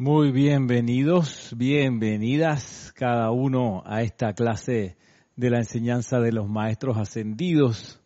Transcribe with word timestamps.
Muy 0.00 0.30
bienvenidos, 0.30 1.52
bienvenidas 1.56 2.92
cada 2.94 3.32
uno 3.32 3.82
a 3.84 4.02
esta 4.02 4.32
clase 4.32 4.96
de 5.34 5.50
la 5.50 5.58
enseñanza 5.58 6.20
de 6.20 6.30
los 6.30 6.48
maestros 6.48 6.96
ascendidos. 6.96 8.00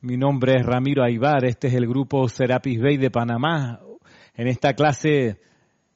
Mi 0.00 0.16
nombre 0.16 0.54
es 0.56 0.66
Ramiro 0.66 1.04
Aybar, 1.04 1.44
este 1.44 1.68
es 1.68 1.74
el 1.74 1.86
grupo 1.86 2.28
Serapis 2.28 2.80
Bay 2.80 2.96
de 2.96 3.12
Panamá. 3.12 3.78
En 4.34 4.48
esta 4.48 4.74
clase 4.74 5.40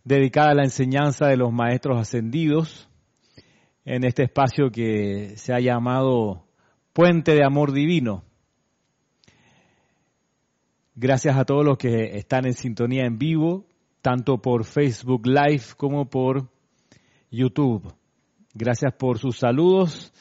dedicada 0.05 0.53
a 0.53 0.55
la 0.55 0.63
enseñanza 0.63 1.27
de 1.27 1.37
los 1.37 1.53
maestros 1.53 1.99
ascendidos, 1.99 2.89
en 3.85 4.05
este 4.05 4.23
espacio 4.23 4.71
que 4.71 5.33
se 5.35 5.53
ha 5.53 5.59
llamado 5.59 6.47
Puente 6.93 7.35
de 7.35 7.45
Amor 7.45 7.73
Divino. 7.73 8.23
Gracias 10.95 11.37
a 11.37 11.45
todos 11.45 11.65
los 11.65 11.77
que 11.77 12.17
están 12.19 12.47
en 12.47 12.53
sintonía 12.53 13.03
en 13.05 13.19
vivo, 13.19 13.67
tanto 14.03 14.39
por 14.39 14.65
Facebook 14.65 15.27
Live 15.27 15.63
como 15.77 16.11
por 16.11 16.49
YouTube. 17.31 17.95
Gracias 18.53 18.93
por 18.99 19.19
sus 19.19 19.39
saludos, 19.39 20.13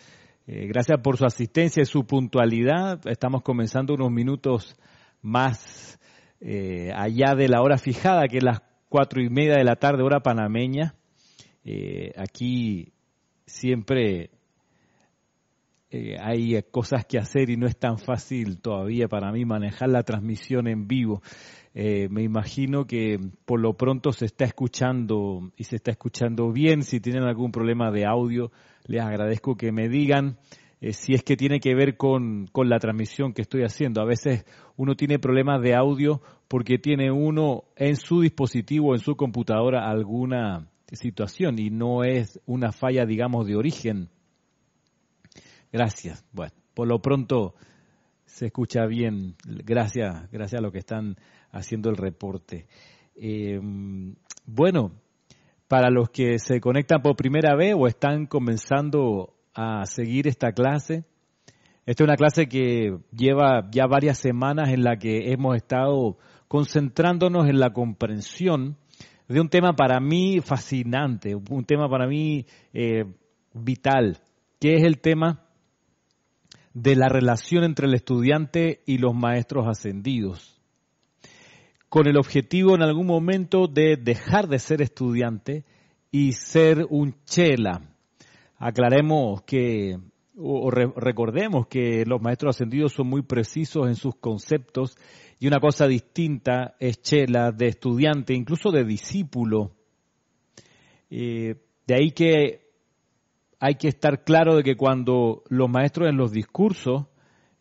eh, 0.48 0.68
gracias 0.68 1.00
por 1.02 1.18
su 1.18 1.26
asistencia 1.26 1.82
y 1.82 1.86
su 1.86 2.06
puntualidad. 2.06 3.02
Estamos 3.08 3.42
comenzando 3.42 3.96
unos 3.96 4.12
minutos 4.12 4.78
más 5.22 6.00
eh, 6.40 6.92
allá 6.96 7.34
de 7.36 7.50
la 7.50 7.62
hora 7.62 7.78
fijada, 7.78 8.28
que 8.28 8.38
es 8.38 8.44
las 8.44 8.62
cuatro 8.88 9.22
y 9.22 9.30
media 9.30 9.58
de 9.58 9.64
la 9.64 9.76
tarde, 9.76 10.04
hora 10.04 10.22
panameña. 10.22 10.94
Eh, 11.66 12.14
aquí 12.16 12.94
siempre 13.46 14.30
hay 16.22 16.64
cosas 16.72 17.04
que 17.06 17.18
hacer 17.18 17.50
y 17.50 17.58
no 17.58 17.68
es 17.68 17.76
tan 17.76 17.98
fácil 17.98 18.62
todavía 18.62 19.10
para 19.10 19.30
mí 19.34 19.44
manejar 19.44 19.90
la 19.90 20.04
transmisión 20.04 20.70
en 20.70 20.88
vivo. 20.88 21.22
Eh, 21.74 22.10
me 22.10 22.24
imagino 22.24 22.86
que 22.86 23.18
por 23.46 23.60
lo 23.60 23.78
pronto 23.78 24.12
se 24.12 24.26
está 24.26 24.46
escuchando 24.46 25.52
y 25.56 25.64
se 25.64 25.78
está 25.78 25.92
escuchando 25.92 26.52
bien. 26.52 26.84
Si 26.84 27.00
tienen 27.00 27.24
algún 27.24 27.52
problema 27.52 27.92
de 27.92 28.06
audio, 28.06 28.52
les 28.86 29.02
agradezco 29.02 29.56
que 29.56 29.72
me 29.72 29.88
digan. 29.88 30.38
Eh, 30.82 30.94
si 30.94 31.14
es 31.14 31.24
que 31.24 31.38
tiene 31.38 31.60
que 31.60 31.76
ver 31.76 31.96
con, 31.96 32.48
con 32.48 32.68
la 32.68 32.80
transmisión 32.80 33.34
que 33.34 33.44
estoy 33.44 33.62
haciendo. 33.64 34.02
A 34.02 34.06
veces 34.06 34.46
uno 34.76 34.96
tiene 34.96 35.20
problemas 35.20 35.62
de 35.62 35.76
audio 35.76 36.22
porque 36.48 36.78
tiene 36.78 37.12
uno 37.12 37.66
en 37.76 37.96
su 37.96 38.22
dispositivo, 38.22 38.94
en 38.94 39.00
su 39.00 39.16
computadora, 39.16 39.90
alguna 39.90 40.68
situación 40.92 41.60
y 41.60 41.70
no 41.70 42.04
es 42.04 42.40
una 42.46 42.72
falla, 42.72 43.06
digamos, 43.06 43.48
de 43.48 43.56
origen. 43.56 44.10
Gracias. 45.72 46.26
Bueno, 46.34 46.54
por 46.74 46.88
lo 46.88 47.02
pronto 47.02 47.56
se 48.26 48.48
escucha 48.48 48.86
bien. 48.86 49.36
Gracias, 49.46 50.30
gracias 50.32 50.60
a 50.60 50.64
los 50.64 50.72
que 50.72 50.80
están 50.80 51.16
haciendo 51.52 51.90
el 51.90 51.98
reporte. 51.98 52.68
Eh, 53.16 53.60
bueno, 54.46 54.92
para 55.68 55.90
los 55.90 56.10
que 56.10 56.40
se 56.40 56.60
conectan 56.60 57.02
por 57.02 57.16
primera 57.16 57.56
vez 57.56 57.76
o 57.78 57.88
están 57.88 58.26
comenzando 58.26 59.36
a 59.54 59.86
seguir 59.86 60.28
esta 60.28 60.52
clase, 60.52 61.06
esta 61.86 62.04
es 62.04 62.08
una 62.08 62.16
clase 62.16 62.48
que 62.48 62.98
lleva 63.12 63.70
ya 63.72 63.88
varias 63.88 64.18
semanas 64.18 64.70
en 64.70 64.84
la 64.84 64.98
que 64.98 65.32
hemos 65.32 65.56
estado 65.56 66.18
concentrándonos 66.48 67.48
en 67.48 67.60
la 67.60 67.72
comprensión 67.72 68.78
de 69.28 69.40
un 69.40 69.50
tema 69.50 69.74
para 69.74 70.00
mí 70.00 70.42
fascinante, 70.42 71.36
un 71.36 71.64
tema 71.66 71.90
para 71.90 72.08
mí 72.08 72.46
eh, 72.74 73.06
vital, 73.54 74.20
que 74.60 74.76
es 74.76 74.84
el 74.84 75.00
tema 75.00 75.46
de 76.74 76.96
la 76.96 77.08
relación 77.08 77.64
entre 77.64 77.88
el 77.88 77.94
estudiante 77.94 78.82
y 78.86 78.98
los 78.98 79.16
maestros 79.16 79.68
ascendidos 79.68 80.61
con 81.92 82.08
el 82.08 82.16
objetivo 82.16 82.74
en 82.74 82.84
algún 82.84 83.06
momento 83.06 83.68
de 83.68 83.98
dejar 83.98 84.48
de 84.48 84.60
ser 84.60 84.82
estudiante 84.82 85.66
y 86.10 86.32
ser 86.32 86.88
un 86.90 87.16
chela. 87.26 87.82
Aclaremos 88.58 89.42
que, 89.42 90.00
o 90.38 90.72
recordemos 90.72 91.68
que 91.68 92.06
los 92.06 92.22
maestros 92.22 92.56
ascendidos 92.56 92.94
son 92.94 93.08
muy 93.08 93.24
precisos 93.24 93.90
en 93.90 93.96
sus 93.96 94.16
conceptos 94.16 94.96
y 95.38 95.48
una 95.48 95.60
cosa 95.60 95.86
distinta 95.86 96.76
es 96.80 97.02
chela 97.02 97.52
de 97.52 97.68
estudiante, 97.68 98.34
incluso 98.34 98.72
de 98.72 98.86
discípulo. 98.86 99.72
Eh, 101.10 101.56
de 101.86 101.94
ahí 101.94 102.12
que 102.12 102.70
hay 103.60 103.76
que 103.76 103.90
estar 103.90 104.24
claro 104.24 104.56
de 104.56 104.64
que 104.64 104.78
cuando 104.78 105.44
los 105.50 105.70
maestros 105.70 106.08
en 106.08 106.16
los 106.16 106.32
discursos 106.32 107.08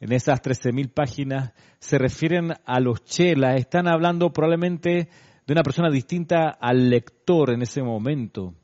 en 0.01 0.13
esas 0.13 0.41
13.000 0.43 0.93
páginas 0.93 1.53
se 1.79 1.99
refieren 1.99 2.55
a 2.65 2.81
los 2.81 3.05
chelas, 3.05 3.61
están 3.61 3.87
hablando 3.87 4.33
probablemente 4.33 5.09
de 5.47 5.53
una 5.53 5.63
persona 5.63 5.91
distinta 5.91 6.49
al 6.49 6.89
lector 6.89 7.51
en 7.51 7.63
ese 7.63 7.83
momento. 7.83 8.55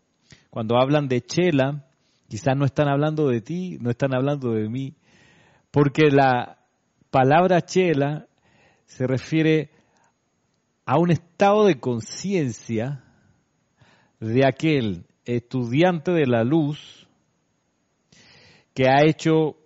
Cuando 0.48 0.78
hablan 0.78 1.08
de 1.08 1.20
chela, 1.20 1.84
quizás 2.28 2.56
no 2.56 2.64
están 2.64 2.88
hablando 2.88 3.28
de 3.28 3.42
ti, 3.42 3.76
no 3.80 3.90
están 3.90 4.14
hablando 4.14 4.52
de 4.52 4.68
mí, 4.68 4.94
porque 5.70 6.10
la 6.10 6.58
palabra 7.10 7.60
chela 7.60 8.26
se 8.86 9.06
refiere 9.06 9.70
a 10.86 10.98
un 10.98 11.10
estado 11.10 11.66
de 11.66 11.78
conciencia 11.78 13.04
de 14.20 14.46
aquel 14.46 15.04
estudiante 15.26 16.12
de 16.12 16.26
la 16.26 16.44
luz 16.44 17.06
que 18.72 18.88
ha 18.88 19.04
hecho 19.04 19.56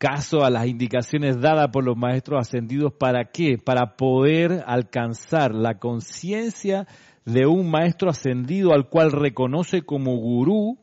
caso 0.00 0.44
a 0.44 0.50
las 0.50 0.66
indicaciones 0.66 1.38
dadas 1.42 1.68
por 1.68 1.84
los 1.84 1.94
maestros 1.94 2.40
ascendidos. 2.40 2.94
¿Para 2.94 3.26
qué? 3.26 3.58
Para 3.62 3.98
poder 3.98 4.64
alcanzar 4.66 5.54
la 5.54 5.78
conciencia 5.78 6.88
de 7.26 7.46
un 7.46 7.70
maestro 7.70 8.08
ascendido 8.08 8.72
al 8.72 8.88
cual 8.88 9.12
reconoce 9.12 9.82
como 9.82 10.16
gurú, 10.16 10.78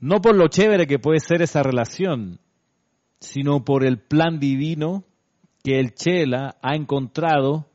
no 0.00 0.20
por 0.20 0.34
lo 0.34 0.48
chévere 0.48 0.88
que 0.88 0.98
puede 0.98 1.20
ser 1.20 1.40
esa 1.40 1.62
relación, 1.62 2.40
sino 3.20 3.64
por 3.64 3.86
el 3.86 4.00
plan 4.00 4.40
divino 4.40 5.04
que 5.62 5.78
el 5.78 5.94
Chela 5.94 6.56
ha 6.62 6.74
encontrado, 6.74 7.68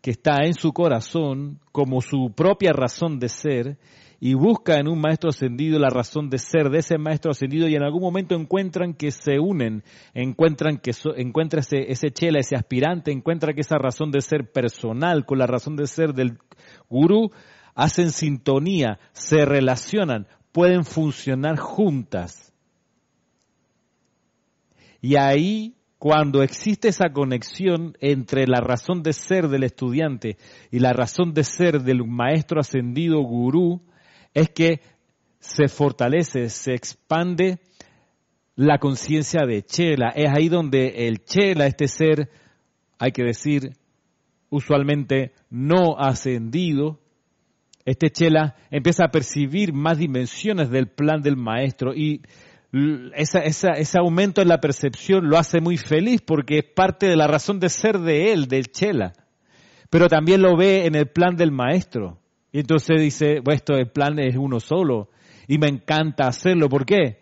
que 0.00 0.12
está 0.12 0.44
en 0.44 0.54
su 0.54 0.72
corazón 0.72 1.58
como 1.72 2.00
su 2.00 2.32
propia 2.36 2.72
razón 2.72 3.18
de 3.18 3.28
ser 3.28 3.78
y 4.24 4.34
busca 4.34 4.78
en 4.78 4.86
un 4.86 5.00
maestro 5.00 5.30
ascendido 5.30 5.80
la 5.80 5.90
razón 5.90 6.30
de 6.30 6.38
ser 6.38 6.70
de 6.70 6.78
ese 6.78 6.96
maestro 6.96 7.32
ascendido 7.32 7.66
y 7.66 7.74
en 7.74 7.82
algún 7.82 8.02
momento 8.02 8.36
encuentran 8.36 8.94
que 8.94 9.10
se 9.10 9.40
unen, 9.40 9.82
encuentran 10.14 10.78
que 10.78 10.92
encuentra 11.16 11.58
ese, 11.58 11.90
ese 11.90 12.12
chela, 12.12 12.38
ese 12.38 12.54
aspirante, 12.54 13.10
encuentra 13.10 13.52
que 13.52 13.62
esa 13.62 13.78
razón 13.78 14.12
de 14.12 14.20
ser 14.20 14.52
personal 14.52 15.26
con 15.26 15.40
la 15.40 15.48
razón 15.48 15.74
de 15.74 15.88
ser 15.88 16.14
del 16.14 16.38
gurú 16.88 17.32
hacen 17.74 18.12
sintonía, 18.12 19.00
se 19.10 19.44
relacionan, 19.44 20.28
pueden 20.52 20.84
funcionar 20.84 21.58
juntas. 21.58 22.52
Y 25.00 25.16
ahí 25.16 25.74
cuando 25.98 26.44
existe 26.44 26.86
esa 26.86 27.12
conexión 27.12 27.96
entre 27.98 28.46
la 28.46 28.60
razón 28.60 29.02
de 29.02 29.14
ser 29.14 29.48
del 29.48 29.64
estudiante 29.64 30.36
y 30.70 30.78
la 30.78 30.92
razón 30.92 31.34
de 31.34 31.42
ser 31.42 31.82
del 31.82 32.06
maestro 32.06 32.60
ascendido 32.60 33.20
gurú, 33.20 33.82
es 34.34 34.50
que 34.50 34.80
se 35.38 35.68
fortalece, 35.68 36.48
se 36.48 36.74
expande 36.74 37.58
la 38.54 38.78
conciencia 38.78 39.44
de 39.46 39.62
Chela. 39.62 40.10
Es 40.14 40.30
ahí 40.30 40.48
donde 40.48 41.08
el 41.08 41.24
Chela, 41.24 41.66
este 41.66 41.88
ser, 41.88 42.30
hay 42.98 43.12
que 43.12 43.24
decir, 43.24 43.72
usualmente 44.50 45.32
no 45.50 45.98
ascendido, 45.98 47.00
este 47.84 48.10
Chela 48.10 48.54
empieza 48.70 49.04
a 49.06 49.10
percibir 49.10 49.72
más 49.72 49.98
dimensiones 49.98 50.70
del 50.70 50.88
plan 50.88 51.20
del 51.20 51.36
maestro 51.36 51.94
y 51.94 52.22
ese 53.14 53.98
aumento 53.98 54.40
en 54.40 54.48
la 54.48 54.60
percepción 54.60 55.28
lo 55.28 55.36
hace 55.36 55.60
muy 55.60 55.76
feliz 55.76 56.22
porque 56.24 56.58
es 56.58 56.64
parte 56.64 57.06
de 57.06 57.16
la 57.16 57.26
razón 57.26 57.60
de 57.60 57.68
ser 57.68 57.98
de 57.98 58.32
él, 58.32 58.46
del 58.46 58.70
Chela. 58.70 59.12
Pero 59.90 60.08
también 60.08 60.40
lo 60.40 60.56
ve 60.56 60.86
en 60.86 60.94
el 60.94 61.08
plan 61.08 61.36
del 61.36 61.50
maestro. 61.50 62.21
Y 62.52 62.60
entonces 62.60 63.00
dice, 63.00 63.40
bueno, 63.40 63.56
esto 63.56 63.74
el 63.74 63.90
plan 63.90 64.18
es 64.18 64.36
uno 64.36 64.60
solo 64.60 65.08
y 65.48 65.58
me 65.58 65.68
encanta 65.68 66.28
hacerlo. 66.28 66.68
¿Por 66.68 66.84
qué? 66.84 67.18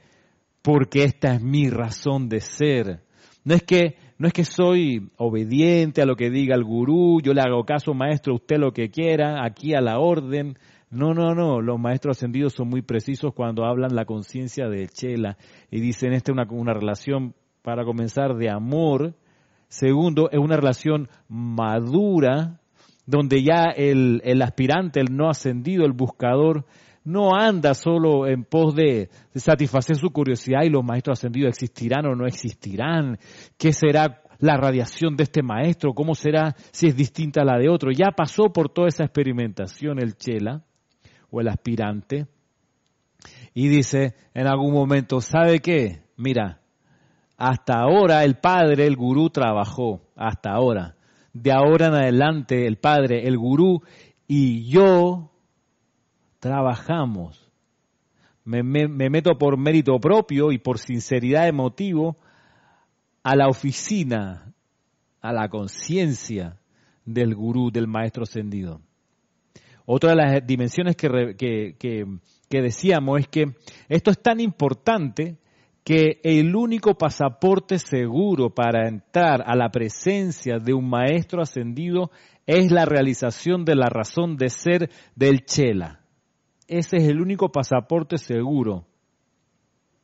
Porque 0.61 1.05
esta 1.05 1.35
es 1.35 1.41
mi 1.43 1.71
razón 1.71 2.29
de 2.29 2.41
ser. 2.41 3.05
No 3.45 3.55
es 3.55 3.63
que 3.63 3.97
no 4.19 4.27
es 4.27 4.35
que 4.35 4.45
soy 4.45 5.11
obediente 5.17 6.03
a 6.03 6.05
lo 6.05 6.15
que 6.15 6.29
diga 6.29 6.55
el 6.55 6.63
gurú, 6.63 7.23
yo 7.23 7.33
le 7.33 7.41
hago 7.41 7.65
caso 7.65 7.95
maestro, 7.95 8.35
usted 8.35 8.59
lo 8.59 8.73
que 8.73 8.91
quiera, 8.91 9.43
aquí 9.43 9.73
a 9.73 9.81
la 9.81 9.99
orden. 9.99 10.59
No, 10.91 11.15
no, 11.15 11.35
no, 11.35 11.63
los 11.63 11.79
maestros 11.79 12.19
ascendidos 12.19 12.53
son 12.53 12.69
muy 12.69 12.83
precisos 12.83 13.33
cuando 13.33 13.65
hablan 13.65 13.95
la 13.95 14.05
conciencia 14.05 14.69
de 14.69 14.89
Chela 14.89 15.39
y 15.71 15.81
dicen 15.81 16.13
esta 16.13 16.33
es 16.33 16.35
una, 16.35 16.47
una 16.51 16.75
relación 16.75 17.35
para 17.63 17.85
comenzar 17.85 18.37
de 18.37 18.51
amor. 18.51 19.15
Segundo, 19.69 20.29
es 20.31 20.39
una 20.39 20.57
relación 20.57 21.09
madura 21.29 22.60
donde 23.11 23.43
ya 23.43 23.73
el, 23.77 24.41
aspirante, 24.41 25.01
el 25.01 25.17
no 25.17 25.29
ascendido, 25.29 25.85
el 25.85 25.93
buscador, 25.93 26.65
no 27.03 27.35
anda 27.35 27.75
solo 27.75 28.29
en 28.29 28.45
pos 28.45 28.75
de, 28.75 29.11
satisfacer 29.35 29.97
su 29.97 30.11
curiosidad 30.11 30.63
y 30.63 30.71
los 30.71 30.85
maestros 30.85 31.19
ascendidos 31.19 31.51
existirán 31.51 32.07
o 32.07 32.15
no 32.15 32.27
existirán, 32.27 33.19
qué 33.59 33.73
será 33.73 34.23
la 34.39 34.57
radiación 34.57 35.17
de 35.17 35.25
este 35.25 35.43
maestro? 35.43 35.93
¿Cómo 35.93 36.15
será 36.15 36.55
si 36.71 36.87
es 36.87 36.97
distinta 36.97 37.43
a 37.43 37.45
la 37.45 37.59
de 37.59 37.69
otro? 37.69 37.91
Ya 37.91 38.13
pasó 38.17 38.53
por 38.53 38.71
toda 38.71 38.89
esa 38.89 39.05
experimentación 39.05 39.99
el 39.99 40.17
chela 40.17 40.63
o 41.31 41.41
el 41.41 41.49
aspirante 41.49 42.27
y 43.53 43.69
dice 43.69 44.15
en 44.33 44.47
algún 44.47 44.73
momento, 44.73 45.21
¿sabe 45.21 45.59
qué? 45.59 46.05
Mira, 46.17 46.61
hasta 47.37 47.81
ahora 47.81 48.25
el 48.25 48.37
padre, 48.37 48.87
el 48.87 48.97
gurú 48.97 49.31
trabajó, 49.31 50.01
hasta 50.15 50.53
ahora. 50.53 50.95
De 51.33 51.53
ahora 51.53 51.87
en 51.87 51.95
adelante 51.95 52.67
el 52.67 52.77
padre, 52.77 53.27
el 53.27 53.39
gurú 53.39 53.83
y 54.27 54.69
yo 54.69 55.31
trabajamos. 56.41 57.51
Me, 58.45 58.63
meto 58.65 59.39
por 59.39 59.57
mérito 59.57 59.99
propio 60.01 60.51
y 60.51 60.59
por 60.59 60.79
sinceridad 60.79 61.45
de 61.45 61.53
motivo 61.53 62.17
a 63.23 63.37
la 63.37 63.49
oficina, 63.49 64.53
a 65.21 65.33
la 65.33 65.49
conciencia 65.49 66.59
del 67.05 67.35
gurú, 67.35 67.71
del 67.71 67.87
maestro 67.87 68.25
ascendido. 68.25 68.81
Otra 69.87 70.11
de 70.11 70.17
las 70.17 70.47
dimensiones 70.47 70.97
que, 70.97 71.37
que 71.37 72.63
decíamos 72.63 73.21
es 73.21 73.29
que 73.29 73.55
esto 73.89 74.11
es 74.11 74.21
tan 74.21 74.41
importante 74.41 75.40
que 75.91 76.21
el 76.23 76.55
único 76.55 76.95
pasaporte 76.95 77.81
seguro 77.81 78.51
para 78.51 78.87
entrar 78.87 79.43
a 79.45 79.57
la 79.57 79.71
presencia 79.71 80.61
de 80.61 80.73
un 80.73 80.89
maestro 80.89 81.43
ascendido 81.43 82.13
es 82.47 82.71
la 82.71 82.85
realización 82.85 83.65
de 83.65 83.75
la 83.75 83.89
razón 83.89 84.37
de 84.37 84.51
ser 84.51 84.89
del 85.17 85.45
Chela. 85.45 85.99
Ese 86.69 86.99
es 86.99 87.09
el 87.09 87.21
único 87.21 87.51
pasaporte 87.51 88.19
seguro. 88.19 88.87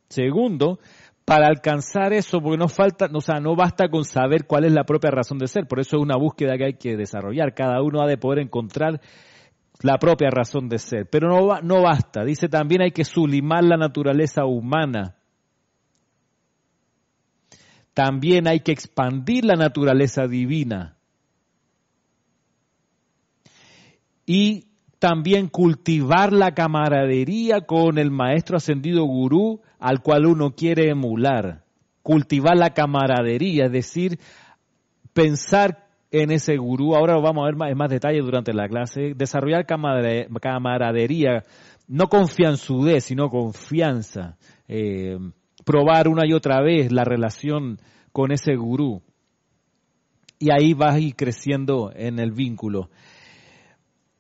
Segundo, 0.08 0.80
para 1.24 1.46
alcanzar 1.46 2.12
eso, 2.12 2.40
porque 2.40 2.58
no 2.58 2.66
falta, 2.66 3.08
o 3.12 3.20
sea, 3.20 3.38
no 3.38 3.54
basta 3.54 3.88
con 3.88 4.02
saber 4.02 4.44
cuál 4.48 4.64
es 4.64 4.72
la 4.72 4.82
propia 4.82 5.12
razón 5.12 5.38
de 5.38 5.46
ser, 5.46 5.68
por 5.68 5.78
eso 5.78 5.98
es 5.98 6.02
una 6.02 6.16
búsqueda 6.16 6.58
que 6.58 6.64
hay 6.64 6.74
que 6.74 6.96
desarrollar. 6.96 7.54
Cada 7.54 7.80
uno 7.80 8.02
ha 8.02 8.08
de 8.08 8.18
poder 8.18 8.40
encontrar 8.40 9.00
la 9.82 9.98
propia 9.98 10.30
razón 10.30 10.68
de 10.68 10.78
ser, 10.78 11.08
pero 11.08 11.28
no, 11.28 11.60
no 11.62 11.82
basta. 11.82 12.24
Dice 12.24 12.48
también 12.48 12.82
hay 12.82 12.90
que 12.90 13.04
sublimar 13.04 13.62
la 13.62 13.76
naturaleza 13.76 14.46
humana 14.46 15.14
también 17.96 18.46
hay 18.46 18.60
que 18.60 18.72
expandir 18.72 19.46
la 19.46 19.56
naturaleza 19.56 20.26
divina. 20.26 20.98
Y 24.26 24.66
también 24.98 25.48
cultivar 25.48 26.30
la 26.30 26.52
camaradería 26.52 27.62
con 27.62 27.96
el 27.96 28.10
maestro 28.10 28.58
ascendido 28.58 29.02
gurú 29.04 29.62
al 29.78 30.02
cual 30.02 30.26
uno 30.26 30.50
quiere 30.54 30.90
emular. 30.90 31.64
Cultivar 32.02 32.58
la 32.58 32.74
camaradería, 32.74 33.64
es 33.64 33.72
decir, 33.72 34.18
pensar 35.14 35.88
en 36.10 36.32
ese 36.32 36.58
gurú. 36.58 36.94
Ahora 36.94 37.14
lo 37.14 37.22
vamos 37.22 37.44
a 37.44 37.46
ver 37.46 37.56
más, 37.56 37.70
en 37.70 37.78
más 37.78 37.88
detalle 37.88 38.20
durante 38.20 38.52
la 38.52 38.68
clase. 38.68 39.14
Desarrollar 39.16 39.64
camaradería, 39.64 41.44
no 41.88 42.08
confianzudez, 42.08 43.04
sino 43.04 43.30
confianza. 43.30 44.36
Eh, 44.68 45.16
probar 45.66 46.06
una 46.06 46.24
y 46.24 46.32
otra 46.32 46.62
vez 46.62 46.92
la 46.92 47.04
relación 47.04 47.80
con 48.12 48.30
ese 48.30 48.54
gurú. 48.54 49.02
Y 50.38 50.50
ahí 50.52 50.74
vas 50.74 50.94
a 50.94 51.00
ir 51.00 51.16
creciendo 51.16 51.90
en 51.92 52.20
el 52.20 52.30
vínculo. 52.30 52.88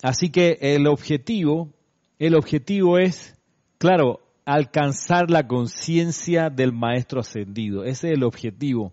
Así 0.02 0.30
que 0.30 0.58
el 0.60 0.88
objetivo, 0.88 1.70
el 2.18 2.34
objetivo 2.34 2.98
es, 2.98 3.38
claro, 3.78 4.20
alcanzar 4.44 5.30
la 5.30 5.46
conciencia 5.46 6.50
del 6.50 6.72
maestro 6.72 7.20
ascendido. 7.20 7.84
Ese 7.84 8.08
es 8.08 8.16
el 8.16 8.24
objetivo. 8.24 8.92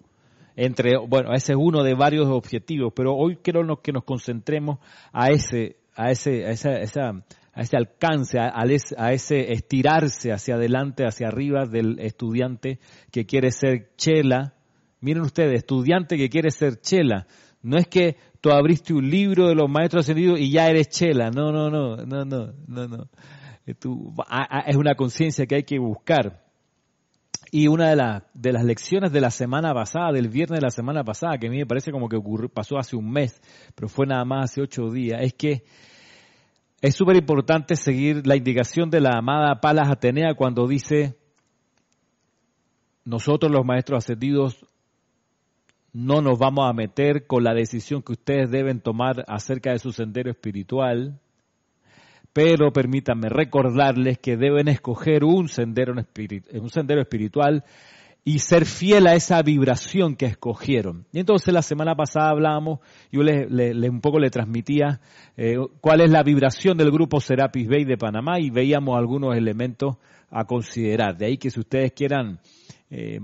Entre, 0.55 0.91
bueno, 1.07 1.33
ese 1.33 1.53
es 1.53 1.57
uno 1.59 1.81
de 1.81 1.95
varios 1.95 2.27
objetivos, 2.27 2.93
pero 2.95 3.15
hoy 3.15 3.37
quiero 3.37 3.81
que 3.81 3.91
nos 3.91 4.03
concentremos 4.03 4.77
a 5.11 5.29
ese, 5.29 5.77
a 5.95 6.11
ese, 6.11 6.45
a 6.45 6.51
esa, 6.51 6.77
esa 6.77 7.23
a 7.53 7.61
ese 7.61 7.77
alcance, 7.77 8.39
a, 8.39 8.51
a, 8.55 9.13
ese 9.13 9.51
estirarse 9.51 10.31
hacia 10.31 10.55
adelante, 10.55 11.05
hacia 11.05 11.27
arriba 11.27 11.65
del 11.65 11.99
estudiante 11.99 12.79
que 13.11 13.25
quiere 13.25 13.51
ser 13.51 13.91
chela. 13.95 14.55
Miren 15.01 15.23
ustedes, 15.23 15.59
estudiante 15.59 16.17
que 16.17 16.29
quiere 16.29 16.49
ser 16.49 16.81
chela. 16.81 17.27
No 17.61 17.77
es 17.77 17.87
que 17.87 18.17
tú 18.41 18.49
abriste 18.49 18.93
un 18.93 19.07
libro 19.07 19.47
de 19.47 19.55
los 19.55 19.69
maestros 19.69 20.05
ascendidos 20.05 20.39
y 20.39 20.51
ya 20.51 20.67
eres 20.67 20.89
chela. 20.89 21.29
No, 21.29 21.51
no, 21.51 21.69
no, 21.69 21.97
no, 21.97 22.25
no, 22.25 22.53
no, 22.67 22.87
no. 22.87 23.09
es 23.65 24.75
una 24.75 24.95
conciencia 24.95 25.45
que 25.45 25.55
hay 25.55 25.63
que 25.63 25.77
buscar. 25.77 26.43
Y 27.51 27.67
una 27.67 27.95
de, 27.95 28.21
de 28.33 28.51
las 28.51 28.63
lecciones 28.63 29.11
de 29.11 29.21
la 29.21 29.29
semana 29.29 29.75
pasada, 29.75 30.11
del 30.11 30.27
viernes 30.27 30.59
de 30.59 30.65
la 30.65 30.71
semana 30.71 31.03
pasada, 31.03 31.37
que 31.37 31.47
a 31.47 31.49
mí 31.51 31.57
me 31.57 31.67
parece 31.67 31.91
como 31.91 32.09
que 32.09 32.17
pasó 32.51 32.79
hace 32.79 32.95
un 32.95 33.11
mes, 33.11 33.39
pero 33.75 33.87
fue 33.87 34.07
nada 34.07 34.25
más 34.25 34.45
hace 34.49 34.61
ocho 34.61 34.89
días, 34.89 35.21
es 35.21 35.33
que 35.35 35.63
es 36.83 36.95
súper 36.95 37.15
importante 37.15 37.77
seguir 37.77 38.27
la 38.27 38.35
indicación 38.35 38.89
de 38.89 38.99
la 38.99 39.17
amada 39.17 39.61
Palas 39.61 39.89
Atenea 39.89 40.33
cuando 40.35 40.67
dice, 40.67 41.15
nosotros 43.05 43.49
los 43.49 43.63
maestros 43.63 44.03
ascendidos 44.03 44.65
no 45.93 46.21
nos 46.21 46.37
vamos 46.37 46.69
a 46.69 46.73
meter 46.73 47.25
con 47.25 47.45
la 47.45 47.53
decisión 47.53 48.01
que 48.01 48.11
ustedes 48.11 48.51
deben 48.51 48.81
tomar 48.81 49.23
acerca 49.29 49.71
de 49.71 49.79
su 49.79 49.93
sendero 49.93 50.29
espiritual, 50.29 51.21
pero 52.33 52.73
permítanme 52.73 53.29
recordarles 53.29 54.17
que 54.17 54.35
deben 54.35 54.67
escoger 54.67 55.23
un 55.23 55.47
sendero, 55.47 55.93
un 55.93 56.69
sendero 56.69 57.01
espiritual 57.01 57.63
y 58.25 58.39
ser 58.39 58.65
fiel 58.65 59.07
a 59.07 59.15
esa 59.15 59.41
vibración 59.41 60.15
que 60.15 60.25
escogieron. 60.25 61.05
Y 61.11 61.19
entonces 61.19 61.53
la 61.53 61.61
semana 61.61 61.95
pasada 61.95 62.29
hablábamos, 62.29 62.79
yo 63.11 63.21
le, 63.21 63.89
un 63.89 63.99
poco 63.99 64.19
le 64.19 64.29
transmitía 64.29 65.01
eh, 65.35 65.57
cuál 65.81 66.01
es 66.01 66.09
la 66.09 66.23
vibración 66.23 66.77
del 66.77 66.91
grupo 66.91 67.19
Serapis 67.19 67.67
Bay 67.67 67.83
de 67.83 67.97
Panamá 67.97 68.39
y 68.39 68.49
veíamos 68.49 68.97
algunos 68.97 69.35
elementos 69.35 69.97
a 70.29 70.45
considerar. 70.45 71.17
De 71.17 71.25
ahí 71.25 71.37
que 71.37 71.49
si 71.49 71.59
ustedes 71.59 71.91
quieran, 71.91 72.39
eh, 72.89 73.19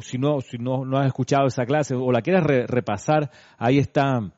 si 0.00 0.16
no 0.16 0.40
si 0.40 0.56
no, 0.56 0.86
no 0.86 0.98
has 0.98 1.06
escuchado 1.06 1.46
esa 1.46 1.66
clase 1.66 1.94
o 1.94 2.10
la 2.10 2.22
quieres 2.22 2.44
repasar, 2.68 3.30
ahí 3.58 3.78
está 3.78 4.32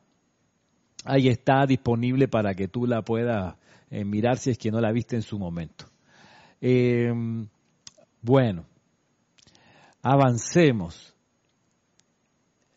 ahí 1.04 1.28
está 1.28 1.66
disponible 1.66 2.26
para 2.26 2.54
que 2.54 2.66
tú 2.66 2.86
la 2.86 3.02
puedas 3.02 3.54
eh, 3.90 4.04
mirar 4.04 4.38
si 4.38 4.50
es 4.50 4.58
que 4.58 4.72
no 4.72 4.80
la 4.80 4.90
viste 4.90 5.14
en 5.14 5.22
su 5.22 5.38
momento. 5.38 5.86
bueno, 8.22 8.66
avancemos, 10.02 11.14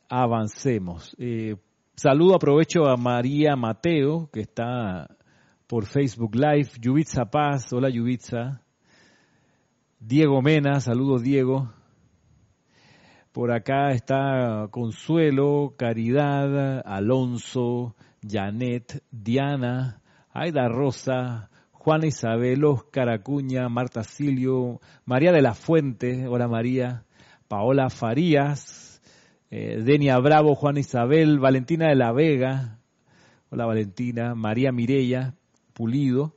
avancemos. 0.07 1.15
Eh, 1.17 1.55
saludo, 1.95 2.35
aprovecho 2.35 2.85
a 2.85 2.95
María 2.95 3.55
Mateo, 3.55 4.29
que 4.31 4.41
está 4.41 5.09
por 5.67 5.85
Facebook 5.87 6.35
Live, 6.35 6.69
Yubitza 6.79 7.25
Paz, 7.25 7.73
hola 7.73 7.89
Yubitza. 7.89 8.61
Diego 9.99 10.41
Mena, 10.41 10.79
saludos 10.79 11.23
Diego. 11.23 11.73
Por 13.31 13.51
acá 13.51 13.89
está 13.89 14.67
Consuelo, 14.69 15.73
Caridad, 15.77 16.81
Alonso, 16.85 17.95
Janet, 18.25 19.03
Diana, 19.11 19.99
Aida 20.31 20.69
Rosa, 20.69 21.49
Juana 21.71 22.07
Isabel, 22.07 22.63
Oscar 22.63 23.09
Acuña, 23.09 23.67
Marta 23.67 24.03
Silio, 24.03 24.79
María 25.05 25.31
de 25.31 25.41
la 25.41 25.53
Fuente, 25.53 26.27
hola 26.27 26.47
María, 26.47 27.03
Paola 27.47 27.89
Farías, 27.89 29.01
eh, 29.51 29.81
Denia 29.83 30.17
Bravo, 30.19 30.55
Juan 30.55 30.77
Isabel, 30.77 31.39
Valentina 31.39 31.89
de 31.89 31.95
la 31.95 32.11
Vega, 32.11 32.79
hola 33.49 33.65
Valentina, 33.65 34.35
María 34.35 34.71
Mirella, 34.71 35.35
Pulido, 35.73 36.35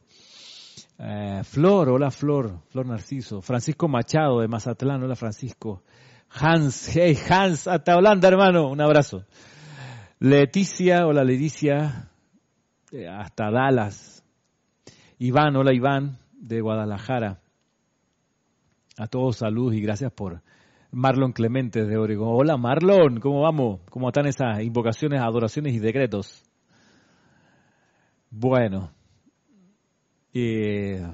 eh, 0.98 1.42
Flor, 1.44 1.88
hola 1.88 2.10
Flor, 2.10 2.60
Flor 2.70 2.86
Narciso, 2.86 3.40
Francisco 3.40 3.88
Machado 3.88 4.40
de 4.40 4.48
Mazatlán, 4.48 5.02
hola 5.02 5.16
Francisco, 5.16 5.82
Hans, 6.30 6.94
hey 6.94 7.16
Hans, 7.28 7.66
hasta 7.66 7.96
Holanda 7.96 8.28
hermano, 8.28 8.68
un 8.68 8.80
abrazo. 8.80 9.24
Leticia, 10.20 11.06
hola 11.06 11.24
Leticia, 11.24 12.10
eh, 12.92 13.08
hasta 13.08 13.50
Dallas. 13.50 14.24
Iván, 15.18 15.56
hola 15.56 15.72
Iván, 15.72 16.18
de 16.32 16.60
Guadalajara. 16.60 17.40
A 18.96 19.06
todos 19.06 19.36
salud 19.38 19.72
y 19.72 19.80
gracias 19.80 20.12
por 20.12 20.42
Marlon 20.90 21.32
Clemente 21.32 21.84
de 21.84 21.96
Oregón. 21.98 22.30
Hola 22.32 22.56
Marlon, 22.56 23.20
¿cómo 23.20 23.42
vamos? 23.42 23.80
¿Cómo 23.90 24.08
están 24.08 24.26
esas 24.26 24.62
invocaciones, 24.62 25.20
adoraciones 25.20 25.74
y 25.74 25.78
decretos? 25.78 26.42
Bueno, 28.30 28.90
eh, 30.32 31.06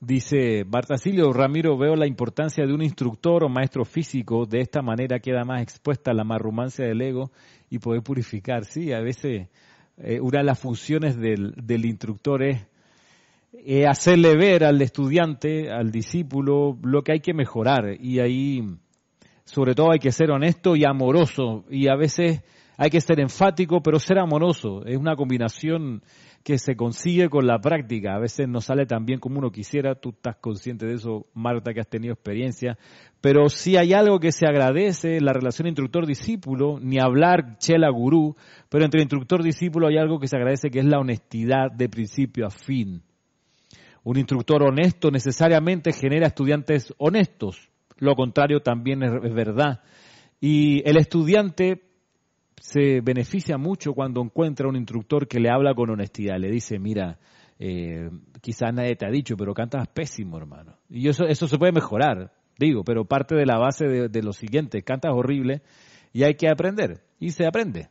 dice 0.00 0.64
Bartacilio 0.64 1.32
Ramiro, 1.32 1.76
veo 1.76 1.96
la 1.96 2.06
importancia 2.06 2.64
de 2.64 2.72
un 2.72 2.82
instructor 2.82 3.44
o 3.44 3.48
maestro 3.48 3.84
físico, 3.84 4.46
de 4.46 4.60
esta 4.60 4.80
manera 4.80 5.18
queda 5.18 5.44
más 5.44 5.62
expuesta 5.62 6.12
la 6.12 6.24
marrumancia 6.24 6.86
del 6.86 7.02
ego 7.02 7.30
y 7.70 7.78
poder 7.78 8.02
purificar. 8.02 8.64
Sí, 8.64 8.92
a 8.92 9.00
veces 9.00 9.48
eh, 9.96 10.20
una 10.20 10.38
de 10.38 10.44
las 10.44 10.58
funciones 10.58 11.18
del, 11.18 11.54
del 11.56 11.84
instructor 11.86 12.42
es 12.42 12.66
eh, 13.64 13.86
hacerle 13.86 14.36
ver 14.36 14.64
al 14.64 14.80
estudiante, 14.82 15.70
al 15.70 15.90
discípulo, 15.90 16.78
lo 16.82 17.02
que 17.02 17.12
hay 17.12 17.20
que 17.20 17.34
mejorar. 17.34 17.96
Y 18.00 18.20
ahí 18.20 18.62
sobre 19.44 19.74
todo 19.74 19.92
hay 19.92 19.98
que 19.98 20.12
ser 20.12 20.30
honesto 20.30 20.74
y 20.74 20.84
amoroso 20.84 21.64
y 21.68 21.88
a 21.88 21.96
veces 21.96 22.42
hay 22.76 22.90
que 22.90 23.00
ser 23.00 23.20
enfático 23.20 23.82
pero 23.82 23.98
ser 23.98 24.18
amoroso. 24.18 24.84
Es 24.84 24.96
una 24.96 25.16
combinación 25.16 26.02
que 26.42 26.58
se 26.58 26.76
consigue 26.76 27.30
con 27.30 27.46
la 27.46 27.58
práctica. 27.58 28.14
A 28.14 28.18
veces 28.18 28.48
no 28.48 28.60
sale 28.60 28.84
tan 28.84 29.06
bien 29.06 29.18
como 29.18 29.38
uno 29.38 29.50
quisiera, 29.50 29.94
tú 29.94 30.10
estás 30.10 30.36
consciente 30.36 30.84
de 30.84 30.94
eso, 30.94 31.26
Marta, 31.32 31.72
que 31.72 31.80
has 31.80 31.88
tenido 31.88 32.12
experiencia, 32.12 32.76
pero 33.20 33.48
si 33.48 33.78
hay 33.78 33.94
algo 33.94 34.20
que 34.20 34.30
se 34.30 34.46
agradece, 34.46 35.20
la 35.20 35.32
relación 35.32 35.68
instructor-discípulo, 35.68 36.78
ni 36.80 36.98
hablar 36.98 37.56
chela 37.58 37.88
gurú, 37.88 38.36
pero 38.68 38.84
entre 38.84 39.00
instructor-discípulo 39.00 39.86
hay 39.86 39.96
algo 39.96 40.18
que 40.18 40.28
se 40.28 40.36
agradece 40.36 40.68
que 40.68 40.80
es 40.80 40.84
la 40.84 40.98
honestidad 40.98 41.70
de 41.72 41.88
principio 41.88 42.46
a 42.46 42.50
fin. 42.50 43.02
Un 44.04 44.18
instructor 44.18 44.62
honesto 44.62 45.10
necesariamente 45.10 45.92
genera 45.92 46.28
estudiantes 46.28 46.94
honestos, 46.98 47.70
lo 47.98 48.14
contrario 48.14 48.60
también 48.60 49.02
es 49.02 49.34
verdad. 49.34 49.80
Y 50.40 50.88
el 50.88 50.98
estudiante 50.98 51.82
se 52.60 53.00
beneficia 53.00 53.58
mucho 53.58 53.92
cuando 53.92 54.22
encuentra 54.22 54.68
un 54.68 54.76
instructor 54.76 55.26
que 55.26 55.40
le 55.40 55.50
habla 55.50 55.74
con 55.74 55.90
honestidad, 55.90 56.38
le 56.38 56.50
dice, 56.50 56.78
mira, 56.78 57.18
eh, 57.58 58.10
quizás 58.40 58.72
nadie 58.74 58.96
te 58.96 59.06
ha 59.06 59.10
dicho, 59.10 59.36
pero 59.36 59.54
cantas 59.54 59.86
pésimo, 59.88 60.38
hermano. 60.38 60.76
Y 60.88 61.08
eso, 61.08 61.24
eso 61.26 61.46
se 61.46 61.58
puede 61.58 61.72
mejorar, 61.72 62.32
digo, 62.58 62.84
pero 62.84 63.04
parte 63.04 63.34
de 63.34 63.46
la 63.46 63.58
base 63.58 63.86
de, 63.86 64.22
lo 64.22 64.32
siguiente, 64.32 64.82
cantas 64.82 65.12
horrible 65.12 65.62
y 66.12 66.24
hay 66.24 66.34
que 66.34 66.48
aprender. 66.48 67.02
Y 67.18 67.30
se 67.30 67.46
aprende. 67.46 67.88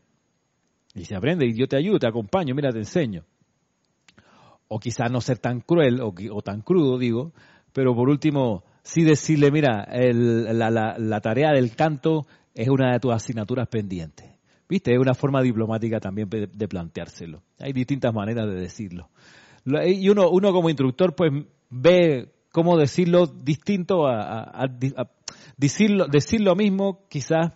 Y 0.96 1.05
se 1.05 1.15
aprende 1.15 1.48
y 1.48 1.58
yo 1.58 1.67
te 1.67 1.77
ayudo, 1.77 2.00
te 2.00 2.08
acompaño, 2.08 2.53
mira, 2.53 2.72
te 2.72 2.79
enseño. 2.79 3.25
O 4.74 4.80
quizás 4.80 5.12
no 5.12 5.22
ser 5.22 5.38
tan 5.38 5.62
cruel 5.62 6.01
o, 6.01 6.13
o 6.32 6.42
tan 6.42 6.62
crudo, 6.62 6.98
digo, 6.98 7.32
pero 7.74 7.94
por 7.96 8.10
último, 8.10 8.63
sí 8.82 9.03
decirle, 9.03 9.51
mira, 9.51 9.88
la, 9.92 10.70
la, 10.70 10.96
la 10.98 11.22
tarea 11.22 11.51
del 11.51 11.75
canto 11.75 12.25
es 12.56 12.70
una 12.70 12.94
de 12.94 13.00
tus 13.00 13.13
asignaturas 13.13 13.68
pendientes 13.68 14.34
Viste, 14.74 14.92
es 14.94 15.00
una 15.00 15.13
forma 15.13 15.42
diplomática 15.42 16.00
también 16.00 16.27
de 16.30 16.68
planteárselo. 16.68 17.44
Hay 17.60 17.74
distintas 17.74 18.12
maneras 18.12 18.48
de 18.48 18.56
decirlo. 18.56 19.10
Y 19.86 20.10
uno, 20.10 20.30
uno 20.30 20.51
como 20.51 20.70
instructor 20.70 21.13
pues 21.15 21.32
ve 21.70 22.32
cómo 22.51 22.75
decirlo 22.77 23.27
distinto 23.27 24.08
a, 24.08 24.68
decirlo, 25.58 26.08
decir 26.08 26.42
lo 26.42 26.56
mismo 26.56 27.06
quizás 27.08 27.53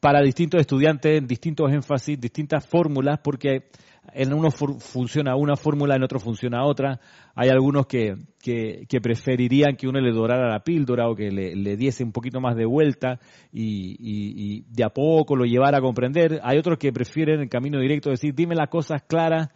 para 0.00 0.20
distintos 0.20 0.60
estudiantes, 0.60 1.26
distintos 1.26 1.72
énfasis, 1.72 2.20
distintas 2.20 2.66
fórmulas, 2.66 3.18
porque 3.18 3.70
en 4.12 4.32
uno 4.32 4.50
funciona 4.50 5.34
una 5.36 5.56
fórmula, 5.56 5.96
en 5.96 6.02
otro 6.02 6.20
funciona 6.20 6.64
otra. 6.64 7.00
Hay 7.34 7.48
algunos 7.48 7.86
que, 7.86 8.14
que, 8.40 9.00
preferirían 9.00 9.76
que 9.76 9.88
uno 9.88 10.00
le 10.00 10.12
dorara 10.12 10.48
la 10.48 10.60
píldora 10.60 11.08
o 11.08 11.16
que 11.16 11.30
le, 11.30 11.76
diese 11.76 12.04
un 12.04 12.12
poquito 12.12 12.40
más 12.40 12.56
de 12.56 12.66
vuelta 12.66 13.18
y, 13.52 14.62
de 14.68 14.84
a 14.84 14.90
poco 14.90 15.36
lo 15.36 15.44
llevara 15.44 15.78
a 15.78 15.80
comprender. 15.80 16.40
Hay 16.42 16.58
otros 16.58 16.78
que 16.78 16.92
prefieren 16.92 17.40
el 17.40 17.48
camino 17.48 17.80
directo, 17.80 18.10
decir, 18.10 18.34
dime 18.34 18.54
las 18.54 18.68
cosas 18.68 19.02
claras 19.02 19.48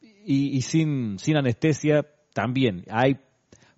y, 0.00 0.60
sin, 0.62 1.18
sin 1.18 1.36
anestesia. 1.36 2.06
También 2.32 2.84
hay 2.90 3.18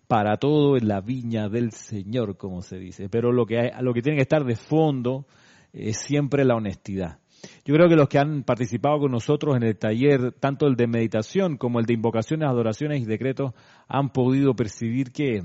para 0.07 0.37
todo 0.37 0.77
en 0.77 0.89
la 0.89 1.01
viña 1.01 1.49
del 1.49 1.73
Señor, 1.73 2.37
como 2.37 2.63
se 2.63 2.79
dice. 2.79 3.09
Pero 3.09 3.33
lo 3.33 3.47
que, 3.47 3.59
hay, 3.59 3.71
lo 3.83 3.93
que 3.95 4.03
tiene 4.03 4.17
que 4.17 4.23
estar 4.23 4.45
de 4.45 4.57
fondo 4.57 5.27
es 5.73 5.99
siempre 5.99 6.45
la 6.45 6.57
honestidad. 6.57 7.19
Yo 7.65 7.75
creo 7.75 7.89
que 7.89 7.97
los 7.97 8.09
que 8.09 8.19
han 8.19 8.43
participado 8.43 9.01
con 9.01 9.13
nosotros 9.13 9.57
en 9.57 9.63
el 9.63 9.77
taller, 9.77 10.33
tanto 10.33 10.67
el 10.67 10.77
de 10.77 10.87
meditación 10.87 11.57
como 11.57 11.81
el 11.81 11.87
de 11.87 11.95
invocaciones, 11.95 12.49
adoraciones 12.49 13.03
y 13.03 13.05
decretos, 13.05 13.53
han 13.89 14.11
podido 14.11 14.55
percibir 14.55 15.13
que 15.13 15.43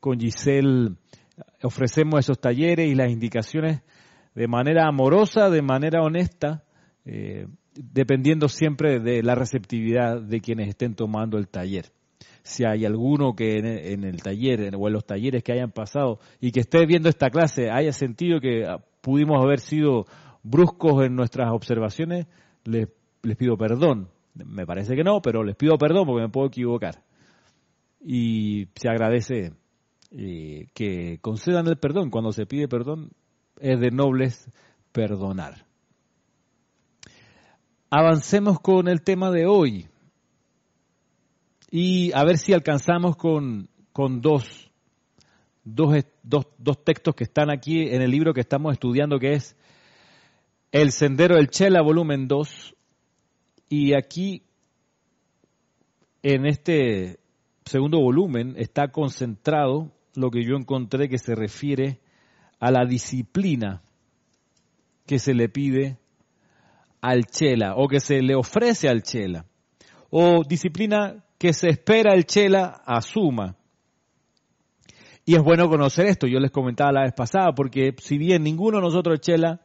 con 0.00 0.18
Giselle 0.18 0.96
ofrecemos 1.62 2.20
esos 2.20 2.40
talleres 2.40 2.90
y 2.90 2.94
las 2.94 3.10
indicaciones 3.10 3.82
de 4.34 4.48
manera 4.48 4.86
amorosa, 4.86 5.50
de 5.50 5.62
manera 5.62 6.02
honesta, 6.02 6.64
eh, 7.04 7.46
dependiendo 7.74 8.48
siempre 8.48 9.00
de 9.00 9.22
la 9.22 9.34
receptividad 9.34 10.20
de 10.20 10.40
quienes 10.40 10.68
estén 10.68 10.94
tomando 10.94 11.38
el 11.38 11.48
taller. 11.48 11.86
Si 12.42 12.64
hay 12.64 12.84
alguno 12.84 13.34
que 13.34 13.58
en 13.58 14.04
el 14.04 14.22
taller 14.22 14.74
o 14.74 14.86
en 14.86 14.92
los 14.92 15.04
talleres 15.04 15.42
que 15.42 15.52
hayan 15.52 15.70
pasado 15.70 16.18
y 16.40 16.52
que 16.52 16.60
esté 16.60 16.86
viendo 16.86 17.08
esta 17.08 17.30
clase 17.30 17.70
haya 17.70 17.92
sentido 17.92 18.40
que 18.40 18.64
pudimos 19.02 19.42
haber 19.42 19.60
sido 19.60 20.06
bruscos 20.42 21.04
en 21.04 21.16
nuestras 21.16 21.50
observaciones, 21.52 22.26
les, 22.64 22.88
les 23.22 23.36
pido 23.36 23.56
perdón. 23.56 24.08
Me 24.34 24.66
parece 24.66 24.94
que 24.94 25.04
no, 25.04 25.20
pero 25.22 25.42
les 25.42 25.56
pido 25.56 25.76
perdón 25.76 26.06
porque 26.06 26.22
me 26.22 26.28
puedo 26.28 26.48
equivocar. 26.48 27.02
Y 28.00 28.68
se 28.74 28.88
agradece 28.88 29.52
eh, 30.12 30.68
que 30.74 31.18
concedan 31.20 31.66
el 31.66 31.76
perdón. 31.76 32.10
Cuando 32.10 32.32
se 32.32 32.46
pide 32.46 32.68
perdón, 32.68 33.10
es 33.58 33.80
de 33.80 33.90
nobles 33.90 34.50
perdonar. 34.92 35.66
Avancemos 37.90 38.60
con 38.60 38.88
el 38.88 39.02
tema 39.02 39.30
de 39.30 39.46
hoy 39.46 39.88
y 41.70 42.12
a 42.12 42.24
ver 42.24 42.38
si 42.38 42.52
alcanzamos 42.52 43.16
con, 43.16 43.68
con 43.92 44.20
dos, 44.20 44.70
dos, 45.64 46.04
dos, 46.22 46.46
dos 46.58 46.84
textos 46.84 47.14
que 47.14 47.24
están 47.24 47.50
aquí 47.50 47.82
en 47.82 48.02
el 48.02 48.10
libro 48.10 48.34
que 48.34 48.40
estamos 48.40 48.72
estudiando, 48.72 49.18
que 49.18 49.32
es 49.34 49.56
el 50.72 50.92
Sendero 50.92 51.36
del 51.36 51.48
Chela, 51.48 51.82
volumen 51.82 52.28
2. 52.28 52.74
Y 53.68 53.94
aquí, 53.94 54.42
en 56.22 56.46
este 56.46 57.18
segundo 57.64 58.00
volumen, 58.00 58.54
está 58.56 58.88
concentrado 58.88 59.92
lo 60.14 60.30
que 60.30 60.44
yo 60.44 60.56
encontré 60.56 61.08
que 61.08 61.18
se 61.18 61.34
refiere 61.34 62.00
a 62.58 62.70
la 62.70 62.84
disciplina 62.84 63.82
que 65.06 65.18
se 65.18 65.34
le 65.34 65.48
pide 65.48 65.98
al 67.00 67.24
Chela 67.26 67.74
o 67.76 67.88
que 67.88 68.00
se 68.00 68.22
le 68.22 68.34
ofrece 68.34 68.88
al 68.88 69.02
Chela. 69.02 69.46
O 70.10 70.42
disciplina 70.44 71.24
que 71.38 71.52
se 71.52 71.68
espera 71.68 72.14
el 72.14 72.26
Chela 72.26 72.82
asuma. 72.84 73.56
Y 75.24 75.36
es 75.36 75.42
bueno 75.42 75.68
conocer 75.68 76.06
esto, 76.06 76.26
yo 76.26 76.40
les 76.40 76.50
comentaba 76.50 76.92
la 76.92 77.02
vez 77.02 77.12
pasada, 77.12 77.52
porque 77.54 77.94
si 77.98 78.18
bien 78.18 78.42
ninguno 78.42 78.78
de 78.78 78.84
nosotros 78.84 79.20
Chela 79.20 79.60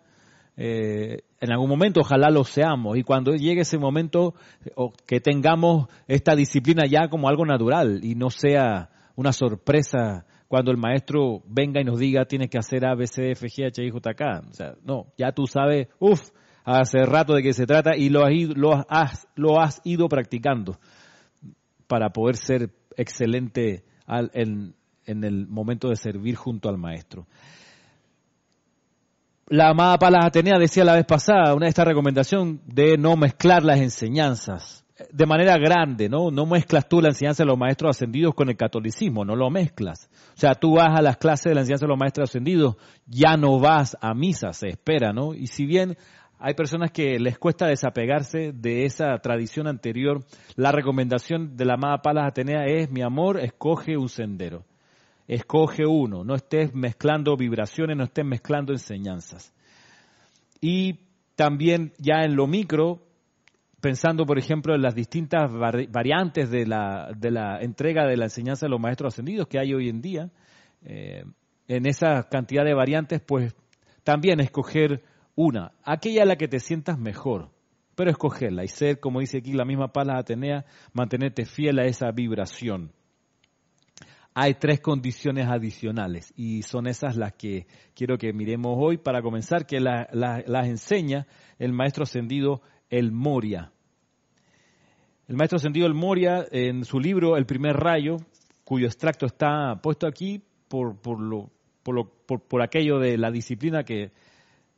eh, 0.57 1.23
en 1.41 1.51
algún 1.51 1.69
momento 1.69 1.99
ojalá 1.99 2.29
lo 2.29 2.45
seamos 2.45 2.97
y 2.97 3.03
cuando 3.03 3.33
llegue 3.33 3.61
ese 3.61 3.77
momento 3.77 4.35
o 4.75 4.93
que 5.05 5.19
tengamos 5.19 5.87
esta 6.07 6.33
disciplina 6.35 6.85
ya 6.85 7.09
como 7.09 7.27
algo 7.27 7.45
natural 7.45 7.99
y 8.03 8.15
no 8.15 8.29
sea 8.29 8.89
una 9.15 9.33
sorpresa 9.33 10.25
cuando 10.47 10.71
el 10.71 10.77
maestro 10.77 11.41
venga 11.45 11.81
y 11.81 11.83
nos 11.83 11.99
diga 11.99 12.25
tienes 12.25 12.49
que 12.49 12.57
hacer 12.57 12.85
A, 12.85 12.95
B, 12.95 13.05
C, 13.05 13.31
F, 13.31 13.47
G, 13.47 13.67
H, 13.67 13.83
I, 13.83 13.89
J, 13.89 14.13
K. 14.13 14.41
O 14.49 14.53
sea, 14.53 14.75
no, 14.83 15.07
ya 15.17 15.33
tú 15.33 15.45
sabes, 15.47 15.89
uff, 15.99 16.29
hace 16.63 16.99
rato 17.05 17.33
de 17.33 17.43
qué 17.43 17.51
se 17.51 17.65
trata 17.65 17.97
y 17.97 18.09
lo 18.09 18.23
has, 18.23 18.33
lo 18.55 18.85
has, 18.89 19.27
lo 19.35 19.59
has 19.59 19.81
ido 19.83 20.07
practicando 20.07 20.79
para 21.87 22.11
poder 22.11 22.37
ser 22.37 22.71
excelente 22.95 23.83
en, 24.07 24.73
en 25.05 25.23
el 25.25 25.47
momento 25.47 25.89
de 25.89 25.97
servir 25.97 26.35
junto 26.35 26.69
al 26.69 26.77
maestro 26.77 27.27
la 29.47 29.69
amada 29.69 29.99
Palas 29.99 30.25
Atenea 30.25 30.57
decía 30.57 30.83
la 30.83 30.95
vez 30.95 31.05
pasada, 31.05 31.53
una 31.53 31.65
de 31.65 31.69
esta 31.69 31.85
recomendación 31.85 32.61
de 32.65 32.97
no 32.97 33.15
mezclar 33.15 33.63
las 33.63 33.79
enseñanzas 33.79 34.83
de 35.11 35.25
manera 35.25 35.57
grande, 35.57 36.07
¿no? 36.07 36.31
No 36.31 36.45
mezclas 36.45 36.87
tú 36.87 37.01
la 37.01 37.09
enseñanza 37.09 37.43
de 37.43 37.47
los 37.47 37.57
maestros 37.57 37.97
ascendidos 37.97 38.33
con 38.33 38.49
el 38.49 38.55
catolicismo, 38.55 39.25
no 39.25 39.35
lo 39.35 39.49
mezclas. 39.49 40.09
O 40.35 40.39
sea, 40.39 40.55
tú 40.55 40.75
vas 40.75 40.97
a 40.97 41.01
las 41.01 41.17
clases 41.17 41.51
de 41.51 41.55
la 41.55 41.61
enseñanza 41.61 41.85
de 41.85 41.89
los 41.89 41.99
maestros 41.99 42.29
ascendidos, 42.29 42.77
ya 43.05 43.35
no 43.35 43.59
vas 43.59 43.97
a 43.99 44.13
misa, 44.13 44.53
se 44.53 44.69
espera, 44.69 45.11
¿no? 45.11 45.33
Y 45.33 45.47
si 45.47 45.65
bien 45.65 45.97
hay 46.39 46.53
personas 46.53 46.91
que 46.91 47.19
les 47.19 47.37
cuesta 47.37 47.67
desapegarse 47.67 48.53
de 48.53 48.85
esa 48.85 49.17
tradición 49.17 49.67
anterior, 49.67 50.23
la 50.55 50.71
recomendación 50.71 51.57
de 51.57 51.65
la 51.65 51.73
amada 51.73 52.01
Palas 52.01 52.27
Atenea 52.27 52.65
es, 52.65 52.89
mi 52.89 53.01
amor, 53.01 53.39
escoge 53.39 53.97
un 53.97 54.07
sendero 54.07 54.63
escoge 55.27 55.85
uno, 55.85 56.23
no 56.23 56.35
estés 56.35 56.73
mezclando 56.73 57.35
vibraciones, 57.35 57.97
no 57.97 58.03
estés 58.03 58.25
mezclando 58.25 58.73
enseñanzas. 58.73 59.53
Y 60.61 60.99
también 61.35 61.93
ya 61.97 62.23
en 62.23 62.35
lo 62.35 62.47
micro, 62.47 63.01
pensando 63.81 64.25
por 64.25 64.37
ejemplo 64.37 64.75
en 64.75 64.81
las 64.81 64.95
distintas 64.95 65.51
variantes 65.51 66.49
de 66.49 66.65
la, 66.65 67.11
de 67.15 67.31
la 67.31 67.59
entrega 67.59 68.05
de 68.07 68.17
la 68.17 68.25
enseñanza 68.25 68.65
de 68.65 68.71
los 68.71 68.79
maestros 68.79 69.13
ascendidos 69.13 69.47
que 69.47 69.59
hay 69.59 69.73
hoy 69.73 69.89
en 69.89 70.01
día, 70.01 70.31
eh, 70.83 71.23
en 71.67 71.85
esa 71.87 72.23
cantidad 72.29 72.63
de 72.63 72.73
variantes, 72.73 73.21
pues 73.21 73.55
también 74.03 74.39
escoger 74.39 75.03
una, 75.35 75.71
aquella 75.83 76.23
a 76.23 76.25
la 76.25 76.35
que 76.35 76.47
te 76.47 76.59
sientas 76.59 76.99
mejor, 76.99 77.49
pero 77.95 78.11
escogerla 78.11 78.63
y 78.63 78.67
ser, 78.67 78.99
como 78.99 79.19
dice 79.19 79.39
aquí 79.39 79.53
la 79.53 79.65
misma 79.65 79.91
Pala 79.91 80.17
Atenea, 80.17 80.65
mantenerte 80.93 81.45
fiel 81.45 81.79
a 81.79 81.85
esa 81.85 82.11
vibración 82.11 82.91
hay 84.37 84.55
tres 84.55 84.81
condiciones 84.81 85.47
adicionales 85.47 86.33
y 86.35 86.61
son 86.63 86.87
esas 86.87 87.15
las 87.15 87.33
que 87.33 87.67
quiero 87.95 88.17
que 88.17 88.33
miremos 88.33 88.75
hoy 88.77 88.97
para 88.97 89.21
comenzar, 89.21 89.65
que 89.65 89.79
las 89.79 90.67
enseña 90.67 91.25
el 91.57 91.71
maestro 91.71 92.03
ascendido 92.03 92.61
El 92.89 93.13
Moria. 93.13 93.71
El 95.29 95.37
maestro 95.37 95.55
ascendido 95.55 95.87
El 95.87 95.93
Moria 95.93 96.45
en 96.51 96.83
su 96.83 96.99
libro 96.99 97.37
El 97.37 97.45
primer 97.45 97.77
rayo, 97.77 98.17
cuyo 98.65 98.87
extracto 98.87 99.25
está 99.25 99.79
puesto 99.81 100.05
aquí 100.05 100.43
por, 100.67 100.99
por 100.99 101.21
lo 101.21 101.49
por, 101.81 102.09
por, 102.41 102.61
aquello 102.61 102.99
de 102.99 103.17
la 103.17 103.31
disciplina 103.31 103.83
que 103.83 104.11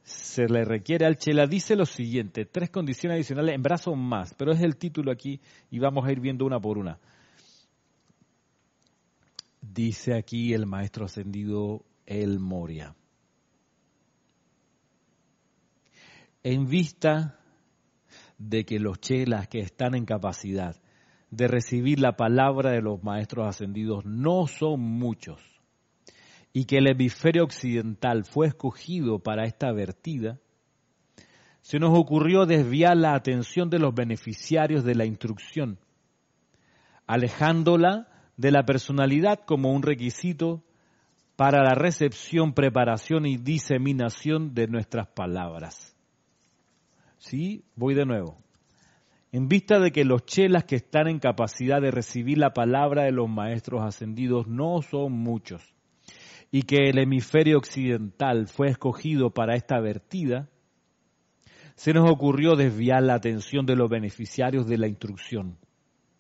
se 0.04 0.48
le 0.48 0.66
requiere 0.66 1.06
al 1.06 1.16
Chela, 1.16 1.48
dice 1.48 1.76
lo 1.76 1.86
siguiente, 1.86 2.46
tres 2.46 2.70
condiciones 2.70 3.16
adicionales, 3.16 3.56
en 3.56 3.64
brazo 3.64 3.96
más, 3.96 4.34
pero 4.36 4.52
es 4.52 4.62
el 4.62 4.76
título 4.76 5.12
aquí 5.12 5.40
y 5.72 5.80
vamos 5.80 6.06
a 6.06 6.12
ir 6.12 6.20
viendo 6.20 6.46
una 6.46 6.60
por 6.60 6.78
una. 6.78 7.00
Dice 9.62 10.16
aquí 10.16 10.54
el 10.54 10.66
maestro 10.66 11.06
ascendido 11.06 11.86
El 12.06 12.40
Moria. 12.40 12.96
En 16.44 16.68
vista 16.68 17.40
de 18.38 18.66
que 18.66 18.80
los 18.80 19.00
chelas 19.00 19.48
que 19.48 19.60
están 19.60 19.96
en 19.96 20.06
capacidad 20.06 20.76
de 21.32 21.48
recibir 21.48 22.00
la 22.00 22.16
palabra 22.16 22.72
de 22.72 22.82
los 22.82 23.04
maestros 23.04 23.48
ascendidos 23.48 24.06
no 24.06 24.48
son 24.48 24.80
muchos 24.80 25.42
y 26.54 26.66
que 26.66 26.78
el 26.78 26.88
hemisferio 26.88 27.44
occidental 27.44 28.24
fue 28.26 28.48
escogido 28.48 29.20
para 29.20 29.46
esta 29.46 29.72
vertida, 29.72 30.40
se 31.62 31.80
nos 31.80 31.98
ocurrió 31.98 32.46
desviar 32.46 32.96
la 32.98 33.14
atención 33.14 33.70
de 33.70 33.78
los 33.78 33.94
beneficiarios 33.94 34.84
de 34.84 34.96
la 34.96 35.06
instrucción, 35.06 35.78
alejándola 37.06 38.08
de 38.38 38.52
la 38.52 38.64
personalidad 38.64 39.42
como 39.46 39.74
un 39.74 39.84
requisito 39.84 40.64
para 41.36 41.64
la 41.64 41.76
recepción, 41.76 42.54
preparación 42.54 43.26
y 43.26 43.38
diseminación 43.38 44.54
de 44.54 44.68
nuestras 44.68 45.08
palabras. 45.08 45.96
Sí, 47.18 47.64
voy 47.76 47.94
de 47.94 48.06
nuevo. 48.06 48.38
En 49.32 49.48
vista 49.48 49.80
de 49.80 49.92
que 49.92 50.06
los 50.06 50.26
chelas 50.26 50.64
que 50.64 50.78
están 50.78 51.08
en 51.08 51.20
capacidad 51.20 51.82
de 51.82 51.92
recibir 51.92 52.38
la 52.38 52.54
palabra 52.54 53.04
de 53.04 53.12
los 53.12 53.30
maestros 53.30 53.84
ascendidos 53.84 54.48
no 54.48 54.82
son 54.82 55.12
muchos 55.12 55.76
y 56.52 56.64
que 56.64 56.90
el 56.90 56.98
hemisferio 56.98 57.58
occidental 57.58 58.48
fue 58.48 58.70
escogido 58.70 59.32
para 59.32 59.56
esta 59.56 59.80
vertida, 59.80 60.50
se 61.76 61.94
nos 61.94 62.10
ocurrió 62.10 62.56
desviar 62.56 63.04
la 63.04 63.16
atención 63.16 63.66
de 63.66 63.76
los 63.76 63.90
beneficiarios 63.90 64.66
de 64.66 64.78
la 64.78 64.88
instrucción, 64.88 65.58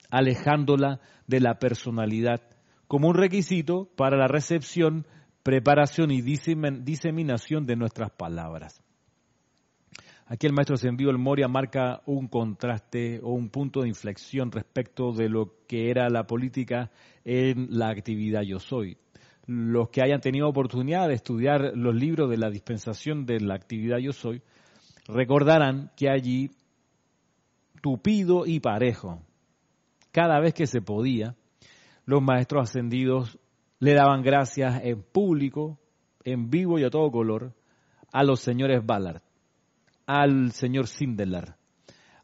alejándola 0.10 1.00
de 1.28 1.40
la 1.40 1.60
personalidad 1.60 2.42
como 2.88 3.10
un 3.10 3.16
requisito 3.16 3.90
para 3.96 4.18
la 4.18 4.28
recepción, 4.28 5.06
preparación 5.44 6.12
y 6.12 6.22
diseminación 6.22 7.66
de 7.66 7.76
nuestras 7.76 8.12
palabras. 8.12 8.82
Aquí 10.30 10.46
el 10.46 10.54
maestro 10.54 10.76
Sendido 10.76 11.10
el 11.10 11.18
Moria 11.18 11.48
marca 11.48 12.02
un 12.06 12.28
contraste 12.28 13.22
o 13.24 13.32
un 13.32 13.50
punto 13.50 13.82
de 13.82 13.88
inflexión 13.88 14.52
respecto 14.52 15.14
de 15.14 15.30
lo 15.30 15.54
que 15.68 15.90
era 15.90 16.10
la 16.10 16.28
política 16.28 16.92
en 17.24 17.68
la 17.72 17.90
actividad 17.90 18.42
Yo 18.42 18.60
Soy. 18.60 18.98
Los 19.46 19.88
que 19.90 20.02
hayan 20.02 20.20
tenido 20.20 20.50
oportunidad 20.50 21.08
de 21.08 21.14
estudiar 21.14 21.72
los 21.76 21.96
libros 21.96 22.30
de 22.30 22.36
la 22.36 22.50
dispensación 22.50 23.26
de 23.26 23.40
la 23.40 23.56
actividad 23.56 24.00
Yo 24.00 24.12
Soy, 24.12 24.42
recordarán 25.08 25.92
que 25.96 26.10
allí, 26.10 26.52
tupido 27.82 28.46
y 28.46 28.60
parejo, 28.60 29.22
cada 30.18 30.40
vez 30.40 30.56
que 30.56 30.66
se 30.66 30.82
podía, 30.82 31.36
los 32.06 32.24
maestros 32.24 32.72
ascendidos 32.72 33.38
le 33.78 33.94
daban 33.94 34.24
gracias 34.24 34.82
en 34.84 35.04
público, 35.04 35.78
en 36.24 36.50
vivo 36.50 36.80
y 36.80 36.84
a 36.84 36.90
todo 36.90 37.12
color, 37.12 37.54
a 38.12 38.24
los 38.24 38.40
señores 38.40 38.84
Ballard 38.84 39.22
al 40.08 40.54
señor 40.54 40.88
Sindelar, 40.88 41.56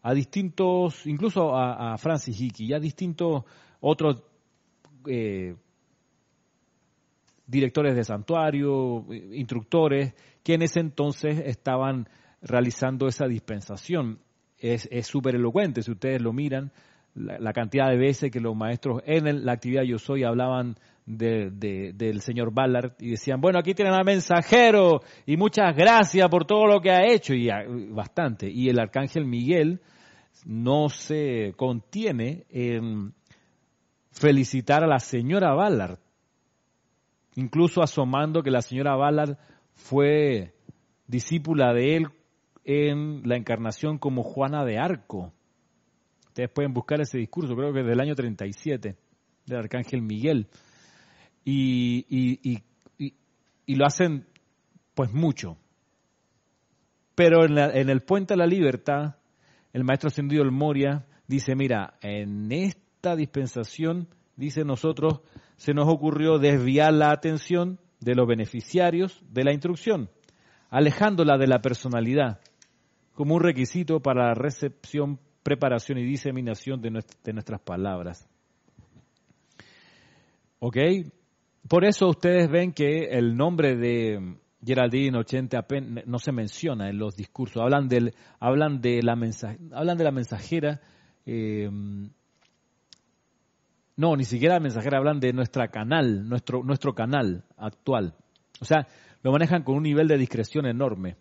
a 0.02 0.12
distintos, 0.16 1.06
incluso 1.06 1.56
a, 1.56 1.96
Francis 2.00 2.42
Hickey 2.42 2.66
y 2.66 2.74
a 2.74 2.80
distintos 2.80 3.44
otros 3.80 4.24
eh, 5.06 5.56
directores 7.46 7.96
de 7.96 8.04
santuario, 8.04 9.06
instructores, 9.14 10.16
que 10.42 10.56
en 10.56 10.64
ese 10.64 10.80
entonces 10.80 11.44
estaban 11.46 12.10
realizando 12.42 13.08
esa 13.08 13.28
dispensación. 13.28 14.18
Es 14.58 14.88
súper 15.06 15.36
elocuente, 15.36 15.84
si 15.84 15.92
ustedes 15.92 16.22
lo 16.24 16.34
miran, 16.34 16.72
la, 17.16 17.54
cantidad 17.54 17.90
de 17.90 17.98
veces 17.98 18.32
que 18.32 18.40
los 18.40 18.56
maestros 18.56 19.02
en 19.06 19.46
la 19.46 19.54
actividad 19.54 19.84
Yo 19.84 20.00
Soy 20.00 20.24
hablaban 20.24 20.76
de, 21.06 21.52
del 21.94 22.22
señor 22.22 22.54
Ballard 22.54 22.94
y 23.00 23.12
decían, 23.12 23.42
bueno, 23.42 23.60
aquí 23.60 23.74
tienen 23.74 23.94
al 23.94 24.06
mensajero 24.06 25.02
y 25.26 25.38
muchas 25.38 25.76
gracias 25.76 26.28
por 26.30 26.46
todo 26.46 26.66
lo 26.66 26.80
que 26.82 26.92
ha 26.92 27.06
hecho 27.06 27.34
y 27.34 27.50
bastante. 27.92 28.50
Y 28.50 28.70
el 28.70 28.80
arcángel 28.80 29.26
Miguel 29.26 29.82
no 30.46 30.90
se 30.90 31.54
contiene 31.56 32.46
en 32.50 33.14
felicitar 34.12 34.84
a 34.84 34.88
la 34.88 35.00
señora 35.00 35.54
Ballard, 35.54 36.00
incluso 37.36 37.82
asomando 37.82 38.44
que 38.44 38.52
la 38.52 38.62
señora 38.62 38.96
Ballard 38.96 39.38
fue 39.74 40.54
discípula 41.08 41.74
de 41.74 41.98
él 41.98 42.08
en 42.64 43.28
la 43.28 43.36
encarnación 43.36 43.98
como 43.98 44.24
Juana 44.24 44.64
de 44.66 44.78
Arco. 44.78 45.34
Ustedes 46.34 46.50
pueden 46.50 46.74
buscar 46.74 47.00
ese 47.00 47.20
discurso, 47.20 47.56
creo 47.56 47.72
que 47.72 47.82
es 47.82 47.86
del 47.86 48.00
año 48.00 48.16
37, 48.16 48.96
del 49.46 49.58
arcángel 49.60 50.02
Miguel 50.02 50.48
y, 51.46 52.08
y, 52.10 52.64
y, 52.98 53.14
y 53.68 53.76
lo 53.76 53.86
hacen 53.86 54.26
pues 54.96 55.14
mucho. 55.14 55.58
Pero 57.14 57.46
en, 57.46 57.88
el 57.88 58.02
Puente 58.02 58.34
de 58.34 58.40
la 58.40 58.48
Libertad, 58.48 59.18
el 59.74 59.84
maestro 59.84 60.08
ascendido 60.08 60.42
el 60.42 60.50
Moria 60.50 61.06
dice, 61.28 61.56
mira, 61.56 62.00
en 62.02 62.52
esta 62.52 63.16
dispensación, 63.16 64.08
dice 64.36 64.66
nosotros, 64.66 65.22
se 65.56 65.76
nos 65.76 65.88
ocurrió 65.88 66.40
desviar 66.40 66.94
la 66.94 67.12
atención 67.12 67.80
de 68.00 68.16
los 68.16 68.28
beneficiarios 68.28 69.22
de 69.30 69.44
la 69.44 69.54
instrucción, 69.54 70.10
alejándola 70.72 71.38
de 71.38 71.46
la 71.46 71.60
personalidad 71.60 72.40
como 73.14 73.36
un 73.36 73.44
requisito 73.44 74.00
para 74.00 74.30
la 74.30 74.34
recepción, 74.34 75.20
preparación 75.44 75.98
y 75.98 76.04
diseminación 76.04 76.82
de, 76.82 77.04
de 77.24 77.34
nuestras 77.34 77.62
palabras. 77.62 78.28
¿Ok? 80.60 80.78
Por 81.68 81.86
eso 81.86 82.08
ustedes 82.08 82.50
ven 82.50 82.74
que 82.74 83.10
el 83.12 83.36
nombre 83.36 83.76
de 83.76 84.38
Geraldine 84.66 85.18
80 85.18 85.66
no 86.06 86.20
se 86.20 86.32
menciona 86.32 86.90
en 86.90 86.98
los 86.98 87.16
discursos. 87.16 87.62
Hablan, 87.62 87.88
del, 87.88 88.14
hablan, 88.40 88.82
de, 88.82 89.02
la 89.02 89.14
hablan 89.74 89.98
de 89.98 90.04
la 90.04 90.12
mensajera. 90.12 90.82
Eh, 91.26 91.70
no, 93.96 94.16
ni 94.16 94.24
siquiera 94.24 94.56
la 94.56 94.60
mensajera, 94.60 94.98
hablan 94.98 95.20
de 95.20 95.34
nuestra 95.34 95.68
canal, 95.68 96.28
nuestro, 96.28 96.64
nuestro 96.64 96.96
canal 96.96 97.44
actual. 97.58 98.16
O 98.60 98.66
sea, 98.66 98.88
lo 99.22 99.32
manejan 99.32 99.64
con 99.64 99.76
un 99.76 99.84
nivel 99.84 100.08
de 100.08 100.18
discreción 100.18 100.66
enorme. 100.66 101.18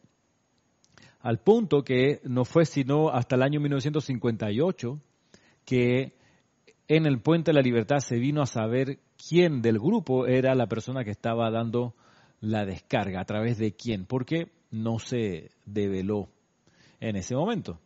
Al 1.22 1.38
punto 1.38 1.84
que 1.84 2.20
no 2.24 2.44
fue 2.44 2.64
sino 2.64 3.08
hasta 3.08 3.36
el 3.36 3.42
año 3.42 3.60
1958 3.60 5.00
que 5.64 6.12
en 6.88 7.06
el 7.06 7.20
Puente 7.20 7.52
de 7.52 7.54
la 7.54 7.62
Libertad 7.62 8.00
se 8.00 8.16
vino 8.16 8.42
a 8.42 8.46
saber 8.46 8.98
quién 9.28 9.62
del 9.62 9.78
grupo 9.78 10.26
era 10.26 10.54
la 10.54 10.66
persona 10.66 11.04
que 11.04 11.10
estaba 11.10 11.50
dando 11.50 11.94
la 12.40 12.66
descarga, 12.66 13.20
a 13.20 13.24
través 13.24 13.56
de 13.56 13.72
quién, 13.72 14.04
porque 14.04 14.48
no 14.72 14.98
se 14.98 15.52
develó 15.64 16.28
en 17.00 17.16
ese 17.16 17.36
momento. 17.36 17.78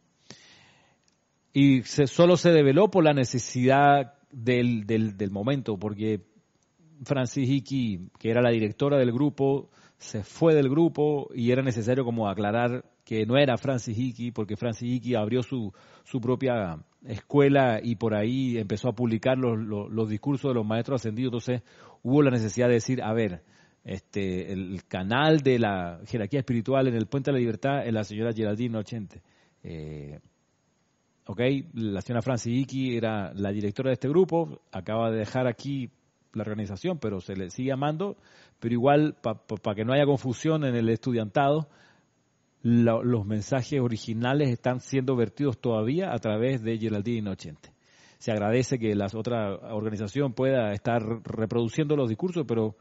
Y 1.53 1.83
se, 1.83 2.07
solo 2.07 2.37
se 2.37 2.51
develó 2.51 2.90
por 2.90 3.05
la 3.05 3.12
necesidad 3.12 4.14
del, 4.31 4.87
del, 4.87 5.31
momento, 5.31 5.79
porque 5.79 6.22
Francis 7.05 7.49
Hickey, 7.49 8.09
que 8.18 8.31
era 8.31 8.42
la 8.42 8.51
directora 8.51 8.99
del 8.99 9.12
grupo, 9.12 9.70
se 9.99 10.23
fue 10.23 10.55
del 10.55 10.69
grupo 10.69 11.29
y 11.35 11.51
era 11.51 11.63
necesario 11.63 12.05
como 12.05 12.29
aclarar 12.29 12.85
que 13.05 13.25
no 13.25 13.39
era 13.39 13.57
Francis 13.57 13.97
Hickey, 13.97 14.31
porque 14.31 14.57
Francis 14.57 14.89
Hickey 14.89 15.15
abrió 15.15 15.43
su, 15.43 15.73
su 16.05 16.21
propia 16.21 16.79
escuela 17.05 17.81
y 17.83 17.97
por 17.97 18.15
ahí 18.15 18.59
empezó 18.59 18.89
a 18.89 18.95
publicar 18.95 19.39
los, 19.39 19.59
los, 19.59 20.09
discursos 20.09 20.51
de 20.51 20.55
los 20.55 20.67
maestros 20.67 21.01
ascendidos. 21.01 21.29
Entonces 21.29 21.63
hubo 22.03 22.23
la 22.23 22.31
necesidad 22.31 22.67
de 22.67 22.75
decir, 22.75 23.03
a 23.03 23.13
ver, 23.13 23.43
este, 23.85 24.53
el 24.53 24.85
canal 24.89 25.41
de 25.41 25.61
la 25.61 26.01
jerarquía 26.07 26.41
espiritual 26.41 26.89
en 26.89 26.95
el 26.95 27.07
Puente 27.07 27.31
de 27.31 27.35
la 27.35 27.41
Libertad 27.41 27.87
es 27.87 27.93
la 27.93 28.05
señora 28.05 28.33
Geraldine 28.33 28.77
Ochente. 28.77 29.23
Eh, 29.63 30.19
ok, 31.27 31.41
la 31.75 32.01
señora 32.01 32.23
Francis 32.23 32.53
Hickey 32.53 32.97
era 32.97 33.33
la 33.35 33.53
directora 33.53 33.91
de 33.91 33.95
este 33.95 34.09
grupo, 34.09 34.63
acaba 34.73 35.11
de 35.13 35.19
dejar 35.19 35.47
aquí 35.47 35.91
la 36.33 36.43
organización, 36.43 36.99
pero 36.99 37.21
se 37.21 37.37
le 37.37 37.51
sigue 37.51 37.69
llamando, 37.69 38.17
pero 38.61 38.75
igual, 38.75 39.17
para 39.23 39.75
que 39.75 39.85
no 39.85 39.93
haya 39.93 40.07
confusión 40.07 40.65
en 40.65 40.75
el 40.77 40.89
estudiantado, 40.89 41.69
los 42.62 43.25
mensajes 43.25 43.81
originales 43.81 44.51
están 44.51 44.81
siendo 44.81 45.15
vertidos 45.15 45.59
todavía 45.59 46.12
a 46.12 46.19
través 46.19 46.62
de 46.62 46.79
Geraldine 46.79 47.19
Inocente. 47.19 47.71
Se 48.19 48.33
agradece 48.33 48.79
que 48.79 48.95
la 48.95 49.07
otra 49.15 49.55
organización 49.73 50.33
pueda 50.33 50.73
estar 50.73 51.03
reproduciendo 51.25 51.97
los 51.97 52.09
discursos, 52.09 52.45
pero 52.49 52.77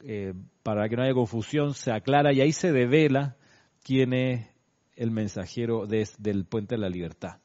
eh, 0.00 0.34
para 0.62 0.88
que 0.88 0.96
no 0.96 1.02
haya 1.02 1.14
confusión 1.14 1.74
se 1.74 1.90
aclara 1.90 2.32
y 2.32 2.40
ahí 2.40 2.52
se 2.52 2.72
devela 2.72 3.36
quién 3.82 4.12
es 4.12 4.46
el 4.94 5.10
mensajero 5.10 5.86
desde 5.86 6.30
el 6.30 6.44
Puente 6.44 6.74
de 6.74 6.80
la 6.80 6.88
Libertad. 6.88 7.38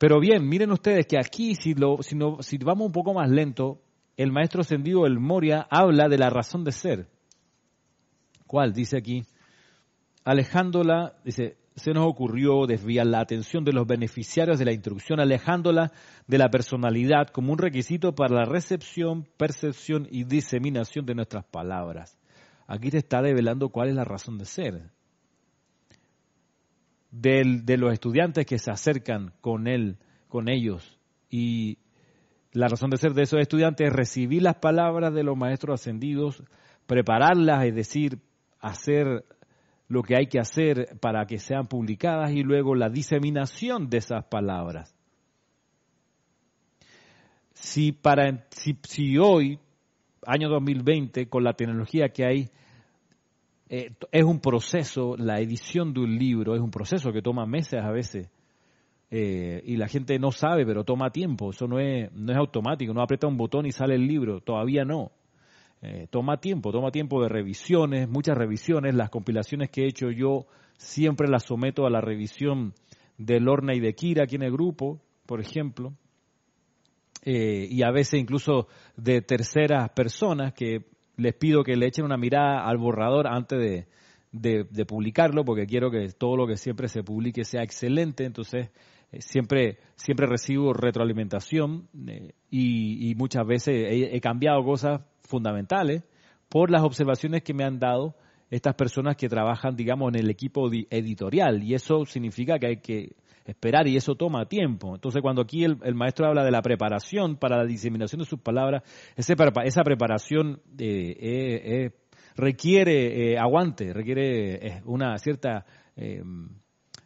Pero 0.00 0.18
bien, 0.18 0.48
miren 0.48 0.72
ustedes 0.72 1.06
que 1.06 1.18
aquí, 1.18 1.54
si, 1.54 1.74
lo, 1.74 1.98
si, 2.02 2.16
no, 2.16 2.38
si 2.40 2.56
vamos 2.56 2.86
un 2.86 2.92
poco 2.92 3.12
más 3.12 3.28
lento, 3.28 3.82
el 4.16 4.32
maestro 4.32 4.62
ascendido 4.62 5.04
el 5.04 5.20
Moria 5.20 5.66
habla 5.70 6.08
de 6.08 6.16
la 6.16 6.30
razón 6.30 6.64
de 6.64 6.72
ser. 6.72 7.10
¿Cuál? 8.46 8.72
Dice 8.72 8.96
aquí, 8.96 9.24
alejándola, 10.24 11.16
dice, 11.22 11.58
se 11.76 11.92
nos 11.92 12.06
ocurrió 12.06 12.66
desviar 12.66 13.08
la 13.08 13.20
atención 13.20 13.62
de 13.62 13.74
los 13.74 13.86
beneficiarios 13.86 14.58
de 14.58 14.64
la 14.64 14.72
instrucción, 14.72 15.20
alejándola 15.20 15.92
de 16.26 16.38
la 16.38 16.48
personalidad 16.48 17.28
como 17.28 17.52
un 17.52 17.58
requisito 17.58 18.14
para 18.14 18.34
la 18.34 18.44
recepción, 18.46 19.28
percepción 19.36 20.08
y 20.10 20.24
diseminación 20.24 21.04
de 21.04 21.14
nuestras 21.14 21.44
palabras. 21.44 22.18
Aquí 22.66 22.88
te 22.88 22.96
está 22.96 23.20
revelando 23.20 23.68
cuál 23.68 23.90
es 23.90 23.96
la 23.96 24.04
razón 24.04 24.38
de 24.38 24.46
ser 24.46 24.90
de 27.10 27.76
los 27.76 27.92
estudiantes 27.92 28.46
que 28.46 28.58
se 28.58 28.70
acercan 28.70 29.32
con 29.40 29.66
él, 29.66 29.98
con 30.28 30.48
ellos. 30.48 30.98
Y 31.28 31.78
la 32.52 32.68
razón 32.68 32.90
de 32.90 32.96
ser 32.96 33.12
de 33.14 33.22
esos 33.22 33.40
estudiantes 33.40 33.88
es 33.88 33.92
recibir 33.92 34.42
las 34.42 34.56
palabras 34.56 35.14
de 35.14 35.22
los 35.22 35.36
maestros 35.36 35.80
ascendidos, 35.80 36.42
prepararlas, 36.86 37.64
es 37.64 37.74
decir, 37.74 38.18
hacer 38.60 39.24
lo 39.88 40.02
que 40.02 40.16
hay 40.16 40.26
que 40.26 40.38
hacer 40.38 40.98
para 41.00 41.26
que 41.26 41.38
sean 41.38 41.66
publicadas 41.66 42.30
y 42.32 42.42
luego 42.42 42.74
la 42.74 42.88
diseminación 42.88 43.90
de 43.90 43.98
esas 43.98 44.24
palabras. 44.24 44.94
Si, 47.54 47.92
para, 47.92 48.46
si, 48.50 48.78
si 48.84 49.18
hoy, 49.18 49.58
año 50.24 50.48
2020, 50.48 51.28
con 51.28 51.44
la 51.44 51.54
tecnología 51.54 52.08
que 52.08 52.24
hay, 52.24 52.50
eh, 53.72 53.92
es 54.10 54.24
un 54.24 54.40
proceso, 54.40 55.14
la 55.16 55.38
edición 55.38 55.94
de 55.94 56.00
un 56.00 56.18
libro 56.18 56.56
es 56.56 56.60
un 56.60 56.72
proceso 56.72 57.12
que 57.12 57.22
toma 57.22 57.46
meses 57.46 57.80
a 57.80 57.92
veces. 57.92 58.28
Eh, 59.12 59.62
y 59.64 59.76
la 59.76 59.86
gente 59.86 60.18
no 60.18 60.32
sabe, 60.32 60.66
pero 60.66 60.82
toma 60.82 61.10
tiempo. 61.10 61.50
Eso 61.50 61.68
no 61.68 61.78
es, 61.78 62.10
no 62.12 62.32
es 62.32 62.38
automático. 62.38 62.92
No 62.92 63.00
aprieta 63.00 63.28
un 63.28 63.36
botón 63.36 63.66
y 63.66 63.70
sale 63.70 63.94
el 63.94 64.08
libro. 64.08 64.40
Todavía 64.40 64.84
no. 64.84 65.12
Eh, 65.82 66.08
toma 66.10 66.40
tiempo, 66.40 66.72
toma 66.72 66.90
tiempo 66.90 67.22
de 67.22 67.28
revisiones, 67.28 68.08
muchas 68.08 68.36
revisiones. 68.36 68.92
Las 68.96 69.08
compilaciones 69.08 69.70
que 69.70 69.84
he 69.84 69.86
hecho 69.86 70.10
yo 70.10 70.46
siempre 70.76 71.28
las 71.28 71.44
someto 71.44 71.86
a 71.86 71.90
la 71.90 72.00
revisión 72.00 72.74
de 73.18 73.38
Lorna 73.38 73.72
y 73.72 73.78
de 73.78 73.94
Kira 73.94 74.24
aquí 74.24 74.34
en 74.34 74.42
el 74.42 74.52
grupo, 74.52 75.00
por 75.26 75.40
ejemplo. 75.40 75.94
y 77.24 77.82
a 77.82 77.90
veces 77.92 78.18
incluso 78.18 78.66
de 78.96 79.20
terceras 79.22 79.90
personas 79.90 80.54
que 80.54 80.86
les 81.20 81.34
pido 81.34 81.62
que 81.62 81.76
le 81.76 81.86
echen 81.86 82.04
una 82.04 82.16
mirada 82.16 82.66
al 82.66 82.78
borrador 82.78 83.26
antes 83.26 83.86
de, 84.32 84.84
publicarlo, 84.86 85.44
porque 85.44 85.66
quiero 85.66 85.90
que 85.90 86.08
todo 86.08 86.36
lo 86.36 86.46
que 86.46 86.56
siempre 86.56 86.88
se 86.88 87.02
publique 87.02 87.44
sea 87.44 87.62
excelente. 87.62 88.24
Entonces, 88.24 88.70
eh, 89.12 89.20
siempre, 89.20 89.78
siempre 89.96 90.26
recibo 90.26 90.72
retroalimentación 90.72 91.88
eh, 92.08 92.32
y, 92.50 93.14
muchas 93.16 93.46
veces 93.46 93.74
he, 93.90 94.20
cambiado 94.20 94.64
cosas 94.64 95.02
fundamentales 95.22 96.02
por 96.48 96.70
las 96.70 96.82
observaciones 96.82 97.42
que 97.42 97.54
me 97.54 97.64
han 97.64 97.78
dado 97.78 98.14
estas 98.50 98.74
personas 98.74 99.16
que 99.16 99.28
trabajan, 99.28 99.76
digamos, 99.76 100.12
en 100.12 100.20
el 100.20 100.30
equipo 100.30 100.68
editorial. 100.72 101.62
Y 101.62 101.74
eso 101.74 102.04
significa 102.06 102.58
que 102.58 102.66
hay 102.66 102.76
que 102.78 103.12
esperar 103.44 103.86
y 103.88 103.96
eso 103.96 104.14
toma 104.14 104.46
tiempo. 104.46 104.94
Entonces, 104.94 105.22
cuando 105.22 105.42
aquí 105.42 105.64
el, 105.64 105.94
maestro 105.94 106.26
habla 106.26 106.44
de 106.44 106.50
la 106.50 106.62
preparación 106.62 107.36
para 107.36 107.58
la 107.58 107.64
diseminación 107.64 108.20
de 108.20 108.26
sus 108.26 108.40
palabras, 108.40 108.82
esa 109.16 109.82
preparación 109.82 110.60
eh, 110.78 111.16
eh, 111.18 111.62
eh, 111.64 111.90
requiere 112.36 113.38
aguante, 113.38 113.92
requiere 113.92 114.82
una 114.84 115.16
cierta 115.18 115.64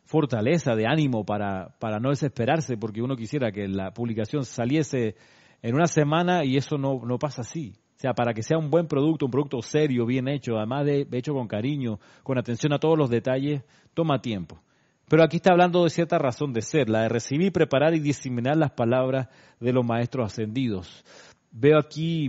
fortaleza 0.04 0.76
de 0.76 0.86
ánimo 0.86 1.24
para, 1.24 1.74
para 1.80 1.98
no 1.98 2.10
desesperarse, 2.10 2.76
porque 2.76 3.02
uno 3.02 3.16
quisiera 3.16 3.50
que 3.50 3.66
la 3.66 3.92
publicación 3.92 4.44
saliese 4.44 5.16
en 5.62 5.74
una 5.74 5.86
semana 5.86 6.44
y 6.44 6.56
eso 6.56 6.76
no, 6.76 7.00
no 7.04 7.18
pasa 7.18 7.40
así. 7.40 7.72
O 7.96 8.00
sea, 8.04 8.12
para 8.12 8.34
que 8.34 8.42
sea 8.42 8.58
un 8.58 8.70
buen 8.70 8.86
producto, 8.86 9.24
un 9.24 9.30
producto 9.30 9.62
serio, 9.62 10.04
bien 10.04 10.28
hecho, 10.28 10.56
además 10.58 10.84
de 10.84 11.06
hecho 11.12 11.32
con 11.32 11.48
cariño, 11.48 11.98
con 12.22 12.38
atención 12.38 12.72
a 12.74 12.78
todos 12.78 12.98
los 12.98 13.08
detalles, 13.08 13.62
toma 13.94 14.20
tiempo. 14.20 14.60
Pero 15.08 15.22
aquí 15.22 15.36
está 15.36 15.52
hablando 15.52 15.84
de 15.84 15.90
cierta 15.90 16.18
razón 16.18 16.52
de 16.52 16.62
ser, 16.62 16.88
la 16.88 17.02
de 17.02 17.08
recibir, 17.08 17.52
preparar 17.52 17.94
y 17.94 18.00
diseminar 18.00 18.56
las 18.56 18.72
palabras 18.72 19.28
de 19.60 19.72
los 19.72 19.84
maestros 19.84 20.32
ascendidos. 20.32 21.04
Veo 21.50 21.78
aquí 21.78 22.28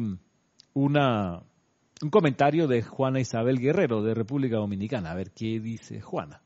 una, 0.74 1.42
un 2.02 2.10
comentario 2.10 2.68
de 2.68 2.82
Juana 2.82 3.22
Isabel 3.22 3.60
Guerrero 3.60 4.04
de 4.04 4.14
República 4.14 4.58
Dominicana. 4.58 5.12
A 5.12 5.16
ver 5.16 5.32
qué 5.32 5.60
dice 5.60 6.02
Juana. 6.02 6.42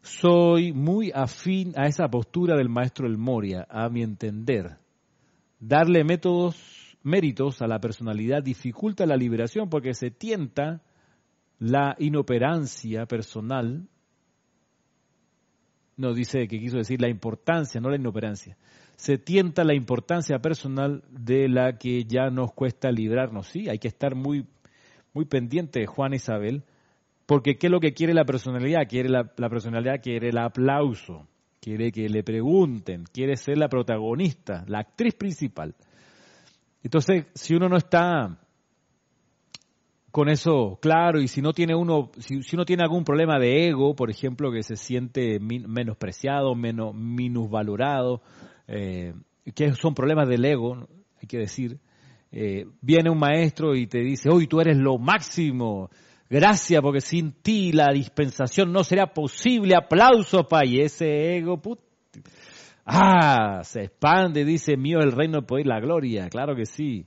Soy 0.00 0.72
muy 0.72 1.12
afín 1.14 1.74
a 1.76 1.86
esa 1.86 2.08
postura 2.08 2.56
del 2.56 2.68
maestro 2.68 3.06
El 3.06 3.18
Moria, 3.18 3.66
a 3.70 3.88
mi 3.88 4.02
entender. 4.02 4.78
Darle 5.60 6.02
métodos, 6.02 6.96
méritos 7.04 7.62
a 7.62 7.68
la 7.68 7.78
personalidad 7.78 8.42
dificulta 8.42 9.06
la 9.06 9.16
liberación 9.16 9.68
porque 9.68 9.94
se 9.94 10.10
tienta 10.10 10.82
la 11.60 11.94
inoperancia 12.00 13.06
personal 13.06 13.88
no, 15.96 16.14
dice 16.14 16.48
que 16.48 16.58
quiso 16.58 16.78
decir 16.78 17.00
la 17.00 17.08
importancia, 17.08 17.80
no 17.80 17.90
la 17.90 17.96
inoperancia. 17.96 18.56
Se 18.96 19.18
tienta 19.18 19.64
la 19.64 19.74
importancia 19.74 20.38
personal 20.38 21.02
de 21.10 21.48
la 21.48 21.76
que 21.76 22.04
ya 22.04 22.30
nos 22.30 22.52
cuesta 22.52 22.90
librarnos. 22.90 23.48
Sí, 23.48 23.68
hay 23.68 23.78
que 23.78 23.88
estar 23.88 24.14
muy, 24.14 24.46
muy 25.12 25.24
pendiente 25.24 25.80
de 25.80 25.86
Juan 25.86 26.14
Isabel, 26.14 26.64
porque 27.26 27.56
¿qué 27.56 27.66
es 27.66 27.70
lo 27.70 27.80
que 27.80 27.92
quiere 27.92 28.14
la 28.14 28.24
personalidad? 28.24 28.88
Quiere 28.88 29.08
la, 29.08 29.32
la 29.36 29.48
personalidad 29.48 30.00
quiere 30.02 30.30
el 30.30 30.38
aplauso, 30.38 31.26
quiere 31.60 31.92
que 31.92 32.08
le 32.08 32.22
pregunten, 32.22 33.04
quiere 33.04 33.36
ser 33.36 33.58
la 33.58 33.68
protagonista, 33.68 34.64
la 34.66 34.80
actriz 34.80 35.14
principal. 35.14 35.74
Entonces, 36.82 37.26
si 37.34 37.54
uno 37.54 37.68
no 37.68 37.76
está 37.76 38.38
con 40.12 40.28
eso 40.28 40.78
claro 40.80 41.20
y 41.20 41.26
si 41.26 41.40
no 41.40 41.54
tiene 41.54 41.74
uno 41.74 42.12
si, 42.18 42.38
uno 42.54 42.66
tiene 42.66 42.82
algún 42.82 43.02
problema 43.02 43.38
de 43.38 43.68
ego 43.68 43.96
por 43.96 44.10
ejemplo 44.10 44.52
que 44.52 44.62
se 44.62 44.76
siente 44.76 45.40
menospreciado 45.40 46.54
menos 46.54 46.94
minusvalorado 46.94 48.20
eh, 48.68 49.14
que 49.54 49.72
son 49.72 49.94
problemas 49.94 50.28
del 50.28 50.44
ego 50.44 50.86
hay 51.20 51.26
que 51.26 51.38
decir 51.38 51.78
eh, 52.30 52.66
viene 52.82 53.10
un 53.10 53.18
maestro 53.18 53.74
y 53.74 53.86
te 53.86 54.00
dice 54.00 54.28
hoy 54.30 54.46
tú 54.46 54.60
eres 54.60 54.76
lo 54.76 54.98
máximo 54.98 55.88
gracias 56.28 56.82
porque 56.82 57.00
sin 57.00 57.32
ti 57.32 57.72
la 57.72 57.90
dispensación 57.90 58.70
no 58.70 58.84
será 58.84 59.14
posible 59.14 59.74
aplauso 59.74 60.46
pa 60.46 60.66
y 60.66 60.80
ese 60.80 61.38
ego 61.38 61.56
put, 61.56 61.80
ah 62.84 63.62
se 63.64 63.84
expande 63.84 64.44
dice 64.44 64.76
mío 64.76 64.98
el 65.00 65.12
reino 65.12 65.38
el 65.38 65.44
poder 65.46 65.66
la 65.66 65.80
gloria 65.80 66.28
claro 66.28 66.54
que 66.54 66.66
sí. 66.66 67.06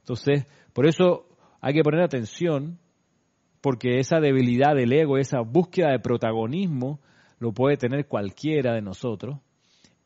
Entonces 0.00 0.46
por 0.74 0.86
eso 0.86 1.26
hay 1.64 1.72
que 1.72 1.82
poner 1.82 2.02
atención 2.02 2.78
porque 3.62 3.98
esa 3.98 4.20
debilidad 4.20 4.74
del 4.74 4.92
ego, 4.92 5.16
esa 5.16 5.40
búsqueda 5.40 5.92
de 5.92 5.98
protagonismo, 5.98 7.00
lo 7.38 7.52
puede 7.54 7.78
tener 7.78 8.06
cualquiera 8.06 8.74
de 8.74 8.82
nosotros. 8.82 9.38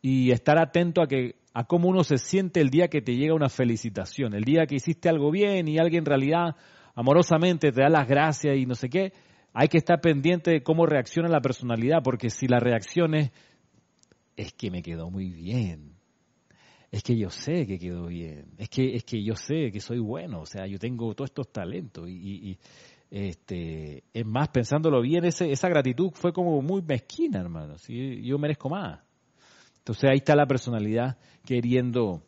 Y 0.01 0.31
estar 0.31 0.57
atento 0.57 1.03
a 1.03 1.09
que 1.09 1.35
a 1.53 1.65
cómo 1.65 1.89
uno 1.89 2.05
se 2.05 2.19
siente 2.19 2.61
el 2.61 2.71
día 2.71 2.87
que 2.87 3.03
te 3.03 3.17
llega 3.17 3.35
una 3.35 3.49
felicitación, 3.49 4.35
el 4.35 4.45
día 4.45 4.67
que 4.67 4.77
hiciste 4.77 5.09
algo 5.09 5.33
bien 5.33 5.67
y 5.67 5.79
alguien 5.79 6.03
en 6.03 6.07
realidad 6.07 6.55
amorosamente 6.95 7.73
te 7.73 7.81
da 7.83 7.89
las 7.89 8.07
gracias 8.07 8.57
y 8.57 8.65
no 8.65 8.77
sé 8.77 8.89
qué, 8.89 9.13
hay 9.53 9.67
que 9.67 9.79
estar 9.79 10.01
pendiente 10.01 10.53
de 10.53 10.63
cómo 10.63 10.87
reacciona 10.87 11.29
la 11.29 11.41
personalidad, 11.41 12.05
porque 12.05 12.31
si 12.31 12.47
la 12.47 12.61
reacción 12.61 13.17
es, 13.17 13.33
es 14.37 14.53
que 14.53 14.71
me 14.71 14.81
quedó 14.81 15.11
muy 15.11 15.29
bien, 15.31 15.98
es 16.91 17.03
que 17.03 17.17
yo 17.17 17.31
sé 17.31 17.67
que 17.67 17.79
quedó 17.79 18.07
bien, 18.07 18.47
es 18.57 18.69
que, 18.69 18.95
es 18.95 19.05
que 19.05 19.23
yo 19.23 19.35
sé 19.37 19.71
que 19.71 19.81
soy 19.81 19.99
bueno, 19.99 20.41
o 20.41 20.47
sea, 20.47 20.67
yo 20.67 20.79
tengo 20.79 21.15
todos 21.15 21.31
estos 21.31 21.53
talentos 21.53 22.09
y, 22.09 22.59
este, 23.11 24.05
es 24.13 24.27
más, 24.27 24.49
pensándolo 24.49 25.01
bien, 25.01 25.25
esa 25.25 25.69
gratitud 25.69 26.11
fue 26.15 26.33
como 26.33 26.61
muy 26.63 26.83
mezquina, 26.83 27.41
hermano, 27.41 27.77
yo 27.87 28.39
merezco 28.39 28.69
más. 28.71 29.01
Entonces 29.79 30.11
ahí 30.11 30.19
está 30.19 30.37
la 30.37 30.47
personalidad 30.47 31.17
queriendo 31.45 32.23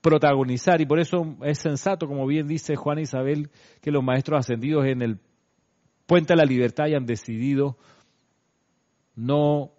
protagonizar 0.00 0.80
y 0.80 0.86
por 0.86 1.00
eso 1.00 1.36
es 1.42 1.58
sensato, 1.58 2.06
como 2.06 2.26
bien 2.26 2.46
dice 2.46 2.76
Juan 2.76 3.00
Isabel, 3.00 3.50
que 3.80 3.90
los 3.90 4.02
maestros 4.02 4.40
ascendidos 4.40 4.86
en 4.86 5.02
el 5.02 5.18
Puente 6.06 6.32
de 6.32 6.38
la 6.38 6.44
Libertad 6.44 6.86
hayan 6.86 7.04
decidido 7.04 7.76
no 9.14 9.72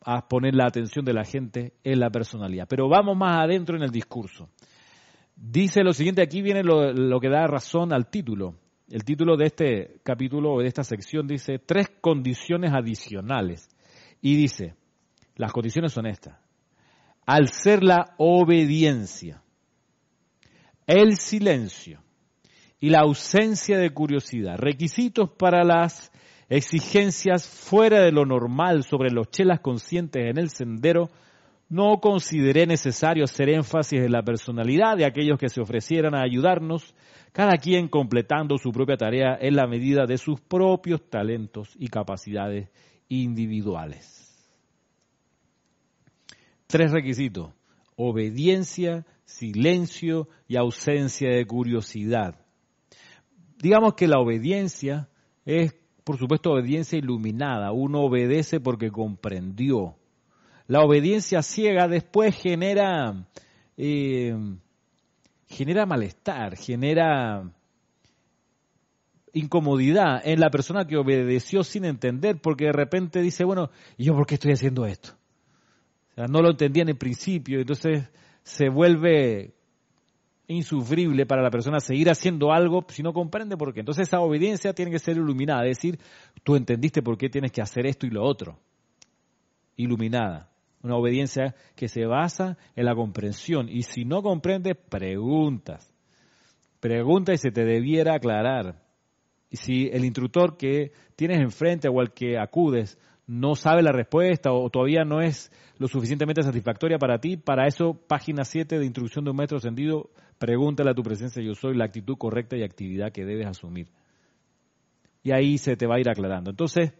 a 0.00 0.28
poner 0.28 0.54
la 0.54 0.66
atención 0.66 1.04
de 1.04 1.12
la 1.12 1.24
gente 1.24 1.74
en 1.84 2.00
la 2.00 2.10
personalidad. 2.10 2.66
Pero 2.68 2.88
vamos 2.88 3.16
más 3.16 3.44
adentro 3.44 3.76
en 3.76 3.82
el 3.82 3.90
discurso. 3.90 4.48
Dice 5.34 5.82
lo 5.82 5.92
siguiente, 5.92 6.22
aquí 6.22 6.42
viene 6.42 6.62
lo, 6.62 7.20
que 7.20 7.28
da 7.28 7.46
razón 7.46 7.92
al 7.92 8.10
título. 8.10 8.54
El 8.88 9.04
título 9.04 9.36
de 9.36 9.46
este 9.46 10.00
capítulo 10.02 10.54
o 10.54 10.60
de 10.60 10.68
esta 10.68 10.82
sección 10.82 11.26
dice 11.26 11.58
tres 11.58 11.88
condiciones 12.00 12.72
adicionales. 12.72 13.68
Y 14.20 14.36
dice, 14.36 14.74
las 15.36 15.52
condiciones 15.52 15.92
son 15.92 16.06
estas. 16.06 16.38
Al 17.26 17.48
ser 17.48 17.84
la 17.84 18.14
obediencia, 18.16 19.42
el 20.86 21.16
silencio 21.18 22.00
y 22.80 22.90
la 22.90 23.00
ausencia 23.00 23.78
de 23.78 23.90
curiosidad, 23.90 24.56
requisitos 24.56 25.30
para 25.30 25.62
las 25.62 26.10
exigencias 26.48 27.46
fuera 27.46 28.00
de 28.00 28.12
lo 28.12 28.24
normal 28.24 28.84
sobre 28.84 29.10
los 29.10 29.30
chelas 29.30 29.60
conscientes 29.60 30.24
en 30.24 30.38
el 30.38 30.50
sendero, 30.50 31.10
no 31.68 32.00
consideré 32.00 32.66
necesario 32.66 33.24
hacer 33.24 33.50
énfasis 33.50 34.00
en 34.00 34.12
la 34.12 34.22
personalidad 34.22 34.96
de 34.96 35.04
aquellos 35.04 35.38
que 35.38 35.50
se 35.50 35.60
ofrecieran 35.60 36.14
a 36.14 36.22
ayudarnos, 36.22 36.94
cada 37.32 37.58
quien 37.58 37.88
completando 37.88 38.56
su 38.56 38.72
propia 38.72 38.96
tarea 38.96 39.36
en 39.38 39.54
la 39.54 39.66
medida 39.66 40.06
de 40.06 40.16
sus 40.16 40.40
propios 40.40 41.08
talentos 41.10 41.74
y 41.78 41.88
capacidades 41.88 42.70
individuales. 43.08 44.24
Tres 46.66 46.90
requisitos, 46.90 47.52
obediencia, 47.96 49.06
silencio 49.24 50.28
y 50.46 50.56
ausencia 50.56 51.30
de 51.30 51.46
curiosidad. 51.46 52.34
Digamos 53.58 53.94
que 53.94 54.06
la 54.06 54.20
obediencia 54.20 55.08
es, 55.44 55.74
por 56.08 56.16
supuesto, 56.16 56.52
obediencia 56.52 56.98
iluminada. 56.98 57.70
Uno 57.70 58.00
obedece 58.00 58.60
porque 58.60 58.90
comprendió 58.90 59.94
la 60.66 60.80
obediencia 60.80 61.42
ciega 61.42 61.86
después 61.86 62.34
genera, 62.34 63.26
eh, 63.76 64.34
genera 65.46 65.84
malestar, 65.84 66.56
genera 66.56 67.52
incomodidad 69.34 70.22
en 70.24 70.40
la 70.40 70.48
persona 70.48 70.86
que 70.86 70.96
obedeció 70.96 71.62
sin 71.62 71.84
entender, 71.84 72.40
porque 72.40 72.64
de 72.64 72.72
repente 72.72 73.20
dice, 73.20 73.44
bueno, 73.44 73.68
¿y 73.98 74.04
yo 74.04 74.14
por 74.14 74.26
qué 74.26 74.36
estoy 74.36 74.52
haciendo 74.52 74.86
esto? 74.86 75.10
O 76.12 76.14
sea, 76.14 76.24
no 76.26 76.40
lo 76.40 76.52
entendía 76.52 76.84
en 76.84 76.88
el 76.88 76.96
principio, 76.96 77.60
entonces 77.60 78.08
se 78.44 78.70
vuelve 78.70 79.57
insufrible 80.48 81.26
para 81.26 81.42
la 81.42 81.50
persona 81.50 81.78
seguir 81.78 82.10
haciendo 82.10 82.52
algo 82.52 82.84
si 82.88 83.02
no 83.02 83.12
comprende 83.12 83.56
por 83.56 83.72
qué. 83.72 83.80
Entonces 83.80 84.08
esa 84.08 84.20
obediencia 84.20 84.72
tiene 84.72 84.90
que 84.90 84.98
ser 84.98 85.16
iluminada, 85.16 85.66
es 85.66 85.76
decir, 85.76 85.98
tú 86.42 86.56
entendiste 86.56 87.02
por 87.02 87.16
qué 87.16 87.28
tienes 87.28 87.52
que 87.52 87.62
hacer 87.62 87.86
esto 87.86 88.06
y 88.06 88.10
lo 88.10 88.24
otro. 88.24 88.58
Iluminada. 89.76 90.50
Una 90.82 90.96
obediencia 90.96 91.54
que 91.76 91.88
se 91.88 92.06
basa 92.06 92.56
en 92.74 92.86
la 92.86 92.94
comprensión. 92.94 93.68
Y 93.68 93.82
si 93.82 94.04
no 94.04 94.22
comprendes, 94.22 94.76
preguntas. 94.76 95.92
Pregunta 96.80 97.32
y 97.32 97.38
se 97.38 97.50
te 97.50 97.64
debiera 97.64 98.14
aclarar. 98.14 98.80
Y 99.50 99.56
si 99.56 99.88
el 99.92 100.04
instructor 100.04 100.56
que 100.56 100.92
tienes 101.16 101.40
enfrente 101.40 101.88
o 101.88 102.00
al 102.00 102.12
que 102.12 102.38
acudes 102.38 102.98
no 103.26 103.54
sabe 103.54 103.82
la 103.82 103.92
respuesta 103.92 104.52
o 104.52 104.70
todavía 104.70 105.04
no 105.04 105.20
es 105.20 105.52
lo 105.78 105.86
suficientemente 105.86 106.42
satisfactoria 106.42 106.98
para 106.98 107.18
ti, 107.18 107.36
para 107.36 107.66
eso, 107.66 107.94
página 107.94 108.44
7 108.44 108.78
de 108.78 108.84
Instrucción 108.84 109.24
de 109.24 109.30
un 109.30 109.36
Maestro 109.36 109.58
Ascendido, 109.58 110.10
pregúntale 110.38 110.90
a 110.90 110.94
tu 110.94 111.02
presencia 111.02 111.42
yo 111.42 111.54
soy 111.54 111.76
la 111.76 111.84
actitud 111.84 112.16
correcta 112.16 112.56
y 112.56 112.62
actividad 112.62 113.12
que 113.12 113.24
debes 113.24 113.46
asumir. 113.46 113.88
Y 115.22 115.32
ahí 115.32 115.58
se 115.58 115.76
te 115.76 115.86
va 115.86 115.96
a 115.96 116.00
ir 116.00 116.08
aclarando. 116.08 116.50
Entonces, 116.50 116.92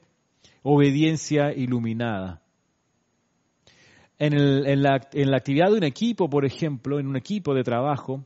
obediencia 0.62 1.52
iluminada. 1.52 2.42
En, 4.18 4.82
la, 4.82 4.94
actividad 5.36 5.70
de 5.70 5.76
un 5.76 5.84
equipo, 5.84 6.28
por 6.28 6.44
ejemplo, 6.44 6.98
en 6.98 7.06
un 7.06 7.16
equipo 7.16 7.54
de 7.54 7.62
trabajo, 7.62 8.24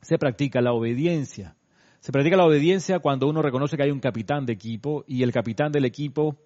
se 0.00 0.18
practica 0.18 0.60
la 0.60 0.72
obediencia. 0.72 1.54
Se 2.00 2.10
practica 2.10 2.36
la 2.36 2.44
obediencia 2.44 2.98
cuando 2.98 3.28
uno 3.28 3.40
reconoce 3.40 3.76
que 3.76 3.84
hay 3.84 3.92
un 3.92 4.00
capitán 4.00 4.44
de 4.44 4.54
equipo 4.54 5.04
y 5.06 5.22
el 5.22 5.30
capitán 5.30 5.70
del 5.70 5.84
equipo 5.84 6.38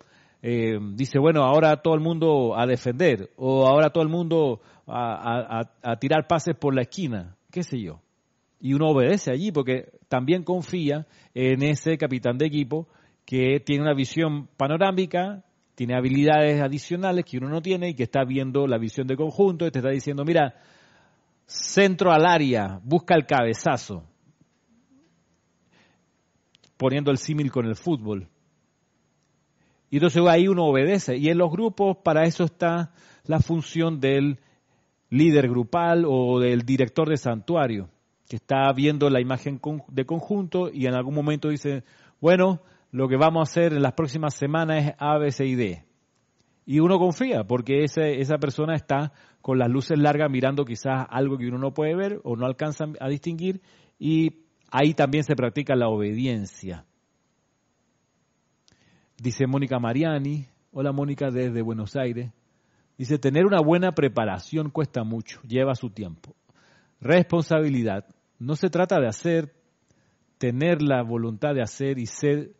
eh, 0.42 0.78
dice, 0.92 1.18
bueno, 1.18 1.42
ahora 1.44 1.78
todo 1.78 1.94
el 1.94 2.00
mundo 2.00 2.54
a 2.58 2.66
defender 2.66 3.30
o 3.36 3.66
ahora 3.66 3.88
todo 3.88 4.02
el 4.02 4.10
mundo 4.10 4.60
a, 4.86 5.66
a, 5.82 5.96
tirar 5.96 6.26
pases 6.28 6.54
por 6.54 6.74
la 6.74 6.82
esquina, 6.82 7.35
qué 7.56 7.62
sé 7.62 7.80
yo. 7.80 8.02
Y 8.60 8.74
uno 8.74 8.90
obedece 8.90 9.30
allí 9.30 9.50
porque 9.50 9.88
también 10.08 10.42
confía 10.42 11.06
en 11.32 11.62
ese 11.62 11.96
capitán 11.96 12.36
de 12.36 12.44
equipo 12.44 12.86
que 13.24 13.60
tiene 13.60 13.84
una 13.84 13.94
visión 13.94 14.46
panorámica, 14.58 15.42
tiene 15.74 15.96
habilidades 15.96 16.60
adicionales 16.60 17.24
que 17.24 17.38
uno 17.38 17.48
no 17.48 17.62
tiene 17.62 17.88
y 17.88 17.94
que 17.94 18.02
está 18.02 18.24
viendo 18.24 18.66
la 18.66 18.76
visión 18.76 19.06
de 19.06 19.16
conjunto 19.16 19.66
y 19.66 19.70
te 19.70 19.78
está 19.78 19.88
diciendo, 19.88 20.22
mira, 20.26 20.54
centro 21.46 22.12
al 22.12 22.26
área, 22.26 22.78
busca 22.84 23.14
el 23.14 23.24
cabezazo, 23.24 24.04
poniendo 26.76 27.10
el 27.10 27.16
símil 27.16 27.50
con 27.50 27.64
el 27.64 27.74
fútbol. 27.74 28.28
Y 29.88 29.96
entonces 29.96 30.22
ahí 30.28 30.46
uno 30.46 30.66
obedece. 30.66 31.16
Y 31.16 31.30
en 31.30 31.38
los 31.38 31.50
grupos 31.50 31.96
para 32.04 32.24
eso 32.24 32.44
está 32.44 32.92
la 33.24 33.40
función 33.40 33.98
del 33.98 34.40
líder 35.10 35.48
grupal 35.48 36.04
o 36.06 36.40
del 36.40 36.62
director 36.62 37.08
de 37.08 37.16
santuario, 37.16 37.88
que 38.28 38.36
está 38.36 38.72
viendo 38.72 39.08
la 39.10 39.20
imagen 39.20 39.60
de 39.88 40.04
conjunto 40.04 40.70
y 40.72 40.86
en 40.86 40.94
algún 40.94 41.14
momento 41.14 41.48
dice, 41.48 41.84
bueno, 42.20 42.60
lo 42.90 43.08
que 43.08 43.16
vamos 43.16 43.40
a 43.40 43.50
hacer 43.50 43.72
en 43.72 43.82
las 43.82 43.92
próximas 43.92 44.34
semanas 44.34 44.86
es 44.86 44.94
A, 44.98 45.18
B, 45.18 45.30
C 45.30 45.46
y 45.46 45.54
D. 45.54 45.84
Y 46.64 46.80
uno 46.80 46.98
confía, 46.98 47.44
porque 47.44 47.84
ese, 47.84 48.20
esa 48.20 48.38
persona 48.38 48.74
está 48.74 49.12
con 49.40 49.58
las 49.58 49.70
luces 49.70 49.98
largas 49.98 50.28
mirando 50.30 50.64
quizás 50.64 51.06
algo 51.08 51.38
que 51.38 51.46
uno 51.46 51.58
no 51.58 51.72
puede 51.72 51.94
ver 51.94 52.20
o 52.24 52.34
no 52.34 52.46
alcanza 52.46 52.86
a 52.98 53.08
distinguir, 53.08 53.60
y 53.98 54.42
ahí 54.72 54.94
también 54.94 55.22
se 55.22 55.36
practica 55.36 55.76
la 55.76 55.88
obediencia. 55.88 56.84
Dice 59.18 59.46
Mónica 59.46 59.78
Mariani, 59.78 60.46
hola 60.72 60.92
Mónica 60.92 61.30
desde 61.30 61.62
Buenos 61.62 61.94
Aires, 61.96 62.32
dice, 62.98 63.18
tener 63.18 63.46
una 63.46 63.60
buena 63.60 63.92
preparación 63.92 64.70
cuesta 64.70 65.04
mucho, 65.04 65.40
lleva 65.42 65.74
su 65.74 65.90
tiempo. 65.90 66.34
Responsabilidad, 67.00 68.06
no 68.38 68.56
se 68.56 68.70
trata 68.70 69.00
de 69.00 69.08
hacer, 69.08 69.54
tener 70.38 70.82
la 70.82 71.02
voluntad 71.02 71.54
de 71.54 71.62
hacer 71.62 71.98
y 71.98 72.06
ser 72.06 72.52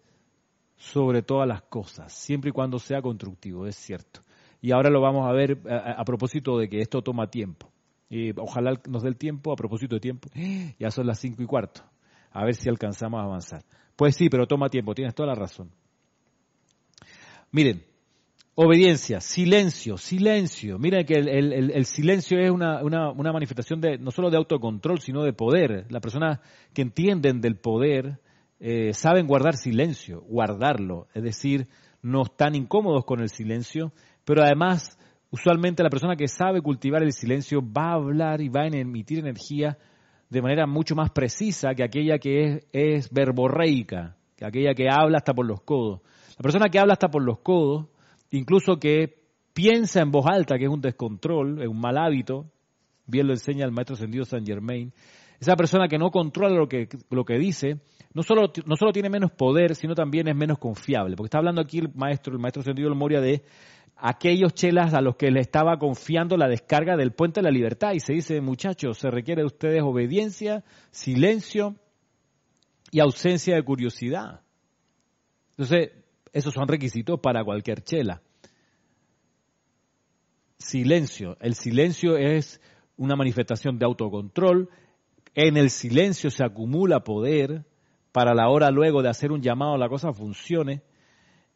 sobre 0.77 1.23
todas 1.23 1.49
las 1.49 1.63
cosas, 1.63 2.13
siempre 2.13 2.51
y 2.51 2.53
cuando 2.53 2.79
sea 2.79 3.01
constructivo, 3.01 3.67
es 3.67 3.77
cierto. 3.77 4.21
Y 4.61 4.73
ahora 4.73 4.91
lo 4.91 5.01
vamos 5.01 5.29
a 5.29 5.33
ver 5.33 5.59
a, 5.71 6.05
propósito 6.05 6.59
de 6.59 6.69
que 6.69 6.81
esto 6.81 7.03
toma 7.03 7.31
tiempo. 7.31 7.71
Y 8.09 8.39
ojalá 8.39 8.73
nos 8.89 9.03
dé 9.03 9.09
el 9.09 9.17
tiempo, 9.17 9.53
a 9.53 9.57
propósito 9.57 9.97
de 9.97 10.01
tiempo, 10.01 10.29
ya 10.79 10.91
son 10.91 11.07
las 11.07 11.19
cinco 11.19 11.43
y 11.43 11.47
cuarto, 11.47 11.83
a 12.31 12.45
ver 12.45 12.55
si 12.55 12.69
alcanzamos 12.69 13.21
a 13.21 13.25
avanzar. 13.25 13.63
Pues 13.97 14.15
sí, 14.17 14.29
pero 14.29 14.47
toma 14.47 14.69
tiempo, 14.69 14.95
tienes 14.95 15.15
toda 15.15 15.29
la 15.29 15.35
razón. 15.35 15.71
Miren, 17.53 17.85
obediencia, 18.59 19.21
silencio, 19.21 19.99
silencio. 19.99 20.79
Miren 20.79 21.05
que 21.05 21.15
el, 21.15 21.85
silencio 21.85 22.39
es 22.41 22.51
una, 22.51 22.83
una, 22.83 23.33
manifestación 23.33 23.81
de 23.83 23.99
no 23.99 24.11
solo 24.11 24.31
de 24.31 24.39
autocontrol, 24.39 24.99
sino 25.01 25.23
de 25.23 25.35
poder. 25.35 25.87
Las 25.91 26.01
personas 26.01 26.41
que 26.73 26.81
entienden 26.81 27.43
del 27.43 27.57
poder 27.57 28.19
eh, 28.59 28.95
saben 28.95 29.27
guardar 29.27 29.57
silencio, 29.57 30.23
guardarlo, 30.23 31.07
es 31.13 31.23
decir, 31.23 31.69
no 32.01 32.23
están 32.23 32.55
incómodos 32.55 33.05
con 33.05 33.21
el 33.21 33.29
silencio, 33.29 33.93
pero 34.25 34.43
además, 34.43 34.99
usualmente 35.31 35.83
la 35.83 35.91
persona 35.91 36.17
que 36.17 36.27
sabe 36.27 36.63
cultivar 36.63 37.03
el 37.03 37.13
silencio 37.13 37.61
va 37.61 37.91
a 37.91 37.97
hablar 37.97 38.41
y 38.41 38.49
va 38.49 38.63
a 38.63 38.69
emitir 38.69 39.19
energía 39.19 39.77
de 40.31 40.41
manera 40.41 40.67
mucho 40.67 40.95
más 40.95 41.11
precisa 41.11 41.75
que 41.75 41.85
aquella 41.85 42.19
que 42.19 42.41
es, 42.41 42.67
es 42.73 43.11
verborreica, 43.11 44.17
que 44.35 44.47
aquella 44.47 44.73
que 44.75 44.89
habla 44.91 45.19
hasta 45.19 45.35
por 45.35 45.45
los 45.45 45.61
codos. 45.61 46.01
La 46.39 46.43
persona 46.43 46.71
que 46.71 46.79
habla 46.79 46.95
hasta 46.95 47.09
por 47.09 47.23
los 47.23 47.41
codos, 47.41 47.89
incluso 48.37 48.79
que 48.79 49.27
piensa 49.53 50.01
en 50.01 50.11
voz 50.11 50.27
alta, 50.27 50.59
que 50.59 50.65
es 50.65 50.71
un 50.71 50.81
descontrol, 50.81 51.63
es 51.63 51.69
un 51.69 51.81
mal 51.81 51.97
hábito, 51.99 52.47
bien 53.07 53.27
lo 53.27 53.33
enseña 53.33 53.65
el 53.65 53.73
maestro 53.73 53.95
ascendido 53.95 54.25
Saint 54.25 54.47
Germain, 54.47 54.93
esa 55.41 55.57
persona 55.57 55.89
que 55.89 55.99
no 55.99 56.11
controla 56.11 56.57
lo 56.57 56.69
que, 56.69 56.89
lo 57.11 57.25
que 57.25 57.39
dice, 57.39 57.81
no 58.15 58.23
solo, 58.23 58.53
no 58.65 58.77
solo 58.77 58.93
tiene 58.93 59.11
menos 59.11 59.31
poder, 59.33 59.75
sino 59.75 59.95
también 59.95 60.29
es 60.29 60.35
menos 60.35 60.59
confiable. 60.59 61.17
Porque 61.17 61.27
está 61.27 61.39
hablando 61.39 61.61
aquí 61.61 61.79
el 61.79 61.93
maestro, 61.95 62.33
el 62.33 62.39
maestro 62.39 62.63
sentido 62.63 62.89
de 62.89 62.95
memoria 62.95 63.21
de 63.21 63.43
aquellos 63.97 64.55
chelas 64.55 64.95
a 64.95 65.03
los 65.03 65.17
que 65.17 65.31
le 65.31 65.41
estaba 65.41 65.79
confiando 65.79 66.37
la 66.37 66.49
descarga 66.49 66.97
del 66.97 67.13
puente 67.13 67.41
de 67.41 67.45
la 67.45 67.51
libertad. 67.51 67.93
Y 67.93 68.01
se 68.01 68.15
dice, 68.15 68.41
muchachos, 68.41 68.99
se 68.99 69.11
requiere 69.11 69.43
de 69.43 69.47
ustedes 69.47 69.83
obediencia, 69.83 70.65
silencio 70.91 71.77
y 72.91 73.01
ausencia 73.01 73.55
de 73.55 73.63
curiosidad. 73.63 74.41
Entonces, 75.51 75.93
esos 76.33 76.55
son 76.55 76.69
requisitos 76.69 77.21
para 77.21 77.45
cualquier 77.45 77.83
chela. 77.83 78.23
Silencio. 80.59 81.37
El 81.41 81.55
silencio 81.55 82.17
es 82.17 82.61
una 82.97 83.17
manifestación 83.17 83.79
de 83.79 83.85
autocontrol. 83.85 84.71
En 85.35 85.57
el 85.57 85.71
silencio 85.71 86.31
se 86.31 86.45
acumula 86.45 87.01
poder 87.01 87.65
para 88.13 88.35
la 88.35 88.49
hora 88.49 88.71
luego 88.71 89.03
de 89.03 89.11
hacer 89.11 89.33
un 89.33 89.43
llamado 89.43 89.77
la 89.77 89.89
cosa 89.89 90.13
funcione. 90.13 90.83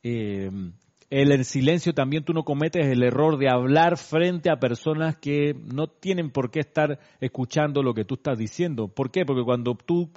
Eh, 0.03 0.51
en 1.13 1.33
el 1.33 1.45
silencio 1.45 1.93
también 1.93 2.25
tú 2.25 2.33
no 2.33 2.45
cometes 2.45 2.87
el 2.87 3.03
error 3.03 3.37
de 3.37 3.51
hablar 3.51 3.97
frente 3.97 4.49
a 4.49 4.61
personas 4.61 5.17
que 5.17 5.55
no 5.55 5.89
tienen 5.89 6.31
por 6.31 6.51
qué 6.51 6.61
estar 6.61 7.01
escuchando 7.21 7.83
lo 7.83 7.95
que 7.95 8.05
tú 8.05 8.15
estás 8.15 8.39
diciendo. 8.39 8.87
¿Por 8.87 9.11
qué? 9.11 9.25
Porque 9.25 9.43
cuando 9.43 9.75
tú 9.75 10.11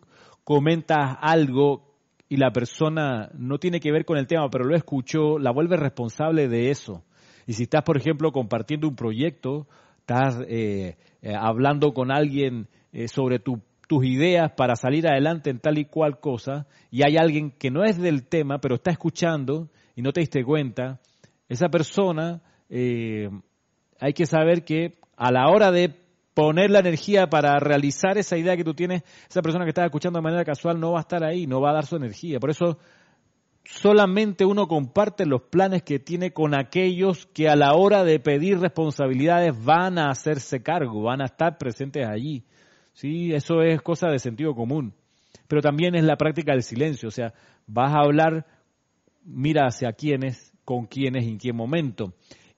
comentas 0.44 1.18
algo 1.22 1.96
y 2.30 2.38
la 2.38 2.52
persona 2.52 3.32
no 3.34 3.58
tiene 3.58 3.80
que 3.80 3.92
ver 3.92 4.06
con 4.06 4.18
el 4.18 4.28
tema, 4.28 4.50
pero 4.50 4.66
lo 4.66 4.76
escuchó, 4.76 5.40
la 5.40 5.52
vuelves 5.52 5.80
responsable 5.80 6.48
de 6.48 6.70
eso. 6.70 7.04
Y 7.48 7.54
si 7.54 7.64
estás, 7.64 7.84
por 7.84 7.98
ejemplo, 7.98 8.32
compartiendo 8.32 8.88
un 8.88 8.96
proyecto, 8.96 9.68
estás 10.00 10.40
eh, 10.48 10.98
eh, 11.22 11.34
hablando 11.36 11.94
con 11.94 12.12
alguien 12.12 12.68
sobre 13.08 13.40
tu 13.40 13.60
tus 13.88 14.06
ideas 14.06 14.52
para 14.54 14.76
salir 14.76 15.08
adelante 15.08 15.50
en 15.50 15.60
tal 15.60 15.78
y 15.78 15.86
cual 15.86 16.20
cosa, 16.20 16.66
y 16.90 17.04
hay 17.04 17.18
alguien 17.18 17.52
que 17.52 17.70
no 17.70 17.84
es 17.84 18.00
del 18.00 18.26
tema, 18.26 18.60
pero 18.60 18.76
está 18.76 18.92
escuchando 18.92 19.70
y 19.96 20.02
no 20.02 20.12
te 20.12 20.22
diste 20.22 20.44
cuenta, 20.44 21.00
esa 21.50 21.70
persona, 21.70 22.42
eh, 22.70 23.30
hay 24.00 24.14
que 24.14 24.26
saber 24.26 24.64
que 24.64 24.96
a 25.18 25.32
la 25.32 25.50
hora 25.50 25.72
de 25.72 25.94
poner 26.34 26.72
la 26.72 26.80
energía 26.80 27.28
para 27.28 27.60
realizar 27.60 28.18
esa 28.18 28.38
idea 28.38 28.58
que 28.58 28.64
tú 28.64 28.74
tienes, 28.74 29.04
esa 29.30 29.42
persona 29.42 29.66
que 29.66 29.70
está 29.70 29.86
escuchando 29.86 30.18
de 30.18 30.24
manera 30.24 30.44
casual 30.44 30.80
no 30.80 30.94
va 30.94 31.00
a 31.00 31.02
estar 31.02 31.24
ahí, 31.24 31.46
no 31.46 31.62
va 31.62 31.70
a 31.70 31.74
dar 31.74 31.86
su 31.86 31.96
energía. 31.96 32.40
Por 32.40 32.50
eso 32.50 32.80
solamente 33.64 34.46
uno 34.46 34.68
comparte 34.68 35.26
los 35.26 35.44
planes 35.44 35.84
que 35.84 36.00
tiene 36.00 36.32
con 36.32 36.54
aquellos 36.54 37.26
que 37.28 37.48
a 37.48 37.56
la 37.56 37.74
hora 37.74 38.04
de 38.04 38.20
pedir 38.20 38.60
responsabilidades 38.60 39.54
van 39.64 39.98
a 39.98 40.10
hacerse 40.10 40.62
cargo, 40.62 41.04
van 41.04 41.22
a 41.22 41.26
estar 41.26 41.58
presentes 41.58 42.08
allí. 42.08 42.44
Sí, 42.94 43.34
eso 43.34 43.62
es 43.62 43.82
cosa 43.82 44.10
de 44.10 44.20
sentido 44.20 44.54
común. 44.54 44.94
Pero 45.48 45.62
también 45.62 45.96
es 45.96 46.04
la 46.04 46.18
práctica 46.18 46.54
del 46.54 46.64
silencio, 46.64 47.10
o 47.10 47.12
sea, 47.12 47.34
vas 47.68 47.94
a 47.94 48.00
hablar, 48.00 48.46
mira 49.24 49.66
hacia 49.68 49.94
quiénes, 49.94 50.54
con 50.66 50.86
quiénes 50.86 51.26
y 51.26 51.30
en 51.30 51.38
qué 51.38 51.54
momento. 51.54 52.14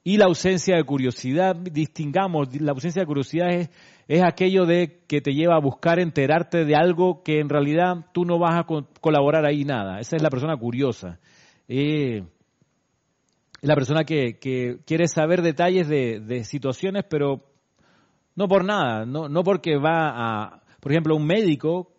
Y 0.07 0.17
la 0.17 0.25
ausencia 0.25 0.75
de 0.75 0.83
curiosidad, 0.83 1.55
distingamos, 1.55 2.61
la 2.61 2.73
ausencia 2.73 3.01
de 3.01 3.07
curiosidad 3.07 3.51
es, 3.51 3.71
es 4.07 4.21
aquello 4.23 4.67
de 4.67 5.01
que 5.07 5.19
te 5.19 5.33
lleva 5.33 5.55
a 5.55 5.59
buscar 5.59 5.97
enterarte 5.99 6.63
de 6.63 6.75
algo 6.75 7.23
que 7.23 7.39
en 7.39 7.49
realidad 7.49 8.05
tú 8.13 8.23
no 8.23 8.37
vas 8.37 8.53
a 8.53 8.67
colaborar 9.01 9.47
ahí 9.47 9.65
nada. 9.65 9.99
Esa 9.99 10.15
es 10.15 10.21
la 10.21 10.29
persona 10.29 10.55
curiosa. 10.57 11.17
Eh, 11.67 12.23
la 13.61 13.73
persona 13.73 14.03
que, 14.03 14.37
que, 14.37 14.77
quiere 14.85 15.07
saber 15.07 15.41
detalles 15.41 15.87
de, 15.87 16.19
de, 16.19 16.43
situaciones, 16.43 17.03
pero 17.09 17.43
no 18.35 18.47
por 18.47 18.63
nada, 18.63 19.07
no, 19.07 19.27
no 19.27 19.43
porque 19.43 19.75
va 19.75 20.09
a, 20.09 20.61
por 20.81 20.91
ejemplo, 20.91 21.15
un 21.15 21.25
médico 21.25 21.94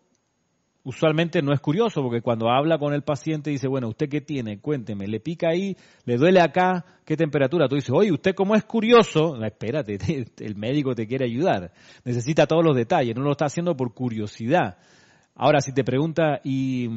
usualmente 0.86 1.42
no 1.42 1.52
es 1.52 1.58
curioso, 1.58 2.00
porque 2.00 2.22
cuando 2.22 2.48
habla 2.48 2.78
con 2.78 2.94
el 2.94 3.02
paciente 3.02 3.50
dice, 3.50 3.66
bueno, 3.66 3.88
¿usted 3.88 4.08
qué 4.08 4.20
tiene? 4.20 4.60
Cuénteme, 4.60 5.08
le 5.08 5.18
pica 5.18 5.48
ahí, 5.48 5.76
le 6.04 6.16
duele 6.16 6.40
acá, 6.40 6.84
¿qué 7.04 7.16
temperatura? 7.16 7.66
Tú 7.66 7.74
dices, 7.74 7.90
oye, 7.92 8.12
usted 8.12 8.36
como 8.36 8.54
es 8.54 8.64
curioso, 8.64 9.36
espérate, 9.44 9.98
el 10.38 10.54
médico 10.54 10.94
te 10.94 11.08
quiere 11.08 11.24
ayudar, 11.24 11.72
necesita 12.04 12.46
todos 12.46 12.64
los 12.64 12.76
detalles, 12.76 13.16
no 13.16 13.22
lo 13.22 13.32
está 13.32 13.46
haciendo 13.46 13.76
por 13.76 13.94
curiosidad. 13.94 14.78
Ahora, 15.34 15.60
si 15.60 15.72
te 15.72 15.82
pregunta, 15.82 16.40
¿y 16.44 16.88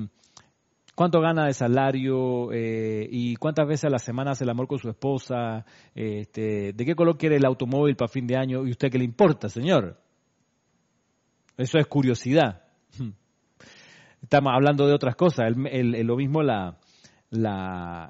cuánto 0.93 1.19
gana 1.19 1.47
de 1.47 1.53
salario? 1.53 2.53
Eh, 2.53 3.07
¿Y 3.09 3.37
cuántas 3.37 3.67
veces 3.67 3.85
a 3.85 3.89
la 3.89 3.99
semana 3.99 4.31
hace 4.31 4.43
el 4.43 4.51
amor 4.51 4.67
con 4.67 4.77
su 4.77 4.89
esposa? 4.89 5.65
Este, 5.95 6.73
¿De 6.73 6.85
qué 6.85 6.93
color 6.93 7.17
quiere 7.17 7.37
el 7.37 7.45
automóvil 7.45 7.95
para 7.95 8.07
fin 8.07 8.27
de 8.27 8.37
año? 8.37 8.67
¿Y 8.67 8.69
usted 8.69 8.91
qué 8.91 8.99
le 8.99 9.05
importa, 9.05 9.49
señor? 9.49 9.99
Eso 11.57 11.79
es 11.79 11.87
curiosidad. 11.87 12.61
Estamos 14.21 14.53
hablando 14.53 14.87
de 14.87 14.93
otras 14.93 15.15
cosas. 15.15 15.51
lo 15.55 16.15
mismo 16.17 16.43
la, 16.43 16.77
la, 17.29 18.09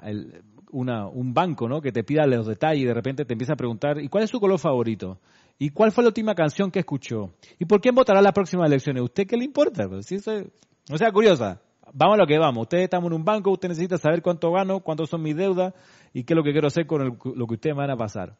una, 0.72 1.06
un 1.08 1.32
banco, 1.34 1.68
¿no? 1.68 1.80
Que 1.80 1.92
te 1.92 2.04
pida 2.04 2.26
los 2.26 2.46
detalles 2.46 2.82
y 2.82 2.86
de 2.86 2.94
repente 2.94 3.24
te 3.24 3.34
empieza 3.34 3.54
a 3.54 3.56
preguntar, 3.56 4.00
¿y 4.00 4.08
cuál 4.08 4.24
es 4.24 4.30
su 4.30 4.40
color 4.40 4.58
favorito? 4.58 5.18
¿Y 5.58 5.70
cuál 5.70 5.92
fue 5.92 6.04
la 6.04 6.08
última 6.08 6.34
canción 6.34 6.70
que 6.70 6.78
escuchó? 6.78 7.32
¿Y 7.58 7.66
por 7.66 7.80
quién 7.80 7.94
votará 7.94 8.22
las 8.22 8.32
próximas 8.32 8.66
elecciones? 8.66 9.02
¿Usted 9.02 9.26
qué 9.26 9.36
le 9.36 9.44
importa? 9.44 9.88
Pues, 9.88 10.06
si 10.06 10.16
no 10.16 10.96
sea 10.96 11.12
curiosa. 11.12 11.60
Vamos 11.92 12.14
a 12.14 12.18
lo 12.18 12.26
que 12.26 12.38
vamos. 12.38 12.62
Usted 12.62 12.78
estamos 12.78 13.08
en 13.08 13.14
un 13.14 13.24
banco, 13.24 13.50
usted 13.50 13.68
necesita 13.68 13.98
saber 13.98 14.22
cuánto 14.22 14.50
gano, 14.52 14.80
cuántos 14.80 15.10
son 15.10 15.22
mis 15.22 15.36
deudas 15.36 15.74
y 16.14 16.24
qué 16.24 16.34
es 16.34 16.36
lo 16.36 16.44
que 16.44 16.52
quiero 16.52 16.68
hacer 16.68 16.86
con 16.86 17.04
lo 17.04 17.46
que 17.46 17.54
ustedes 17.54 17.76
van 17.76 17.90
a 17.90 17.96
pasar. 17.96 18.36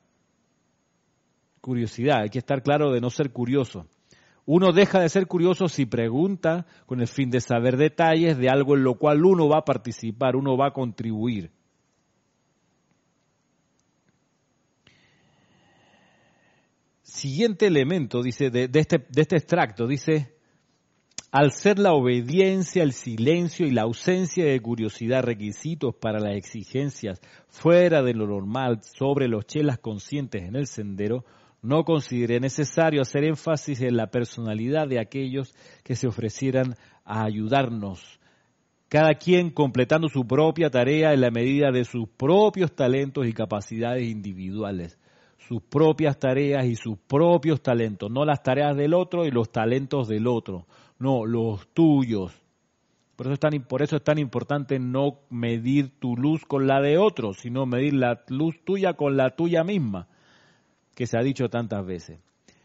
Curiosidad, 1.60 2.22
hay 2.22 2.30
que 2.30 2.38
estar 2.38 2.62
claro 2.62 2.90
de 2.92 3.00
no 3.00 3.10
ser 3.10 3.32
curioso. 3.32 3.86
Uno 4.46 4.72
deja 4.72 5.00
de 5.00 5.08
ser 5.08 5.26
curioso 5.26 5.68
si 5.68 5.86
pregunta 5.86 6.66
con 6.86 7.00
el 7.00 7.08
fin 7.08 7.30
de 7.30 7.40
saber 7.40 7.76
detalles 7.76 8.38
de 8.38 8.48
algo 8.48 8.76
en 8.76 8.84
lo 8.84 8.94
cual 8.98 9.24
uno 9.24 9.48
va 9.48 9.58
a 9.58 9.64
participar, 9.64 10.36
uno 10.36 10.56
va 10.56 10.68
a 10.68 10.72
contribuir. 10.72 11.50
Siguiente 17.02 17.66
elemento, 17.66 18.22
dice, 18.22 18.50
de, 18.50 18.70
este, 18.72 18.98
de 18.98 19.22
este 19.22 19.36
extracto, 19.36 19.86
dice, 19.86 20.32
al 21.32 21.52
ser 21.52 21.78
la 21.78 21.92
obediencia, 21.92 22.82
el 22.82 22.92
silencio 22.92 23.66
y 23.66 23.70
la 23.70 23.82
ausencia 23.82 24.44
de 24.44 24.60
curiosidad 24.60 25.22
requisitos 25.22 25.94
para 25.94 26.18
las 26.18 26.34
exigencias 26.34 27.20
fuera 27.48 28.02
de 28.02 28.14
lo 28.14 28.26
normal 28.26 28.80
sobre 28.82 29.28
los 29.28 29.46
chelas 29.46 29.78
conscientes 29.78 30.42
en 30.42 30.56
el 30.56 30.66
sendero, 30.66 31.24
no 31.62 31.84
consideré 31.84 32.40
necesario 32.40 33.02
hacer 33.02 33.24
énfasis 33.24 33.80
en 33.82 33.96
la 33.96 34.10
personalidad 34.10 34.88
de 34.88 35.00
aquellos 35.00 35.54
que 35.84 35.94
se 35.94 36.06
ofrecieran 36.06 36.74
a 37.04 37.24
ayudarnos, 37.24 38.18
cada 38.88 39.14
quien 39.14 39.50
completando 39.50 40.08
su 40.08 40.26
propia 40.26 40.70
tarea 40.70 41.12
en 41.12 41.20
la 41.20 41.30
medida 41.30 41.70
de 41.70 41.84
sus 41.84 42.08
propios 42.08 42.74
talentos 42.74 43.26
y 43.26 43.32
capacidades 43.32 44.08
individuales, 44.08 44.98
sus 45.38 45.62
propias 45.62 46.18
tareas 46.18 46.66
y 46.66 46.76
sus 46.76 46.98
propios 46.98 47.62
talentos, 47.62 48.10
no 48.10 48.24
las 48.24 48.42
tareas 48.42 48.76
del 48.76 48.94
otro 48.94 49.26
y 49.26 49.30
los 49.30 49.50
talentos 49.50 50.08
del 50.08 50.26
otro, 50.26 50.66
no, 50.98 51.24
los 51.26 51.68
tuyos. 51.68 52.32
Por 53.16 53.26
eso, 53.26 53.34
es 53.34 53.40
tan, 53.40 53.62
por 53.64 53.82
eso 53.82 53.96
es 53.96 54.02
tan 54.02 54.18
importante 54.18 54.78
no 54.78 55.18
medir 55.28 55.90
tu 55.98 56.16
luz 56.16 56.42
con 56.46 56.66
la 56.66 56.80
de 56.80 56.96
otro, 56.96 57.34
sino 57.34 57.66
medir 57.66 57.92
la 57.92 58.24
luz 58.28 58.56
tuya 58.64 58.94
con 58.94 59.18
la 59.18 59.30
tuya 59.36 59.62
misma 59.62 60.08
que 60.94 61.06
se 61.06 61.18
ha 61.18 61.22
dicho 61.22 61.48
tantas 61.48 61.84
veces. 61.84 62.18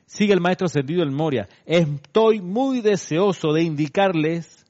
Sigue 0.06 0.34
el 0.34 0.42
maestro 0.42 0.68
sentido 0.68 1.04
en 1.04 1.14
Moria. 1.14 1.48
Estoy 1.66 2.42
muy 2.42 2.82
deseoso 2.82 3.54
de 3.54 3.64
indicarles 3.64 4.66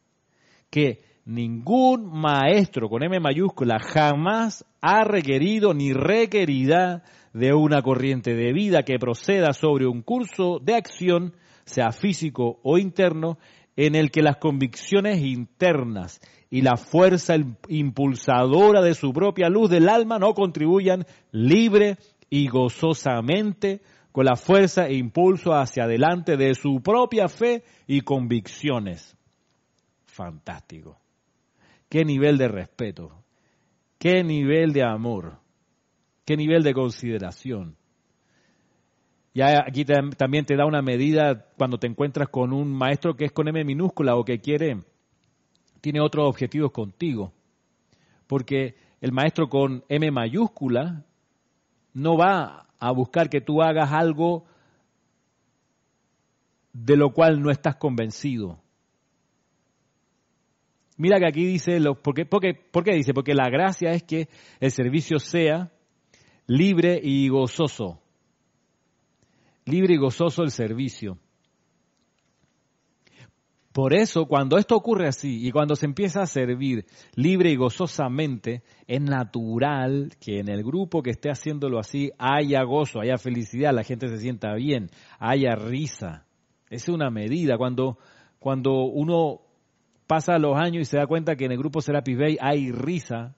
que 0.70 1.04
ningún 1.26 2.06
maestro 2.06 2.88
con 2.90 3.04
M 3.04 3.20
mayúscula 3.20 3.80
jamás 3.80 4.66
ha 4.82 5.04
requerido 5.04 5.74
ni 5.74 5.92
requerirá 5.92 7.04
de 7.34 7.54
una 7.54 7.82
corriente 7.82 8.34
de 8.34 8.54
vida 8.54 8.84
que 8.84 8.98
proceda 8.98 9.52
sobre 9.52 9.88
un 9.88 10.02
curso 10.02 10.60
de 10.62 10.76
acción, 10.76 11.34
sea 11.66 11.92
físico 11.92 12.60
o 12.64 12.78
interno, 12.78 13.38
en 13.76 13.96
el 13.96 14.10
que 14.12 14.22
las 14.22 14.38
convicciones 14.38 15.20
internas 15.22 16.22
y 16.50 16.62
la 16.62 16.78
fuerza 16.78 17.36
impulsadora 17.68 18.82
de 18.82 18.94
su 18.94 19.12
propia 19.12 19.50
luz 19.50 19.70
del 19.70 19.90
alma 19.90 20.18
no 20.18 20.34
contribuyan 20.34 21.06
libre 21.32 21.98
y 22.36 22.50
gozosamente 22.50 23.82
con 24.12 24.26
la 24.26 24.36
fuerza 24.36 24.88
e 24.88 24.96
impulso 24.96 25.54
hacia 25.54 25.86
adelante 25.86 26.36
de 26.36 26.54
su 26.54 26.82
propia 26.82 27.30
fe 27.30 27.64
y 27.88 28.02
convicciones. 28.02 29.18
Fantástico. 30.04 31.00
Qué 31.88 32.04
nivel 32.04 32.38
de 32.38 32.50
respeto, 32.50 33.24
qué 33.98 34.22
nivel 34.22 34.74
de 34.74 34.84
amor, 34.84 35.38
qué 36.26 36.36
nivel 36.36 36.62
de 36.64 36.74
consideración. 36.74 37.78
Ya 39.34 39.64
aquí 39.66 39.86
también 39.86 40.44
te 40.44 40.58
da 40.58 40.66
una 40.66 40.82
medida 40.82 41.46
cuando 41.58 41.78
te 41.78 41.88
encuentras 41.88 42.28
con 42.28 42.52
un 42.52 42.70
maestro 42.74 43.16
que 43.16 43.26
es 43.26 43.32
con 43.32 43.48
M 43.48 43.64
minúscula 43.64 44.18
o 44.18 44.26
que 44.26 44.40
quiere, 44.40 44.80
tiene 45.80 46.02
otros 46.02 46.28
objetivos 46.28 46.74
contigo. 46.74 47.32
Porque 48.28 48.76
el 49.00 49.14
maestro 49.14 49.48
con 49.48 49.86
M 49.88 50.12
mayúscula 50.12 51.05
no 51.96 52.18
va 52.18 52.68
a 52.78 52.92
buscar 52.92 53.30
que 53.30 53.42
tú 53.42 53.64
hagas 53.64 53.92
algo 53.92 54.46
de 56.74 56.98
lo 56.98 57.14
cual 57.14 57.42
no 57.42 57.50
estás 57.50 57.78
convencido. 57.78 58.60
Mira 60.98 61.20
que 61.20 61.28
aquí 61.28 61.46
dice, 61.46 61.80
lo, 61.80 62.02
¿por, 62.02 62.14
qué, 62.14 62.26
dice? 62.94 63.14
Porque 63.14 63.34
la 63.34 63.50
gracia 63.50 63.92
es 63.92 64.04
que 64.04 64.28
el 64.60 64.72
servicio 64.72 65.20
sea 65.20 65.72
libre 66.48 67.00
y 67.02 67.30
gozoso. 67.30 68.02
Libre 69.66 69.96
y 69.96 69.98
gozoso 69.98 70.44
el 70.44 70.52
servicio. 70.52 71.18
Por 73.76 73.94
eso, 73.94 74.26
cuando 74.26 74.58
esto 74.58 74.74
ocurre 74.74 75.10
así 75.10 75.46
y 75.46 75.52
cuando 75.52 75.76
se 75.76 75.86
empieza 75.86 76.22
a 76.22 76.28
servir 76.28 76.86
libre 77.16 77.52
y 77.52 77.58
gozosamente, 77.58 78.64
es 78.88 79.02
natural 79.02 80.14
que 80.18 80.40
en 80.40 80.48
el 80.48 80.64
grupo 80.64 81.04
que 81.04 81.10
esté 81.10 81.30
haciéndolo 81.30 81.78
así 81.78 82.10
haya 82.18 82.64
gozo, 82.64 83.02
haya 83.02 83.18
felicidad, 83.18 83.74
la 83.74 83.84
gente 83.84 84.08
se 84.08 84.20
sienta 84.20 84.54
bien, 84.54 84.90
haya 85.20 85.56
risa. 85.56 86.26
Es 86.70 86.88
una 86.88 87.10
medida. 87.10 87.58
Cuando, 87.58 87.98
cuando 88.40 88.86
uno 88.86 89.42
pasa 90.08 90.40
los 90.40 90.56
años 90.56 90.84
y 90.84 90.86
se 90.86 90.96
da 90.96 91.06
cuenta 91.06 91.36
que 91.36 91.44
en 91.44 91.52
el 91.52 91.58
grupo 91.58 91.82
Serapis 91.82 92.18
Bay 92.18 92.38
hay 92.40 92.72
risa, 92.72 93.36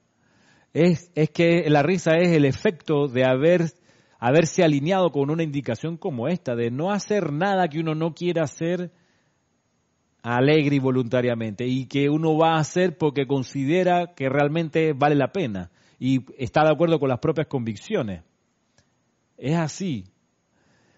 es, 0.72 1.10
es 1.16 1.30
que 1.30 1.68
la 1.68 1.82
risa 1.82 2.12
es 2.16 2.28
el 2.28 2.44
efecto 2.44 3.08
de 3.08 3.24
haber, 3.24 3.72
haberse 4.20 4.62
alineado 4.62 5.10
con 5.10 5.30
una 5.30 5.42
indicación 5.42 5.96
como 5.96 6.28
esta, 6.28 6.54
de 6.54 6.70
no 6.70 6.92
hacer 6.92 7.32
nada 7.32 7.66
que 7.66 7.80
uno 7.80 7.96
no 7.96 8.14
quiera 8.14 8.44
hacer 8.44 8.92
alegre 10.22 10.76
y 10.76 10.80
voluntariamente 10.80 11.66
y 11.66 11.86
que 11.86 12.10
uno 12.10 12.36
va 12.36 12.56
a 12.56 12.60
hacer 12.60 12.98
porque 12.98 13.26
considera 13.26 14.14
que 14.14 14.28
realmente 14.28 14.92
vale 14.92 15.14
la 15.14 15.32
pena 15.32 15.70
y 15.98 16.24
está 16.42 16.64
de 16.64 16.70
acuerdo 16.70 16.98
con 16.98 17.08
las 17.08 17.18
propias 17.18 17.46
convicciones. 17.46 18.22
Es 19.36 19.56
así. 19.56 20.04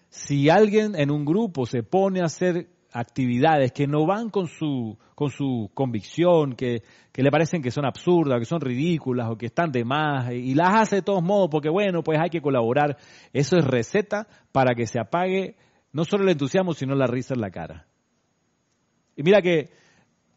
Si 0.09 0.49
alguien 0.49 0.95
en 0.95 1.11
un 1.11 1.25
grupo 1.25 1.65
se 1.65 1.83
pone 1.83 2.21
a 2.21 2.25
hacer 2.25 2.67
actividades 2.91 3.71
que 3.71 3.87
no 3.87 4.05
van 4.05 4.29
con 4.29 4.47
su, 4.47 4.97
con 5.15 5.29
su 5.29 5.71
convicción, 5.73 6.53
que, 6.53 6.83
que, 7.11 7.23
le 7.23 7.31
parecen 7.31 7.61
que 7.61 7.71
son 7.71 7.85
absurdas, 7.85 8.39
que 8.39 8.45
son 8.45 8.59
ridículas 8.59 9.29
o 9.29 9.37
que 9.37 9.45
están 9.45 9.71
de 9.71 9.85
más, 9.85 10.31
y 10.33 10.53
las 10.53 10.81
hace 10.81 10.97
de 10.97 11.01
todos 11.01 11.23
modos 11.23 11.49
porque 11.49 11.69
bueno, 11.69 12.03
pues 12.03 12.19
hay 12.19 12.29
que 12.29 12.41
colaborar. 12.41 12.97
Eso 13.31 13.57
es 13.57 13.65
receta 13.65 14.27
para 14.51 14.75
que 14.75 14.87
se 14.87 14.99
apague 14.99 15.55
no 15.93 16.03
solo 16.03 16.23
el 16.23 16.29
entusiasmo, 16.29 16.73
sino 16.73 16.95
la 16.95 17.07
risa 17.07 17.33
en 17.33 17.41
la 17.41 17.51
cara. 17.51 17.87
Y 19.21 19.23
mira 19.23 19.39
que 19.39 19.69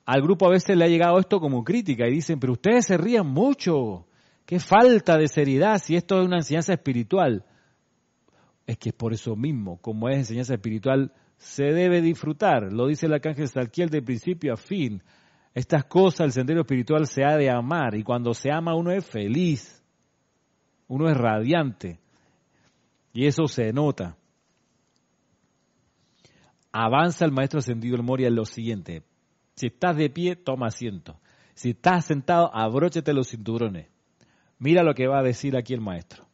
al 0.05 0.21
grupo 0.21 0.47
a 0.47 0.51
veces 0.51 0.77
le 0.77 0.85
ha 0.85 0.89
llegado 0.89 1.19
esto 1.19 1.41
como 1.41 1.65
crítica 1.65 2.07
y 2.07 2.13
dicen, 2.13 2.39
pero 2.39 2.53
ustedes 2.53 2.85
se 2.85 2.99
rían 2.99 3.27
mucho, 3.27 4.07
qué 4.45 4.61
falta 4.61 5.17
de 5.17 5.27
seriedad 5.27 5.79
si 5.79 5.97
esto 5.97 6.21
es 6.21 6.27
una 6.27 6.37
enseñanza 6.37 6.75
espiritual. 6.75 7.47
Es 8.67 8.77
que 8.77 8.93
por 8.93 9.15
eso 9.15 9.37
mismo, 9.37 9.79
como 9.81 10.11
es 10.11 10.19
enseñanza 10.19 10.53
espiritual, 10.53 11.15
se 11.39 11.65
debe 11.65 12.03
disfrutar. 12.03 12.71
Lo 12.75 12.89
dice 12.89 13.07
el 13.07 13.15
arcángel 13.15 13.49
Salquiel 13.49 13.89
de 13.89 14.03
principio 14.03 14.53
a 14.53 14.59
fin. 14.59 15.03
Estas 15.55 15.87
cosas, 15.87 16.27
el 16.27 16.33
sendero 16.33 16.61
espiritual 16.61 17.07
se 17.07 17.25
ha 17.25 17.39
de 17.39 17.49
amar 17.49 17.95
y 17.95 18.03
cuando 18.03 18.35
se 18.35 18.51
ama 18.53 18.77
uno 18.77 18.91
es 18.91 19.07
feliz, 19.07 19.83
uno 20.89 21.09
es 21.09 21.17
radiante 21.17 22.01
y 23.15 23.27
eso 23.27 23.47
se 23.47 23.73
nota. 23.73 24.19
Avanza 26.77 27.25
el 27.25 27.31
maestro 27.31 27.61
ascendido 27.61 27.95
el 27.95 28.03
Moria 28.03 28.27
en 28.27 28.35
lo 28.35 28.45
siguiente. 28.45 29.05
Si 29.55 29.69
estás 29.69 29.97
de 29.97 30.11
pie, 30.11 30.35
toma 30.35 30.67
asiento. 30.67 31.21
Si 31.55 31.71
estás 31.71 32.07
sentado, 32.07 32.51
abróchete 32.53 33.13
los 33.13 33.29
cinturones. 33.29 33.87
Mira 34.59 34.83
lo 34.83 34.93
que 34.93 35.07
va 35.07 35.21
a 35.21 35.23
decir 35.23 35.57
aquí 35.57 35.73
el 35.73 35.81
maestro. 35.81 36.25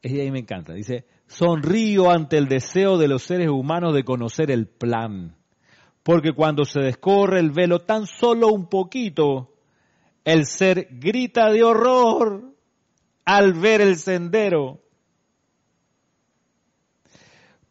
Y 0.00 0.20
ahí 0.20 0.30
me 0.30 0.38
encanta. 0.38 0.72
Dice, 0.72 1.04
sonrío 1.26 2.10
ante 2.10 2.38
el 2.38 2.48
deseo 2.48 2.96
de 2.96 3.08
los 3.08 3.24
seres 3.24 3.50
humanos 3.50 3.92
de 3.92 4.04
conocer 4.04 4.50
el 4.50 4.66
plan. 4.66 5.36
Porque 6.02 6.32
cuando 6.32 6.64
se 6.64 6.80
descorre 6.80 7.40
el 7.40 7.50
velo 7.50 7.80
tan 7.80 8.06
solo 8.06 8.48
un 8.48 8.70
poquito, 8.70 9.52
el 10.24 10.46
ser 10.46 10.88
grita 10.92 11.50
de 11.50 11.62
horror 11.62 12.54
al 13.26 13.52
ver 13.52 13.82
el 13.82 13.96
sendero. 13.96 14.80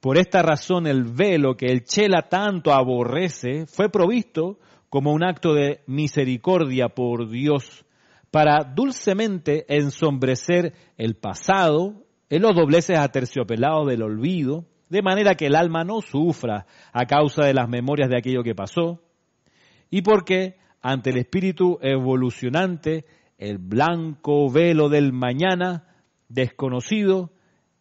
Por 0.04 0.18
esta 0.18 0.42
razón 0.42 0.86
el 0.86 1.06
velo 1.06 1.56
que 1.56 1.68
el 1.68 1.86
chela 1.86 2.24
tanto 2.24 2.74
aborrece 2.74 3.68
fue 3.68 3.88
provisto 3.88 4.60
como 4.90 5.14
un 5.14 5.24
acto 5.24 5.54
de 5.54 5.80
misericordia 5.88 6.90
por 6.90 7.30
Dios 7.30 7.86
para 8.30 8.66
dulcemente 8.66 9.64
ensombrecer 9.74 10.74
el 10.98 11.16
pasado 11.16 12.04
en 12.30 12.42
los 12.42 12.54
dobleces 12.54 13.00
aterciopelados 13.00 13.88
del 13.88 14.04
olvido, 14.04 14.66
de 14.90 15.02
manera 15.02 15.36
que 15.36 15.46
el 15.46 15.56
alma 15.56 15.86
no 15.86 16.02
sufra 16.02 16.66
a 16.92 17.06
causa 17.06 17.46
de 17.46 17.54
las 17.54 17.70
memorias 17.70 18.10
de 18.10 18.18
aquello 18.18 18.44
que 18.44 18.56
pasó, 18.56 19.02
y 19.90 20.02
porque 20.02 20.58
ante 20.82 21.12
el 21.12 21.18
espíritu 21.18 21.80
evolucionante, 21.82 23.06
el 23.38 23.58
blanco 23.58 24.52
velo 24.52 24.90
del 24.90 25.14
mañana 25.14 25.88
desconocido 26.28 27.32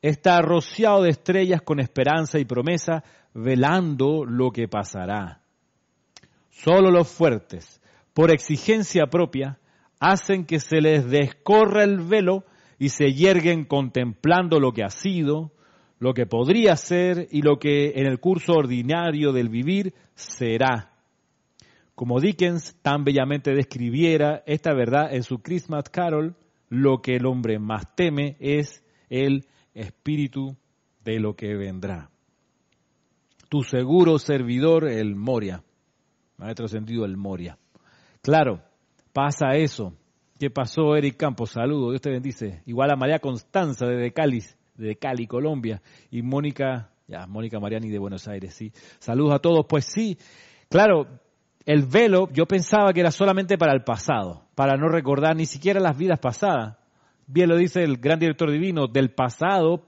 está 0.02 0.42
rociado 0.42 1.02
de 1.02 1.10
estrellas 1.10 1.62
con 1.62 1.80
esperanza 1.80 2.38
y 2.38 2.44
promesa, 2.44 3.04
velando 3.32 4.24
lo 4.24 4.50
que 4.50 4.68
pasará. 4.68 5.40
Solo 6.50 6.90
los 6.90 7.08
fuertes, 7.08 7.80
por 8.12 8.30
exigencia 8.30 9.06
propia, 9.06 9.58
hacen 10.00 10.44
que 10.44 10.58
se 10.58 10.80
les 10.80 11.08
descorra 11.08 11.84
el 11.84 12.00
velo 12.00 12.44
y 12.78 12.88
se 12.88 13.12
yerguen 13.12 13.64
contemplando 13.64 14.58
lo 14.58 14.72
que 14.72 14.82
ha 14.82 14.90
sido, 14.90 15.52
lo 16.00 16.14
que 16.14 16.26
podría 16.26 16.74
ser 16.74 17.28
y 17.30 17.42
lo 17.42 17.60
que 17.60 17.92
en 17.94 18.06
el 18.06 18.18
curso 18.18 18.54
ordinario 18.54 19.32
del 19.32 19.48
vivir 19.48 19.94
será. 20.16 20.90
Como 21.94 22.18
Dickens 22.18 22.76
tan 22.82 23.04
bellamente 23.04 23.54
describiera 23.54 24.42
esta 24.46 24.74
verdad 24.74 25.14
en 25.14 25.22
su 25.22 25.40
Christmas 25.40 25.84
Carol, 25.90 26.34
lo 26.68 27.00
que 27.00 27.14
el 27.14 27.26
hombre 27.26 27.60
más 27.60 27.94
teme 27.94 28.36
es 28.40 28.82
el 29.08 29.46
espíritu 29.74 30.56
de 31.04 31.18
lo 31.18 31.34
que 31.34 31.54
vendrá. 31.54 32.10
Tu 33.48 33.62
seguro 33.62 34.18
servidor, 34.18 34.88
el 34.88 35.14
Moria. 35.14 35.62
Maestro 36.38 36.68
sentido, 36.68 37.04
el 37.04 37.16
Moria. 37.16 37.58
Claro, 38.22 38.62
pasa 39.12 39.56
eso. 39.56 39.94
¿Qué 40.38 40.50
pasó, 40.50 40.96
Eric 40.96 41.16
Campos? 41.16 41.50
Saludos, 41.50 41.92
Dios 41.92 42.00
te 42.00 42.10
bendice. 42.10 42.62
Igual 42.66 42.90
a 42.90 42.96
María 42.96 43.18
Constanza 43.18 43.86
de 43.86 44.12
Cali, 44.12 44.42
de 44.74 44.96
Cali, 44.96 45.26
Colombia. 45.26 45.82
Y 46.10 46.22
Mónica, 46.22 46.90
ya, 47.06 47.26
Mónica 47.26 47.60
Mariani 47.60 47.90
de 47.90 47.98
Buenos 47.98 48.26
Aires, 48.26 48.54
sí. 48.54 48.72
Saludos 48.98 49.34
a 49.34 49.38
todos. 49.38 49.66
Pues 49.68 49.84
sí, 49.84 50.16
claro, 50.68 51.06
el 51.64 51.86
velo 51.86 52.28
yo 52.32 52.46
pensaba 52.46 52.92
que 52.92 53.00
era 53.00 53.10
solamente 53.10 53.58
para 53.58 53.72
el 53.72 53.84
pasado, 53.84 54.46
para 54.54 54.76
no 54.76 54.88
recordar 54.88 55.36
ni 55.36 55.46
siquiera 55.46 55.78
las 55.78 55.96
vidas 55.96 56.18
pasadas. 56.18 56.78
Bien 57.26 57.48
lo 57.48 57.56
dice 57.56 57.82
el 57.82 57.96
gran 57.96 58.18
director 58.18 58.50
divino, 58.50 58.86
del 58.86 59.10
pasado, 59.10 59.86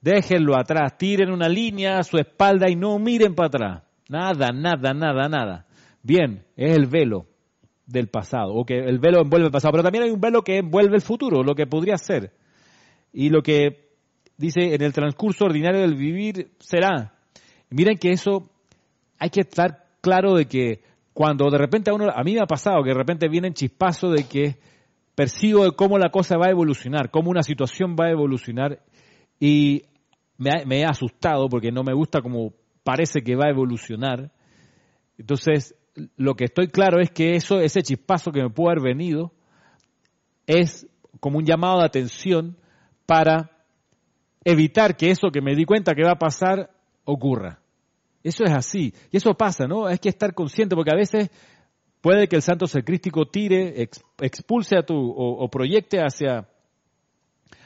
déjenlo 0.00 0.56
atrás, 0.56 0.96
tiren 0.96 1.30
una 1.30 1.48
línea 1.48 1.98
a 1.98 2.02
su 2.02 2.16
espalda 2.18 2.70
y 2.70 2.76
no 2.76 2.98
miren 2.98 3.34
para 3.34 3.46
atrás. 3.48 3.82
Nada, 4.08 4.50
nada, 4.52 4.92
nada, 4.94 5.28
nada. 5.28 5.66
Bien, 6.02 6.44
es 6.56 6.76
el 6.76 6.86
velo 6.86 7.26
del 7.86 8.08
pasado, 8.08 8.54
o 8.54 8.64
que 8.64 8.78
el 8.78 8.98
velo 8.98 9.20
envuelve 9.20 9.46
el 9.46 9.52
pasado, 9.52 9.72
pero 9.72 9.82
también 9.82 10.04
hay 10.04 10.10
un 10.10 10.20
velo 10.20 10.42
que 10.42 10.58
envuelve 10.58 10.96
el 10.96 11.02
futuro, 11.02 11.42
lo 11.42 11.54
que 11.54 11.66
podría 11.66 11.96
ser. 11.96 12.32
Y 13.12 13.28
lo 13.28 13.42
que 13.42 13.90
dice 14.36 14.74
en 14.74 14.82
el 14.82 14.92
transcurso 14.92 15.44
ordinario 15.44 15.80
del 15.80 15.96
vivir 15.96 16.52
será. 16.58 17.14
Miren 17.68 17.98
que 17.98 18.10
eso 18.10 18.50
hay 19.18 19.30
que 19.30 19.40
estar 19.40 19.86
claro 20.00 20.34
de 20.34 20.46
que 20.46 20.82
cuando 21.12 21.50
de 21.50 21.58
repente 21.58 21.90
a 21.90 21.94
uno, 21.94 22.06
a 22.10 22.22
mí 22.22 22.34
me 22.34 22.40
ha 22.40 22.46
pasado 22.46 22.82
que 22.82 22.90
de 22.90 22.98
repente 22.98 23.28
vienen 23.28 23.52
chispazos 23.52 24.14
de 24.14 24.24
que 24.24 24.58
percibo 25.14 25.64
de 25.64 25.72
cómo 25.72 25.98
la 25.98 26.10
cosa 26.10 26.36
va 26.36 26.46
a 26.46 26.50
evolucionar, 26.50 27.10
cómo 27.10 27.30
una 27.30 27.42
situación 27.42 27.96
va 27.98 28.06
a 28.06 28.10
evolucionar 28.10 28.82
y 29.38 29.82
me, 30.36 30.80
he 30.80 30.84
asustado 30.84 31.48
porque 31.48 31.70
no 31.70 31.82
me 31.82 31.92
gusta 31.92 32.22
como 32.22 32.52
parece 32.82 33.22
que 33.22 33.36
va 33.36 33.46
a 33.46 33.50
evolucionar. 33.50 34.32
Entonces, 35.18 35.74
lo 36.16 36.34
que 36.34 36.44
estoy 36.44 36.68
claro 36.68 37.00
es 37.00 37.10
que 37.10 37.34
eso, 37.34 37.60
ese 37.60 37.82
chispazo 37.82 38.32
que 38.32 38.42
me 38.42 38.50
puede 38.50 38.72
haber 38.72 38.96
venido, 38.96 39.32
es 40.46 40.86
como 41.20 41.38
un 41.38 41.44
llamado 41.44 41.80
de 41.80 41.86
atención 41.86 42.56
para 43.06 43.50
evitar 44.44 44.96
que 44.96 45.10
eso 45.10 45.30
que 45.30 45.42
me 45.42 45.54
di 45.54 45.64
cuenta 45.64 45.94
que 45.94 46.04
va 46.04 46.12
a 46.12 46.18
pasar 46.18 46.70
ocurra. 47.04 47.60
Eso 48.22 48.44
es 48.44 48.52
así. 48.52 48.94
Y 49.10 49.16
eso 49.16 49.34
pasa, 49.34 49.66
¿no? 49.66 49.86
Hay 49.86 49.98
que 49.98 50.08
estar 50.08 50.34
consciente 50.34 50.74
porque 50.74 50.92
a 50.92 50.96
veces 50.96 51.30
Puede 52.00 52.28
que 52.28 52.36
el 52.36 52.42
santo 52.42 52.66
secrístico 52.66 53.26
tire, 53.26 53.88
expulse 54.20 54.76
a 54.76 54.82
tu, 54.82 54.94
o, 54.96 55.50
proyecte 55.50 55.98
hacia, 55.98 56.48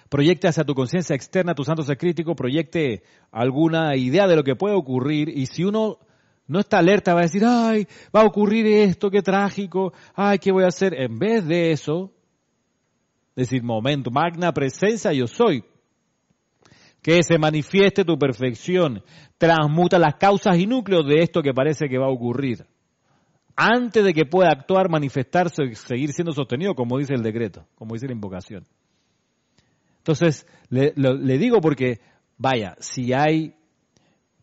proyecte 0.09 0.49
hacia 0.49 0.65
tu 0.65 0.75
conciencia 0.75 1.15
externa, 1.15 1.55
tu 1.55 1.63
santo 1.63 1.85
secrístico, 1.85 2.35
proyecte 2.35 3.05
alguna 3.31 3.95
idea 3.97 4.27
de 4.27 4.35
lo 4.35 4.43
que 4.43 4.57
puede 4.57 4.75
ocurrir 4.75 5.29
y 5.29 5.47
si 5.47 5.63
uno 5.63 5.99
no 6.49 6.59
está 6.59 6.79
alerta 6.79 7.15
va 7.15 7.21
a 7.21 7.25
decir, 7.25 7.45
ay, 7.47 7.87
va 8.15 8.23
a 8.23 8.27
ocurrir 8.27 8.67
esto, 8.67 9.09
qué 9.09 9.23
trágico, 9.23 9.93
ay, 10.17 10.39
¿qué 10.41 10.51
voy 10.51 10.65
a 10.65 10.69
hacer? 10.69 11.01
En 11.01 11.17
vez 11.17 11.47
de 11.47 11.71
eso, 11.71 12.11
decir, 13.37 13.63
momento, 13.63 14.11
magna 14.11 14.53
presencia 14.53 15.13
yo 15.13 15.29
soy. 15.29 15.65
Que 17.01 17.23
se 17.23 17.39
manifieste 17.39 18.05
tu 18.05 18.19
perfección, 18.19 19.03
transmuta 19.39 19.99
las 19.99 20.15
causas 20.15 20.59
y 20.59 20.67
núcleos 20.67 21.07
de 21.07 21.23
esto 21.23 21.43
que 21.43 21.53
parece 21.53 21.87
que 21.87 21.99
va 21.99 22.07
a 22.07 22.13
ocurrir 22.13 22.67
antes 23.57 24.05
de 24.05 24.13
que 24.13 24.25
pueda 24.25 24.51
actuar, 24.51 24.89
manifestarse 24.91 25.65
y 25.65 25.75
seguir 25.75 26.13
siendo 26.13 26.33
sostenido, 26.33 26.75
como 26.75 26.99
dice 26.99 27.15
el 27.15 27.23
decreto, 27.23 27.67
como 27.77 27.95
dice 27.95 28.07
la 28.07 28.13
invocación. 28.13 28.65
Entonces, 29.99 30.47
le, 30.69 31.39
digo 31.39 31.61
porque, 31.61 32.01
vaya, 32.37 32.77
si 32.79 33.13
hay 33.13 33.55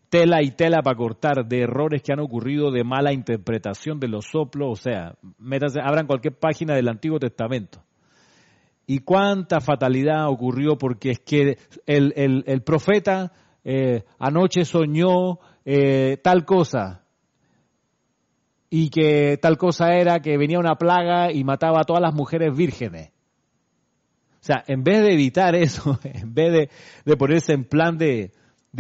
tela 0.09 0.41
y 0.41 0.51
tela 0.51 0.82
para 0.82 0.97
cortar 0.97 1.45
de 1.45 1.62
errores 1.62 2.01
que 2.01 2.14
han 2.14 2.20
ocurrido, 2.20 2.72
de 2.72 2.84
mala 2.84 3.14
interpretación 3.14 3.99
de 3.99 4.07
los 4.07 4.26
soplos, 4.26 4.80
o 4.80 4.82
sea, 4.82 5.16
abran 5.84 6.07
cualquier 6.07 6.38
página 6.38 6.74
del 6.74 6.89
Antiguo 6.89 7.20
Testamento. 7.20 7.84
Y 8.88 8.99
cuánta 8.99 9.59
fatalidad 9.59 10.28
ocurrió 10.30 10.78
porque 10.78 11.12
es 11.12 11.20
que 11.20 11.57
el, 11.86 12.64
profeta 12.66 13.32
eh, 13.64 14.03
anoche 14.20 14.66
soñó 14.66 15.39
eh, 15.64 16.18
tal 16.24 16.43
cosa, 16.43 17.00
y 18.74 18.89
que 18.89 19.38
tal 19.38 19.57
cosa 19.57 19.95
era 19.95 20.22
que 20.22 20.38
venía 20.38 20.57
una 20.57 20.76
plaga 20.76 21.34
y 21.34 21.43
mataba 21.43 21.82
a 21.82 21.84
todas 21.84 22.01
las 22.01 22.13
mujeres 22.13 22.55
vírgenes. 22.55 23.09
O 24.39 24.43
sea, 24.43 24.63
en 24.65 24.82
vez 24.82 25.03
de 25.03 25.11
evitar 25.11 25.55
eso, 25.55 25.99
en 26.05 26.34
vez 26.34 26.69
de, 27.03 27.17
ponerse 27.17 27.51
en 27.51 27.65
plan 27.65 27.97
de, 27.97 28.32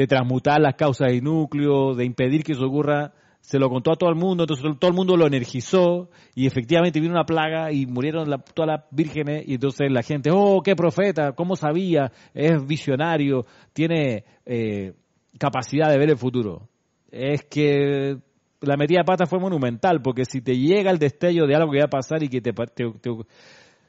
transmutar 0.07 0.61
las 0.61 0.75
causas 0.75 1.11
y 1.11 1.19
núcleo, 1.19 1.93
de 1.93 2.05
impedir 2.05 2.41
que 2.45 2.53
eso 2.53 2.65
ocurra, 2.65 3.11
se 3.41 3.59
lo 3.59 3.69
contó 3.69 3.91
a 3.91 3.97
todo 3.97 4.09
el 4.09 4.15
mundo, 4.15 4.43
entonces 4.43 4.65
todo 4.79 4.89
el 4.89 4.95
mundo 4.95 5.17
lo 5.17 5.27
energizó 5.27 6.09
y 6.35 6.47
efectivamente 6.47 7.01
vino 7.01 7.13
una 7.13 7.25
plaga 7.25 7.73
y 7.73 7.85
murieron 7.85 8.29
todas 8.53 8.67
las 8.67 8.85
vírgenes 8.91 9.43
y 9.45 9.55
entonces 9.55 9.91
la 9.91 10.03
gente, 10.03 10.29
oh, 10.31 10.61
qué 10.63 10.73
profeta, 10.73 11.33
¿cómo 11.33 11.57
sabía? 11.57 12.13
Es 12.33 12.65
visionario, 12.65 13.45
tiene 13.73 14.23
eh, 14.45 14.93
capacidad 15.37 15.89
de 15.89 15.97
ver 15.97 16.11
el 16.11 16.17
futuro. 16.17 16.69
es 17.11 17.43
que 17.43 18.19
la 18.61 18.77
metida 18.77 18.99
de 18.99 19.05
pata 19.05 19.25
fue 19.25 19.39
monumental, 19.39 20.01
porque 20.01 20.23
si 20.25 20.41
te 20.41 20.55
llega 20.57 20.91
el 20.91 20.99
destello 20.99 21.47
de 21.47 21.55
algo 21.55 21.71
que 21.71 21.79
va 21.79 21.85
a 21.85 21.89
pasar 21.89 22.21
y 22.21 22.29
que 22.29 22.41
te, 22.41 22.53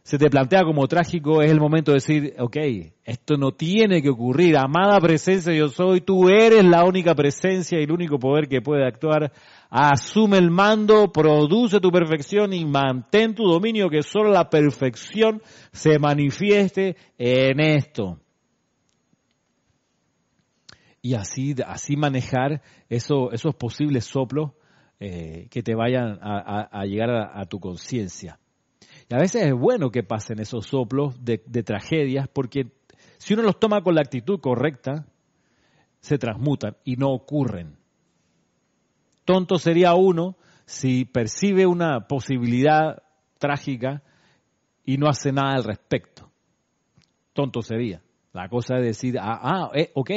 se 0.02 0.18
te 0.18 0.30
plantea 0.30 0.64
como 0.64 0.88
trágico, 0.88 1.42
es 1.42 1.50
el 1.50 1.60
momento 1.60 1.92
de 1.92 1.96
decir, 1.96 2.34
ok, 2.38 2.56
esto 3.04 3.36
no 3.36 3.52
tiene 3.52 4.00
que 4.00 4.08
ocurrir, 4.08 4.56
amada 4.56 4.98
presencia 4.98 5.52
yo 5.52 5.68
soy, 5.68 6.00
tú 6.00 6.28
eres 6.28 6.64
la 6.64 6.84
única 6.84 7.14
presencia 7.14 7.78
y 7.78 7.84
el 7.84 7.92
único 7.92 8.18
poder 8.18 8.48
que 8.48 8.62
puede 8.62 8.86
actuar, 8.86 9.30
asume 9.68 10.38
el 10.38 10.50
mando, 10.50 11.12
produce 11.12 11.78
tu 11.78 11.90
perfección 11.90 12.54
y 12.54 12.64
mantén 12.64 13.34
tu 13.34 13.44
dominio, 13.44 13.90
que 13.90 14.02
solo 14.02 14.30
la 14.30 14.48
perfección 14.48 15.42
se 15.70 15.98
manifieste 15.98 16.96
en 17.18 17.60
esto. 17.60 18.18
Y 21.02 21.14
así, 21.14 21.54
así 21.66 21.96
manejar 21.96 22.62
eso, 22.88 23.32
esos 23.32 23.54
posibles 23.54 24.04
soplos 24.04 24.52
eh, 25.04 25.48
que 25.50 25.64
te 25.64 25.74
vayan 25.74 26.20
a, 26.22 26.84
llegar 26.84 27.10
a 27.10 27.44
tu 27.46 27.58
conciencia. 27.58 28.38
Y 29.08 29.14
a 29.14 29.18
veces 29.18 29.42
es 29.46 29.52
bueno 29.52 29.90
que 29.90 30.04
pasen 30.04 30.38
esos 30.38 30.66
soplos 30.66 31.16
de, 31.24 31.38
tragedias 31.38 32.28
porque 32.28 32.70
si 33.18 33.34
uno 33.34 33.42
los 33.42 33.58
toma 33.58 33.82
con 33.82 33.96
la 33.96 34.00
actitud 34.00 34.38
correcta, 34.38 35.06
se 35.98 36.18
transmutan 36.18 36.76
y 36.84 36.94
no 36.94 37.10
ocurren. 37.10 37.76
Tonto 39.24 39.58
sería 39.58 39.94
uno 39.94 40.36
si 40.66 41.04
percibe 41.04 41.66
una 41.66 42.06
posibilidad 42.06 43.02
trágica 43.38 44.04
y 44.84 44.98
no 44.98 45.08
hace 45.08 45.32
nada 45.32 45.54
al 45.54 45.64
respecto. 45.64 46.30
Tonto 47.32 47.60
sería. 47.60 48.02
La 48.32 48.48
cosa 48.48 48.76
es 48.78 48.84
decir, 48.84 49.18
ah, 49.18 49.40
ah 49.42 49.70
eh, 49.74 49.90
ok, 49.94 50.10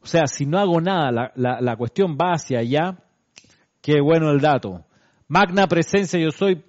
o 0.00 0.06
sea, 0.06 0.28
si 0.28 0.46
no 0.46 0.60
hago 0.60 0.80
nada, 0.80 1.10
la, 1.10 1.32
la, 1.34 1.60
la 1.60 1.76
cuestión 1.76 2.16
va 2.16 2.34
hacia 2.34 2.60
allá, 2.60 2.98
qué 3.88 4.02
bueno 4.02 4.30
el 4.30 4.40
dato. 4.40 4.84
Magna 5.28 5.66
presencia 5.66 6.20
yo 6.20 6.30
soy, 6.30 6.62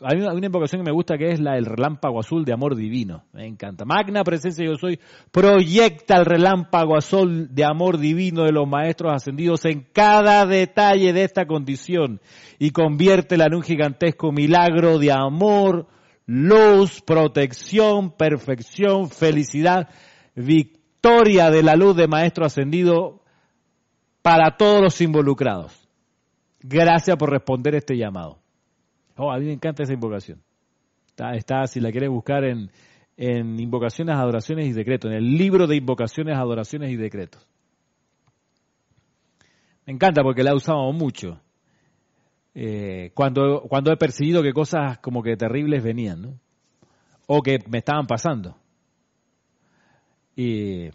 hay 0.00 0.20
una, 0.20 0.46
invocación 0.46 0.80
que 0.80 0.90
me 0.90 0.94
gusta 0.94 1.18
que 1.18 1.32
es 1.32 1.40
la 1.40 1.54
del 1.54 1.66
relámpago 1.66 2.20
azul 2.20 2.44
de 2.44 2.52
amor 2.52 2.76
divino. 2.76 3.24
Me 3.32 3.48
encanta. 3.48 3.84
Magna 3.84 4.22
presencia 4.22 4.64
yo 4.64 4.76
soy. 4.76 5.00
Proyecta 5.32 6.18
el 6.18 6.24
relámpago 6.24 6.96
azul 6.96 7.52
de 7.52 7.64
amor 7.64 7.98
divino 7.98 8.44
de 8.44 8.52
los 8.52 8.68
maestros 8.68 9.12
ascendidos 9.12 9.64
en 9.64 9.88
cada 9.92 10.46
detalle 10.46 11.12
de 11.12 11.24
esta 11.24 11.46
condición 11.46 12.20
y 12.60 12.70
conviértela 12.70 13.46
en 13.46 13.56
un 13.56 13.62
gigantesco 13.62 14.30
milagro 14.30 15.00
de 15.00 15.10
amor, 15.10 15.88
luz, 16.26 17.00
protección, 17.00 18.12
perfección, 18.12 19.10
felicidad, 19.10 19.88
victoria 20.36 21.50
de 21.50 21.64
la 21.64 21.74
luz 21.74 21.96
de 21.96 22.06
maestro 22.06 22.46
ascendido 22.46 23.20
para 24.22 24.56
todos 24.56 24.80
los 24.80 25.00
involucrados. 25.00 25.81
Gracias 26.62 27.16
por 27.16 27.30
responder 27.30 27.74
este 27.74 27.96
llamado. 27.96 28.38
Oh, 29.16 29.30
a 29.30 29.38
mí 29.38 29.46
me 29.46 29.52
encanta 29.52 29.82
esa 29.82 29.92
invocación. 29.92 30.42
Está, 31.34 31.66
si 31.66 31.80
la 31.80 31.90
quieres 31.90 32.08
buscar 32.10 32.44
en, 32.44 32.70
en 33.16 33.60
invocaciones, 33.60 34.16
adoraciones 34.16 34.66
y 34.66 34.72
decretos, 34.72 35.10
en 35.10 35.16
el 35.18 35.36
libro 35.36 35.66
de 35.66 35.76
invocaciones, 35.76 36.36
adoraciones 36.36 36.90
y 36.90 36.96
decretos. 36.96 37.46
Me 39.86 39.92
encanta 39.92 40.22
porque 40.22 40.42
la 40.42 40.52
he 40.52 40.54
usado 40.54 40.92
mucho. 40.92 41.40
Eh, 42.54 43.10
cuando, 43.14 43.62
cuando 43.68 43.92
he 43.92 43.96
percibido 43.96 44.42
que 44.42 44.52
cosas 44.52 44.98
como 44.98 45.22
que 45.22 45.36
terribles 45.36 45.82
venían. 45.82 46.40
O 47.26 47.42
que 47.42 47.58
me 47.68 47.78
estaban 47.78 48.06
pasando. 48.06 48.56
Y 50.36 50.86
eh, 50.86 50.92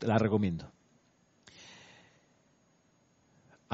la 0.00 0.18
recomiendo. 0.18 0.70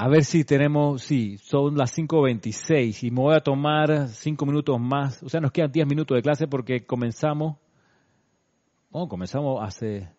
A 0.03 0.07
ver 0.07 0.25
si 0.25 0.43
tenemos, 0.43 1.03
sí, 1.03 1.37
son 1.37 1.77
las 1.77 1.95
5.26 1.95 3.03
y 3.03 3.11
me 3.11 3.21
voy 3.21 3.35
a 3.35 3.39
tomar 3.39 4.07
5 4.07 4.45
minutos 4.47 4.79
más. 4.79 5.21
O 5.21 5.29
sea, 5.29 5.39
nos 5.39 5.51
quedan 5.51 5.71
10 5.71 5.85
minutos 5.85 6.15
de 6.15 6.23
clase 6.23 6.47
porque 6.47 6.87
comenzamos, 6.87 7.57
oh, 8.89 9.07
comenzamos 9.07 9.59
hace, 9.61 10.09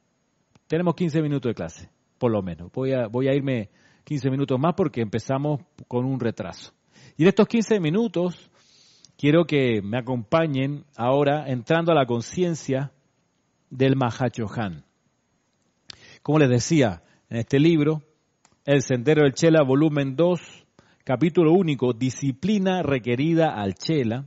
tenemos 0.68 0.94
15 0.94 1.20
minutos 1.20 1.50
de 1.50 1.54
clase, 1.56 1.90
por 2.18 2.30
lo 2.30 2.42
menos. 2.42 2.70
Voy 2.70 2.92
a, 2.92 3.08
voy 3.08 3.26
a 3.26 3.34
irme 3.34 3.70
15 4.04 4.30
minutos 4.30 4.56
más 4.56 4.74
porque 4.76 5.00
empezamos 5.00 5.60
con 5.88 6.04
un 6.04 6.20
retraso. 6.20 6.72
Y 7.16 7.24
en 7.24 7.30
estos 7.30 7.48
15 7.48 7.80
minutos 7.80 8.52
quiero 9.18 9.46
que 9.46 9.82
me 9.82 9.98
acompañen 9.98 10.84
ahora 10.96 11.50
entrando 11.50 11.90
a 11.90 11.96
la 11.96 12.06
conciencia 12.06 12.92
del 13.68 13.96
Mahachohan. 13.96 14.84
Como 16.22 16.38
les 16.38 16.50
decía, 16.50 17.02
en 17.28 17.38
este 17.38 17.58
libro 17.58 18.04
el 18.64 18.82
Sendero 18.82 19.22
del 19.22 19.34
Chela, 19.34 19.62
volumen 19.62 20.14
2, 20.14 20.40
capítulo 21.04 21.52
único, 21.52 21.92
disciplina 21.92 22.82
requerida 22.82 23.54
al 23.54 23.74
Chela. 23.74 24.26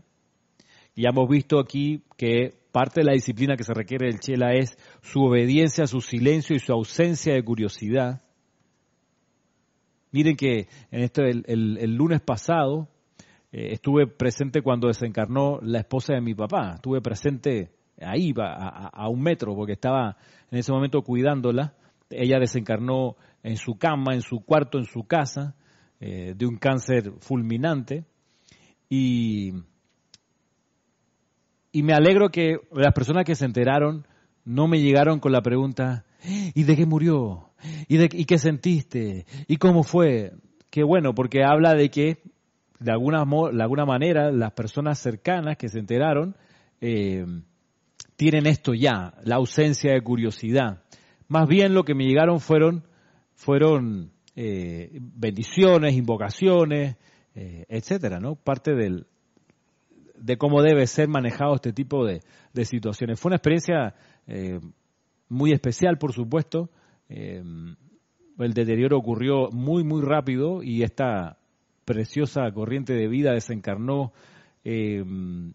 Ya 0.95 1.09
hemos 1.09 1.29
visto 1.29 1.59
aquí 1.59 2.03
que 2.17 2.53
parte 2.71 3.01
de 3.01 3.05
la 3.05 3.13
disciplina 3.13 3.55
que 3.55 3.63
se 3.63 3.73
requiere 3.73 4.07
del 4.07 4.19
Chela 4.19 4.53
es 4.53 4.77
su 5.01 5.23
obediencia, 5.23 5.88
su 5.88 6.01
silencio 6.01 6.55
y 6.55 6.59
su 6.59 6.73
ausencia 6.73 7.33
de 7.33 7.43
curiosidad. 7.43 8.21
Miren 10.11 10.36
que 10.36 10.67
en 10.91 11.01
esto, 11.01 11.21
el, 11.23 11.95
lunes 11.95 12.21
pasado 12.21 12.89
eh, 13.51 13.69
estuve 13.71 14.07
presente 14.07 14.61
cuando 14.61 14.88
desencarnó 14.88 15.59
la 15.61 15.79
esposa 15.79 16.13
de 16.13 16.21
mi 16.21 16.33
papá. 16.33 16.73
Estuve 16.75 17.01
presente 17.01 17.71
ahí, 18.01 18.33
a 18.38 19.07
un 19.09 19.21
metro, 19.21 19.55
porque 19.55 19.73
estaba 19.73 20.17
en 20.51 20.59
ese 20.59 20.73
momento 20.73 21.01
cuidándola. 21.01 21.73
Ella 22.10 22.39
desencarnó 22.39 23.16
en 23.43 23.58
su 23.58 23.78
cama, 23.78 24.14
en 24.14 24.22
su 24.22 24.41
cuarto, 24.41 24.78
en 24.78 24.86
su 24.86 25.03
casa, 25.06 25.56
eh, 25.99 26.34
de 26.36 26.45
un 26.45 26.58
cáncer 26.58 27.14
fulminante. 27.20 28.06
Y, 28.89 29.53
y 31.72 31.84
me 31.84 31.93
alegro 31.93 32.30
que 32.30 32.60
las 32.72 32.93
personas 32.93 33.26
que 33.26 33.36
se 33.36 33.45
enteraron 33.45 34.08
no 34.43 34.68
me 34.68 34.80
llegaron 34.80 35.20
con 35.20 35.32
la 35.32 35.41
pregunta, 35.41 36.06
¿y 36.24 36.64
de 36.64 36.76
qué 36.76 36.86
murió? 36.86 37.49
¿Y, 37.88 37.97
de, 37.97 38.10
y 38.12 38.26
qué 38.26 38.38
sentiste? 38.38 39.26
¿Y 39.47 39.58
cómo 39.58 39.84
fue? 39.84 40.34
Qué 40.70 40.84
bueno, 40.84 41.16
porque 41.16 41.43
habla 41.43 41.74
de 41.74 41.89
que 41.89 42.22
de 42.80 42.91
alguna, 42.91 43.24
de 43.51 43.64
alguna 43.64 43.86
manera 43.86 44.32
las 44.32 44.51
personas 44.51 44.99
cercanas 44.99 45.58
que 45.58 45.70
se 45.70 45.80
enteraron 45.80 46.36
eh, 46.82 47.26
tienen 48.16 48.45
esto 48.45 48.74
ya, 48.74 49.16
la 49.24 49.36
ausencia 49.36 49.93
de 49.93 50.01
curiosidad. 50.01 50.84
Más 51.28 51.47
bien 51.47 51.73
lo 51.73 51.84
que 51.84 51.95
me 51.95 52.05
llegaron 52.05 52.39
fueron 52.39 52.84
fueron 53.36 54.11
eh, 54.36 54.89
bendiciones, 54.99 55.95
invocaciones, 55.95 56.97
eh, 57.36 57.65
etcétera, 57.69 58.19
¿no? 58.19 58.36
Parte 58.36 58.73
del, 58.73 59.05
de 60.17 60.38
cómo 60.38 60.61
debe 60.61 60.88
ser 60.88 61.07
manejado 61.07 61.55
este 61.55 61.73
tipo 61.73 62.05
de, 62.05 62.21
situaciones. 62.63 63.19
Fue 63.19 63.30
una 63.30 63.36
experiencia 63.36 63.95
eh, 64.28 64.59
muy 65.30 65.51
especial, 65.51 65.97
por 65.97 66.13
supuesto. 66.13 66.69
el 67.09 67.76
deterioro 68.53 68.97
ocurrió 68.97 69.49
muy, 69.51 69.84
muy 69.84 70.01
rápido 70.01 70.63
y 70.63 70.84
esta 70.84 71.38
preciosa 71.84 72.49
corriente 72.51 72.93
de 72.93 73.07
vida 73.07 73.34
desencarnó 73.34 74.13
en 74.63 75.53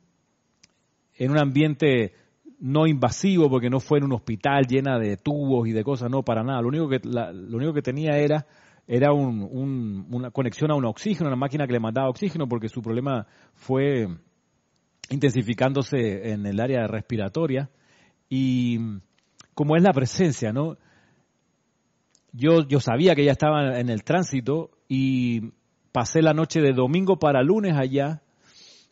un 1.18 1.38
ambiente 1.38 2.12
no 2.60 2.86
invasivo 2.86 3.48
porque 3.48 3.70
no 3.70 3.80
fue 3.80 3.98
en 3.98 4.04
un 4.04 4.12
hospital 4.12 4.66
llena 4.66 4.98
de 4.98 5.16
tubos 5.16 5.66
y 5.66 5.72
de 5.72 5.82
cosas, 5.82 6.10
no, 6.10 6.22
para 6.22 6.44
nada. 6.44 6.60
Lo 6.60 6.68
único 6.68 6.88
que, 6.88 7.00
lo 7.02 7.56
único 7.56 7.72
que 7.72 7.82
tenía 7.82 8.18
era, 8.18 8.46
era 8.86 9.12
una 9.12 10.30
conexión 10.30 10.70
a 10.70 10.74
un 10.74 10.84
oxígeno, 10.84 11.28
una 11.28 11.36
máquina 11.36 11.66
que 11.66 11.72
le 11.72 11.80
mandaba 11.80 12.10
oxígeno 12.10 12.46
porque 12.46 12.68
su 12.68 12.82
problema 12.82 13.26
fue 13.54 14.06
intensificándose 15.08 16.32
en 16.32 16.46
el 16.46 16.60
área 16.60 16.86
respiratoria 16.86 17.70
y 18.28 18.78
como 19.54 19.76
es 19.76 19.82
la 19.82 19.92
presencia, 19.92 20.52
¿no? 20.52 20.76
Yo, 22.32 22.66
yo 22.68 22.78
sabía 22.78 23.14
que 23.14 23.22
ella 23.22 23.32
estaba 23.32 23.80
en 23.80 23.88
el 23.88 24.04
tránsito 24.04 24.70
y 24.86 25.52
pasé 25.92 26.22
la 26.22 26.34
noche 26.34 26.60
de 26.60 26.72
domingo 26.72 27.18
para 27.18 27.42
lunes 27.42 27.74
allá 27.76 28.22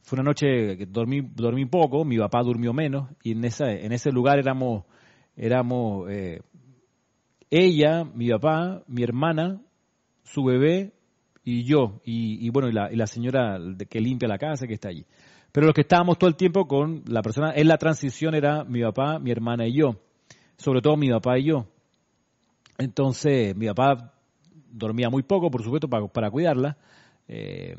fue 0.09 0.17
una 0.17 0.31
noche 0.31 0.79
que 0.79 0.87
dormí, 0.87 1.21
dormí 1.21 1.67
poco, 1.67 2.03
mi 2.03 2.17
papá 2.17 2.43
durmió 2.43 2.73
menos, 2.73 3.11
y 3.23 3.33
en, 3.33 3.45
esa, 3.45 3.71
en 3.71 3.93
ese 3.93 4.11
lugar 4.11 4.39
éramos, 4.39 4.85
éramos 5.37 6.09
eh, 6.11 6.41
ella, 7.51 8.05
mi 8.05 8.31
papá, 8.31 8.83
mi 8.87 9.03
hermana, 9.03 9.61
su 10.23 10.45
bebé 10.45 10.95
y 11.45 11.65
yo, 11.65 12.01
y, 12.07 12.49
bueno, 12.49 12.71
y 12.71 12.73
la, 12.73 12.91
y 12.91 12.97
la 12.97 13.07
señora 13.07 13.59
que 13.91 14.01
limpia 14.01 14.27
la 14.29 14.39
casa 14.39 14.67
que 14.67 14.73
está 14.73 14.89
allí. 14.89 15.05
Pero 15.53 15.67
los 15.67 15.75
que 15.75 15.83
estábamos 15.83 16.17
todo 16.17 16.31
el 16.31 16.37
tiempo 16.37 16.67
con 16.67 17.03
la 17.07 17.21
persona 17.21 17.53
en 17.55 17.69
la 17.69 17.77
transición 17.77 18.35
era 18.35 18.65
mi 18.65 18.81
papá, 18.81 19.19
mi 19.19 19.31
hermana 19.31 19.67
y 19.67 19.77
yo, 19.77 20.01
sobre 20.57 20.81
todo 20.81 20.97
mi 20.97 21.11
papá 21.11 21.39
y 21.39 21.49
yo. 21.49 21.67
Entonces, 22.79 23.55
mi 23.55 23.67
papá 23.67 24.15
dormía 24.71 25.11
muy 25.11 25.23
poco, 25.23 25.51
por 25.51 25.63
supuesto, 25.63 25.87
para, 25.87 26.07
para 26.07 26.31
cuidarla. 26.31 26.79
Eh, 27.29 27.77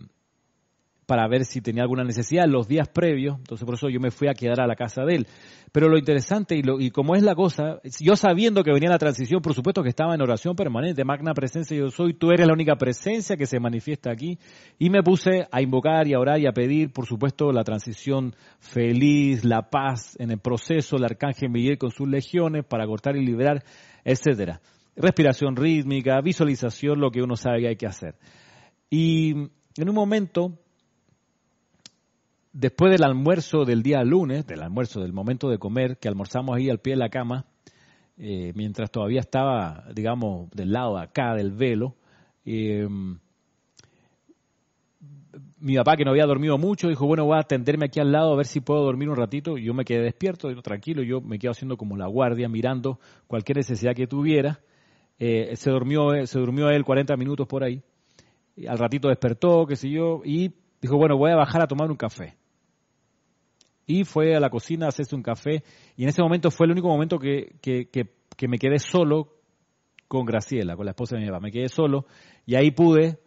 para 1.10 1.28
ver 1.28 1.44
si 1.44 1.60
tenía 1.60 1.82
alguna 1.82 2.04
necesidad 2.04 2.46
los 2.48 2.68
días 2.68 2.88
previos, 2.88 3.38
entonces 3.40 3.66
por 3.66 3.74
eso 3.74 3.90
yo 3.90 4.00
me 4.00 4.12
fui 4.12 4.28
a 4.28 4.36
quedar 4.36 4.62
a 4.62 4.68
la 4.68 4.76
casa 4.76 5.02
de 5.06 5.16
él. 5.16 5.28
Pero 5.72 5.90
lo 5.90 5.98
interesante 5.98 6.56
y, 6.56 6.62
lo, 6.62 6.80
y 6.80 6.92
como 6.92 7.16
es 7.16 7.24
la 7.24 7.34
cosa, 7.34 7.80
yo 8.00 8.16
sabiendo 8.16 8.64
que 8.64 8.72
venía 8.72 8.90
la 8.90 9.00
transición, 9.00 9.42
por 9.42 9.56
supuesto 9.56 9.82
que 9.82 9.90
estaba 9.90 10.14
en 10.14 10.22
oración 10.22 10.56
permanente, 10.56 11.04
magna 11.04 11.34
presencia 11.34 11.76
yo 11.76 11.90
soy, 11.90 12.14
tú 12.14 12.30
eres 12.30 12.46
la 12.46 12.54
única 12.54 12.76
presencia 12.76 13.38
que 13.38 13.48
se 13.48 13.60
manifiesta 13.60 14.12
aquí, 14.12 14.38
y 14.78 14.92
me 14.92 15.02
puse 15.02 15.48
a 15.52 15.64
invocar 15.64 16.08
y 16.08 16.14
a 16.14 16.20
orar 16.20 16.40
y 16.40 16.46
a 16.46 16.52
pedir, 16.52 16.94
por 16.94 17.08
supuesto, 17.08 17.52
la 17.52 17.64
transición 17.64 18.36
feliz, 18.60 19.44
la 19.44 19.68
paz 19.68 20.16
en 20.20 20.30
el 20.30 20.38
proceso, 20.38 20.96
el 20.96 21.06
arcángel 21.06 21.50
Miguel 21.50 21.80
con 21.80 21.90
sus 21.90 22.08
legiones 22.08 22.66
para 22.66 22.86
cortar 22.86 23.18
y 23.18 23.26
liberar, 23.26 23.64
etcétera. 24.06 24.62
Respiración 24.96 25.56
rítmica, 25.56 26.22
visualización, 26.22 27.00
lo 27.00 27.10
que 27.10 27.24
uno 27.24 27.36
sabe 27.36 27.62
que 27.62 27.68
hay 27.70 27.78
que 27.78 27.88
hacer. 27.88 28.14
Y 28.92 29.32
en 29.76 29.90
un 29.90 29.96
momento 29.96 30.60
después 32.52 32.92
del 32.92 33.04
almuerzo 33.04 33.66
del 33.66 33.84
día 33.84 34.04
lunes, 34.04 34.46
del 34.46 34.62
almuerzo, 34.62 35.02
del 35.02 35.14
momento 35.14 35.50
de 35.50 35.58
comer, 35.58 35.98
que 35.98 36.08
almorzamos 36.08 36.56
ahí 36.56 36.70
al 36.70 36.80
pie 36.80 36.94
de 36.94 37.00
la 37.00 37.10
cama, 37.10 37.46
eh, 38.18 38.52
mientras 38.56 38.92
todavía 38.92 39.22
estaba, 39.22 39.86
digamos, 39.94 40.50
del 40.52 40.72
lado 40.72 40.98
de 40.98 41.04
acá 41.04 41.36
del 41.36 41.52
velo, 41.52 41.96
eh, 42.46 42.88
mi 45.62 45.76
papá, 45.76 45.98
que 45.98 46.06
no 46.06 46.12
había 46.12 46.26
dormido 46.26 46.58
mucho, 46.58 46.88
dijo, 46.88 47.06
bueno, 47.06 47.26
voy 47.26 47.36
a 47.36 47.42
atenderme 47.42 47.86
aquí 47.86 48.00
al 48.00 48.12
lado 48.12 48.34
a 48.34 48.38
ver 48.38 48.46
si 48.46 48.62
puedo 48.62 48.82
dormir 48.84 49.10
un 49.10 49.18
ratito. 49.18 49.58
Yo 49.58 49.74
me 49.74 49.84
quedé 49.84 50.02
despierto, 50.02 50.54
tranquilo, 50.62 51.04
yo 51.04 51.22
me 51.22 51.38
quedo 51.38 51.52
haciendo 51.52 51.76
como 51.76 51.98
la 51.98 52.08
guardia, 52.08 52.48
mirando 52.48 53.00
cualquier 53.28 53.58
necesidad 53.58 53.94
que 53.94 54.08
tuviera. 54.08 54.62
Eh, 55.18 55.56
se, 55.56 55.70
durmió, 55.70 56.26
se 56.26 56.40
durmió 56.40 56.70
él 56.70 56.86
40 56.86 57.18
minutos 57.18 57.46
por 57.48 57.64
ahí. 57.64 57.82
al 58.68 58.78
ratito 58.78 59.10
despertó, 59.10 59.66
qué 59.66 59.76
sé 59.76 59.90
yo, 59.90 60.22
y 60.24 60.54
dijo, 60.82 60.98
bueno, 60.98 61.18
voy 61.18 61.32
a 61.32 61.36
bajar 61.36 61.62
a 61.62 61.68
tomar 61.68 61.90
un 61.90 61.98
café 61.98 62.36
y 63.90 64.04
fue 64.04 64.36
a 64.36 64.40
la 64.40 64.52
cocina 64.52 64.86
a 64.86 64.90
hacerse 64.90 65.16
un 65.16 65.24
café. 65.24 65.64
Y 65.98 66.04
en 66.04 66.10
ese 66.10 66.22
momento 66.22 66.52
fue 66.52 66.68
el 66.68 66.74
único 66.74 66.88
momento 66.88 67.18
que, 67.18 67.56
que, 67.60 68.48
me 68.48 68.60
quedé 68.60 68.78
solo 68.78 69.34
con 70.08 70.26
Graciela, 70.26 70.76
con 70.76 70.86
la 70.86 70.92
esposa 70.92 71.16
de 71.16 71.24
mi 71.24 71.28
papá. 71.28 71.40
Me 71.40 71.52
quedé 71.52 71.70
solo 71.70 72.06
y 72.46 72.54
ahí 72.54 72.70
pude 72.70 73.18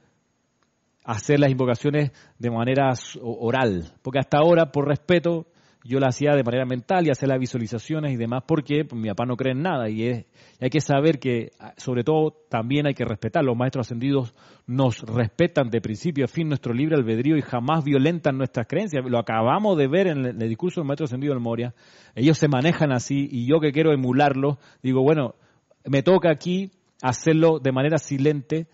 hacer 1.03 1.41
las 1.41 1.51
invocaciones 1.51 2.13
de 2.39 2.51
manera 2.51 2.93
oral, 3.21 3.93
porque 4.03 4.21
hasta 4.21 4.39
ahora, 4.39 4.71
por 4.71 4.87
respeto, 4.87 5.47
yo 5.85 5.99
la 5.99 6.09
hacía 6.09 6.35
de 6.35 6.45
manera 6.45 6.65
mental 6.65 7.07
y 7.07 7.11
hacía 7.11 7.29
las 7.29 7.39
visualizaciones 7.39 8.13
y 8.13 8.17
demás 8.17 8.45
porque 8.47 8.87
mi 8.93 9.09
papá 9.09 9.27
no 9.27 9.37
cree 9.37 9.53
en 9.53 9.63
nada 9.63 9.89
y, 9.89 10.07
es, 10.07 10.27
hay 10.61 10.71
que 10.71 10.81
saber 10.81 11.19
que 11.19 11.51
sobre 11.77 12.05
todo 12.05 12.33
también 12.49 12.87
hay 12.87 12.95
que 12.95 13.05
respetar, 13.05 13.45
los 13.45 13.57
maestros 13.57 13.87
ascendidos 13.87 14.35
nos 14.67 15.01
respetan 15.01 15.71
de 15.71 15.81
principio 15.81 16.25
a 16.25 16.29
fin 16.29 16.49
nuestro 16.49 16.73
libre 16.73 16.97
albedrío 16.97 17.37
y 17.37 17.43
jamás 17.43 17.85
violentan 17.85 18.39
nuestras 18.39 18.67
creencias, 18.69 19.05
lo 19.05 19.19
acabamos 19.19 19.77
de 19.77 19.89
ver 19.89 20.07
en 20.07 20.25
el, 20.25 20.39
discurso 20.39 20.81
del 20.81 20.87
maestro 20.87 21.05
ascendido 21.05 21.35
del 21.35 21.43
Moria, 21.43 21.75
ellos 22.15 22.39
se 22.39 22.49
manejan 22.49 22.93
así 22.93 23.29
y 23.31 23.47
yo 23.47 23.61
que 23.61 23.73
quiero 23.73 23.93
emularlo, 23.93 24.59
digo 24.83 25.03
bueno, 25.03 25.35
me 25.85 26.03
toca 26.03 26.31
aquí 26.31 26.71
hacerlo 27.03 27.59
de 27.59 27.73
manera 27.73 27.99
silente, 27.99 28.69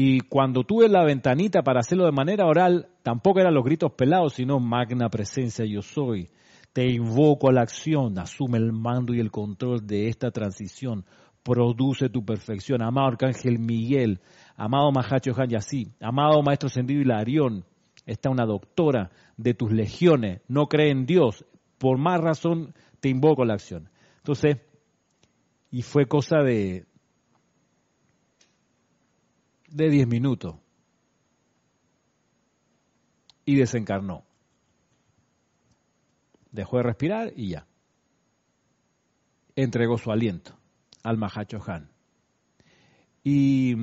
y 0.00 0.20
cuando 0.20 0.62
tuve 0.62 0.88
la 0.88 1.02
ventanita 1.02 1.62
para 1.62 1.80
hacerlo 1.80 2.04
de 2.04 2.12
manera 2.12 2.46
oral, 2.46 2.86
tampoco 3.02 3.40
eran 3.40 3.52
los 3.52 3.64
gritos 3.64 3.90
pelados, 3.94 4.34
sino 4.34 4.60
magna 4.60 5.08
presencia 5.08 5.64
yo 5.64 5.82
soy. 5.82 6.28
Te 6.72 6.88
invoco 6.88 7.48
a 7.48 7.52
la 7.52 7.62
acción, 7.62 8.16
asume 8.16 8.58
el 8.58 8.72
mando 8.72 9.12
y 9.12 9.18
el 9.18 9.32
control 9.32 9.84
de 9.84 10.06
esta 10.06 10.30
transición, 10.30 11.04
produce 11.42 12.10
tu 12.10 12.24
perfección. 12.24 12.80
Amado 12.80 13.08
Arcángel 13.08 13.58
Miguel, 13.58 14.20
amado 14.56 14.92
Mahacho 14.92 15.32
Han 15.36 15.48
Yassi, 15.48 15.88
amado 16.00 16.44
Maestro 16.44 16.68
Sendido 16.68 17.00
Hilarión, 17.00 17.64
está 18.06 18.30
una 18.30 18.46
doctora 18.46 19.10
de 19.36 19.54
tus 19.54 19.72
legiones, 19.72 20.42
no 20.46 20.68
cree 20.68 20.92
en 20.92 21.06
Dios, 21.06 21.44
por 21.76 21.98
más 21.98 22.20
razón 22.20 22.72
te 23.00 23.08
invoco 23.08 23.42
a 23.42 23.46
la 23.46 23.54
acción. 23.54 23.90
Entonces, 24.18 24.58
y 25.72 25.82
fue 25.82 26.06
cosa 26.06 26.36
de, 26.44 26.86
de 29.70 29.90
10 29.90 30.08
minutos 30.08 30.56
y 33.44 33.56
desencarnó. 33.56 34.24
Dejó 36.52 36.78
de 36.78 36.82
respirar 36.82 37.32
y 37.36 37.50
ya. 37.50 37.66
Entregó 39.56 39.98
su 39.98 40.10
aliento 40.10 40.54
al 41.02 41.18
Mahacho 41.18 41.58
Han. 41.66 41.90
Y 43.24 43.74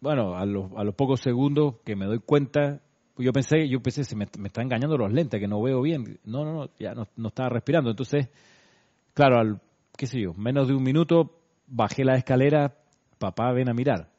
bueno, 0.00 0.36
a 0.36 0.44
los, 0.46 0.72
a 0.76 0.84
los 0.84 0.94
pocos 0.94 1.20
segundos 1.20 1.76
que 1.84 1.96
me 1.96 2.06
doy 2.06 2.18
cuenta, 2.18 2.82
yo 3.16 3.32
pensé, 3.32 3.68
yo 3.68 3.80
pensé, 3.80 4.04
se 4.04 4.16
me, 4.16 4.24
están 4.24 4.64
engañando 4.64 4.96
los 4.96 5.12
lentes, 5.12 5.40
que 5.40 5.48
no 5.48 5.62
veo 5.62 5.82
bien. 5.82 6.20
No, 6.24 6.44
no, 6.44 6.52
no, 6.52 6.70
ya 6.78 6.94
no, 6.94 7.08
no 7.16 7.28
estaba 7.28 7.48
respirando. 7.48 7.90
Entonces, 7.90 8.28
claro, 9.12 9.38
al, 9.38 9.60
qué 9.96 10.06
sé 10.06 10.20
yo, 10.20 10.34
menos 10.34 10.68
de 10.68 10.74
un 10.74 10.82
minuto 10.82 11.40
bajé 11.66 12.04
la 12.04 12.16
escalera, 12.16 12.76
papá, 13.18 13.52
ven 13.52 13.68
a 13.68 13.74
mirar 13.74 14.13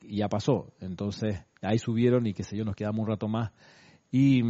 ya 0.00 0.28
pasó. 0.28 0.72
Entonces, 0.80 1.40
ahí 1.62 1.78
subieron 1.78 2.26
y 2.26 2.34
qué 2.34 2.42
sé 2.42 2.56
yo, 2.56 2.64
nos 2.64 2.76
quedamos 2.76 3.00
un 3.00 3.08
rato 3.08 3.28
más. 3.28 3.52
Y, 4.10 4.42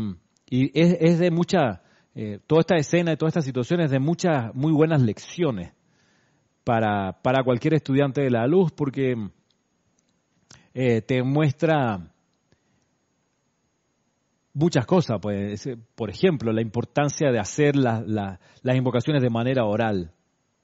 es, 0.49 1.19
de 1.19 1.31
mucha, 1.31 1.83
eh, 2.15 2.39
toda 2.47 2.61
esta 2.61 2.77
escena 2.77 3.13
y 3.13 3.17
toda 3.17 3.29
esta 3.29 3.43
situación 3.43 3.81
es 3.81 3.91
de 3.91 3.99
muchas 3.99 4.55
muy 4.55 4.73
buenas 4.73 5.03
lecciones 5.03 5.73
para, 6.65 7.21
para 7.23 7.43
cualquier 7.43 7.75
estudiante 7.75 8.23
de 8.23 8.31
la 8.31 8.47
luz, 8.47 8.71
porque 8.73 9.15
eh, 10.75 11.03
te 11.03 11.23
muestra 11.23 12.13
muchas 14.53 14.87
cosas. 14.87 15.19
Pues, 15.21 15.69
por 15.95 16.11
ejemplo, 16.11 16.53
la 16.53 16.63
importancia 16.63 17.31
de 17.31 17.39
hacer 17.39 17.77
las 17.77 18.77
invocaciones 18.77 19.23
de 19.23 19.31
manera 19.31 19.65
oral 19.65 20.13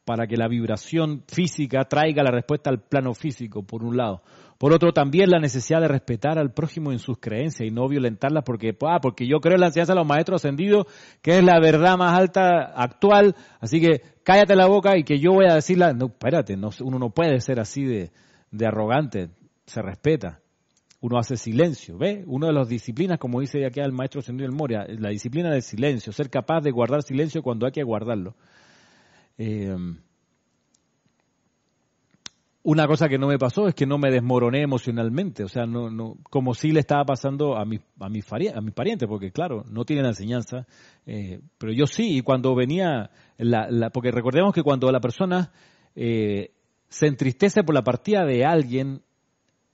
para 0.04 0.26
que 0.26 0.36
la 0.36 0.48
vibración 0.48 1.24
física 1.28 1.84
traiga 1.84 2.22
la 2.22 2.30
respuesta 2.30 2.70
al 2.70 2.82
plano 2.82 3.14
físico, 3.14 3.62
por 3.62 3.84
un 3.84 3.96
lado. 3.96 4.22
Por 4.62 4.72
otro, 4.72 4.92
también 4.92 5.28
la 5.28 5.40
necesidad 5.40 5.80
de 5.80 5.88
respetar 5.88 6.38
al 6.38 6.52
prójimo 6.52 6.92
en 6.92 7.00
sus 7.00 7.18
creencias 7.18 7.68
y 7.68 7.72
no 7.72 7.88
violentarlas 7.88 8.44
porque, 8.44 8.76
ah, 8.82 9.00
porque 9.02 9.26
yo 9.26 9.40
creo 9.40 9.56
en 9.56 9.60
la 9.60 9.66
enseñanza 9.66 9.92
de 9.92 9.98
los 9.98 10.06
maestros 10.06 10.40
ascendidos, 10.40 10.86
que 11.20 11.38
es 11.38 11.42
la 11.42 11.58
verdad 11.58 11.98
más 11.98 12.16
alta 12.16 12.72
actual, 12.76 13.34
así 13.58 13.80
que 13.80 14.02
cállate 14.22 14.54
la 14.54 14.68
boca 14.68 14.96
y 14.96 15.02
que 15.02 15.18
yo 15.18 15.32
voy 15.32 15.46
a 15.50 15.56
decirla. 15.56 15.94
No, 15.94 16.06
espérate, 16.06 16.56
no, 16.56 16.70
uno 16.80 17.00
no 17.00 17.10
puede 17.10 17.40
ser 17.40 17.58
así 17.58 17.82
de, 17.82 18.12
de 18.52 18.64
arrogante, 18.64 19.30
se 19.66 19.82
respeta. 19.82 20.38
Uno 21.00 21.18
hace 21.18 21.34
silencio, 21.34 21.98
¿ve? 21.98 22.22
Una 22.28 22.46
de 22.46 22.52
las 22.52 22.68
disciplinas, 22.68 23.18
como 23.18 23.40
dice 23.40 23.66
aquí 23.66 23.80
el 23.80 23.90
maestro 23.90 24.20
ascendido 24.20 24.48
del 24.48 24.56
Moria, 24.56 24.86
la 24.86 25.08
disciplina 25.08 25.50
del 25.50 25.62
silencio, 25.62 26.12
ser 26.12 26.30
capaz 26.30 26.60
de 26.60 26.70
guardar 26.70 27.02
silencio 27.02 27.42
cuando 27.42 27.66
hay 27.66 27.72
que 27.72 27.82
guardarlo. 27.82 28.36
Eh, 29.38 29.74
una 32.64 32.86
cosa 32.86 33.08
que 33.08 33.18
no 33.18 33.26
me 33.26 33.38
pasó 33.38 33.66
es 33.66 33.74
que 33.74 33.86
no 33.86 33.98
me 33.98 34.10
desmoroné 34.10 34.62
emocionalmente, 34.62 35.42
o 35.42 35.48
sea, 35.48 35.66
no, 35.66 35.90
no, 35.90 36.16
como 36.30 36.54
si 36.54 36.70
le 36.70 36.80
estaba 36.80 37.04
pasando 37.04 37.56
a 37.56 37.64
mi, 37.64 37.80
a 37.98 38.08
mi, 38.08 38.20
a 38.54 38.60
mi 38.60 38.70
pariente, 38.70 39.06
porque 39.08 39.32
claro, 39.32 39.64
no 39.68 39.84
tienen 39.84 40.06
enseñanza, 40.06 40.66
eh, 41.04 41.40
pero 41.58 41.72
yo 41.72 41.86
sí, 41.86 42.18
y 42.18 42.22
cuando 42.22 42.54
venía, 42.54 43.10
la, 43.36 43.90
porque 43.90 44.12
recordemos 44.12 44.54
que 44.54 44.62
cuando 44.62 44.92
la 44.92 45.00
persona 45.00 45.52
eh, 45.96 46.52
se 46.88 47.06
entristece 47.08 47.64
por 47.64 47.74
la 47.74 47.82
partida 47.82 48.24
de 48.24 48.44
alguien, 48.44 49.02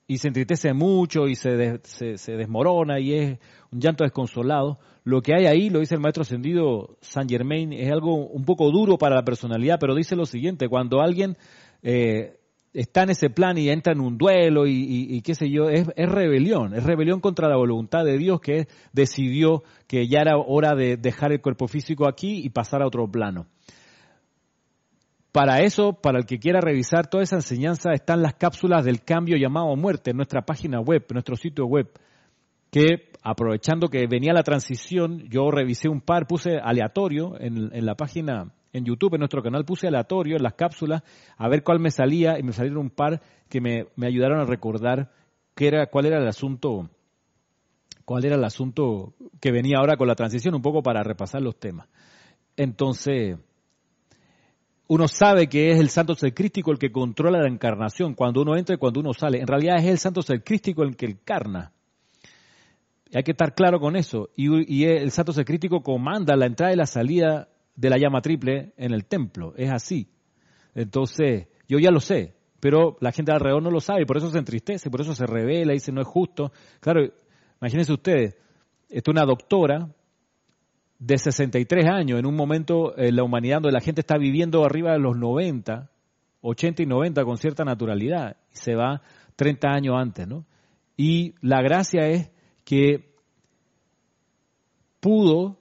y 0.07 0.17
se 0.17 0.29
entristece 0.29 0.73
mucho 0.73 1.27
y 1.27 1.35
se, 1.35 1.79
se, 1.83 2.17
se, 2.17 2.31
desmorona 2.31 2.99
y 2.99 3.13
es 3.13 3.39
un 3.71 3.79
llanto 3.79 4.03
desconsolado, 4.03 4.79
lo 5.03 5.21
que 5.21 5.35
hay 5.35 5.45
ahí, 5.45 5.69
lo 5.69 5.81
dice 5.81 5.93
el 5.93 6.01
maestro 6.01 6.23
ascendido 6.23 6.97
San 6.99 7.29
Germain, 7.29 7.71
es 7.73 7.91
algo 7.91 8.15
un 8.15 8.43
poco 8.43 8.71
duro 8.71 8.97
para 8.97 9.15
la 9.15 9.23
personalidad, 9.23 9.77
pero 9.79 9.93
dice 9.93 10.15
lo 10.15 10.25
siguiente, 10.25 10.67
cuando 10.67 11.01
alguien 11.01 11.37
eh, 11.83 12.38
está 12.73 13.03
en 13.03 13.11
ese 13.11 13.29
plan 13.29 13.57
y 13.57 13.69
entra 13.69 13.93
en 13.93 14.01
un 14.01 14.17
duelo 14.17 14.67
y, 14.67 15.21
qué 15.21 15.33
sé 15.33 15.49
yo, 15.49 15.69
es, 15.69 15.87
rebelión, 15.95 16.75
es 16.75 16.83
rebelión 16.83 17.19
contra 17.19 17.49
la 17.49 17.57
voluntad 17.57 18.03
de 18.05 18.17
Dios 18.17 18.39
que 18.41 18.67
decidió 18.93 19.63
que 19.87 20.07
ya 20.07 20.21
era 20.21 20.37
hora 20.37 20.75
de 20.75 20.97
dejar 20.97 21.31
el 21.31 21.41
cuerpo 21.41 21.67
físico 21.67 22.07
aquí 22.07 22.41
y 22.43 22.49
pasar 22.49 22.81
a 22.81 22.87
otro 22.87 23.09
plano. 23.09 23.47
Para 25.31 25.59
eso, 25.59 25.93
para 25.93 26.17
el 26.19 26.25
que 26.25 26.39
quiera 26.39 26.59
revisar 26.59 27.07
toda 27.07 27.23
esa 27.23 27.35
enseñanza, 27.35 27.91
están 27.93 28.21
las 28.21 28.33
cápsulas 28.33 28.83
del 28.83 29.03
cambio 29.03 29.37
llamado 29.37 29.75
muerte 29.75 30.11
en 30.11 30.17
nuestra 30.17 30.41
página 30.41 30.79
web, 30.79 31.05
en 31.07 31.13
nuestro 31.13 31.35
sitio 31.35 31.65
web, 31.65 31.87
que 32.71 33.11
aprovechando 33.21 33.89
que 33.89 34.07
venía 34.07 34.33
la 34.33 34.43
transición, 34.43 35.27
yo 35.29 35.51
revisé 35.51 35.87
un 35.87 36.01
par, 36.01 36.25
puse 36.25 36.57
aleatorio 36.61 37.39
en, 37.39 37.69
en 37.73 37.85
la 37.85 37.95
página 37.95 38.51
en 38.73 38.85
YouTube, 38.85 39.15
en 39.15 39.19
nuestro 39.19 39.41
canal, 39.41 39.65
puse 39.65 39.87
aleatorio 39.87 40.37
en 40.37 40.43
las 40.43 40.53
cápsulas 40.53 41.03
a 41.37 41.47
ver 41.47 41.63
cuál 41.63 41.79
me 41.79 41.91
salía 41.91 42.39
y 42.39 42.43
me 42.43 42.53
salieron 42.53 42.79
un 42.79 42.89
par 42.89 43.21
que 43.49 43.61
me, 43.61 43.87
ayudaron 44.05 44.39
a 44.39 44.45
recordar 44.45 45.11
qué 45.55 45.67
era, 45.67 45.87
cuál 45.87 46.05
era 46.05 46.17
el 46.17 46.27
asunto, 46.27 46.89
cuál 48.05 48.25
era 48.25 48.35
el 48.35 48.43
asunto 48.43 49.13
que 49.39 49.51
venía 49.51 49.77
ahora 49.79 49.97
con 49.97 50.07
la 50.07 50.15
transición, 50.15 50.55
un 50.55 50.61
poco 50.61 50.83
para 50.83 51.03
repasar 51.03 51.41
los 51.41 51.59
temas. 51.59 51.87
Entonces, 52.55 53.37
uno 54.87 55.07
sabe 55.07 55.47
que 55.47 55.71
es 55.71 55.79
el 55.79 55.89
santo 55.89 56.15
ser 56.15 56.33
crístico 56.33 56.71
el 56.71 56.79
que 56.79 56.91
controla 56.91 57.41
la 57.41 57.47
encarnación, 57.47 58.15
cuando 58.15 58.41
uno 58.41 58.57
entra 58.57 58.75
y 58.75 58.79
cuando 58.79 58.99
uno 58.99 59.13
sale. 59.13 59.39
En 59.39 59.47
realidad 59.47 59.77
es 59.77 59.85
el 59.85 59.97
santo 59.99 60.21
ser 60.21 60.43
crístico 60.43 60.83
el 60.83 60.95
que 60.95 61.05
encarna. 61.05 61.71
Hay 63.13 63.23
que 63.23 63.31
estar 63.31 63.53
claro 63.55 63.79
con 63.79 63.95
eso. 63.95 64.29
Y, 64.35 64.83
el 64.83 65.11
santo 65.11 65.33
crítico 65.45 65.81
comanda 65.81 66.35
la 66.35 66.45
entrada 66.45 66.73
y 66.73 66.75
la 66.75 66.85
salida 66.85 67.49
de 67.79 67.89
la 67.89 67.97
llama 67.97 68.21
triple 68.21 68.73
en 68.75 68.93
el 68.93 69.05
templo. 69.05 69.53
Es 69.55 69.71
así. 69.71 70.09
Entonces, 70.75 71.47
yo 71.67 71.79
ya 71.79 71.91
lo 71.91 72.01
sé, 72.01 72.35
pero 72.59 72.97
la 72.99 73.13
gente 73.13 73.31
alrededor 73.31 73.63
no 73.63 73.71
lo 73.71 73.79
sabe, 73.79 74.05
por 74.05 74.17
eso 74.17 74.29
se 74.29 74.37
entristece, 74.37 74.89
por 74.89 74.99
eso 74.99 75.15
se 75.15 75.25
revela, 75.25 75.71
dice 75.71 75.93
no 75.93 76.01
es 76.01 76.07
justo. 76.07 76.51
Claro, 76.81 77.01
imagínense 77.61 77.93
ustedes, 77.93 78.35
esto 78.89 79.11
es 79.11 79.15
una 79.15 79.25
doctora 79.25 79.89
de 80.99 81.17
63 81.17 81.85
años, 81.85 82.19
en 82.19 82.25
un 82.25 82.35
momento 82.35 82.97
en 82.97 83.15
la 83.15 83.23
humanidad 83.23 83.61
donde 83.61 83.71
la 83.71 83.79
gente 83.79 84.01
está 84.01 84.17
viviendo 84.17 84.65
arriba 84.65 84.91
de 84.91 84.99
los 84.99 85.15
90, 85.15 85.89
80 86.41 86.83
y 86.83 86.85
90 86.85 87.23
con 87.23 87.37
cierta 87.37 87.63
naturalidad, 87.63 88.35
y 88.51 88.57
se 88.57 88.75
va 88.75 89.01
30 89.37 89.69
años 89.69 89.95
antes, 89.97 90.27
¿no? 90.27 90.45
Y 90.97 91.35
la 91.39 91.61
gracia 91.61 92.07
es 92.07 92.29
que 92.65 93.15
pudo 94.99 95.58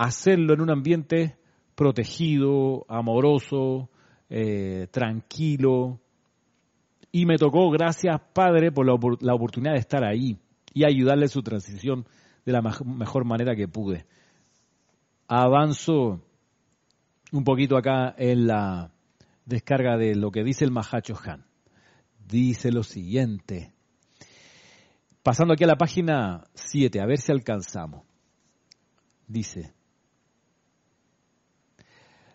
hacerlo 0.00 0.54
en 0.54 0.62
un 0.62 0.70
ambiente 0.70 1.36
protegido, 1.74 2.86
amoroso, 2.88 3.90
eh, 4.30 4.86
tranquilo. 4.90 6.00
Y 7.12 7.26
me 7.26 7.36
tocó, 7.36 7.70
gracias 7.70 8.18
Padre, 8.32 8.72
por 8.72 8.86
la, 8.86 8.96
la, 9.20 9.34
oportunidad 9.34 9.74
de 9.74 9.78
estar 9.80 10.02
ahí 10.02 10.38
y 10.72 10.84
ayudarle 10.84 11.24
en 11.24 11.28
su 11.28 11.42
transición 11.42 12.06
de 12.46 12.52
la 12.52 12.62
mejor 12.62 13.26
manera 13.26 13.54
que 13.54 13.68
pude. 13.68 14.06
Avanzo 15.28 16.22
un 17.32 17.44
poquito 17.44 17.76
acá 17.76 18.14
en 18.16 18.46
la 18.46 18.92
descarga 19.44 19.98
de 19.98 20.14
lo 20.14 20.30
que 20.30 20.42
dice 20.42 20.64
el 20.64 20.70
Mahacho 20.70 21.14
Han. 21.26 21.44
Dice 22.26 22.72
lo 22.72 22.84
siguiente. 22.84 23.74
Pasando 25.22 25.52
aquí 25.52 25.64
a 25.64 25.66
la 25.66 25.76
página 25.76 26.44
7, 26.54 27.02
a 27.02 27.06
ver 27.06 27.18
si 27.18 27.32
alcanzamos. 27.32 28.04
Dice, 29.26 29.74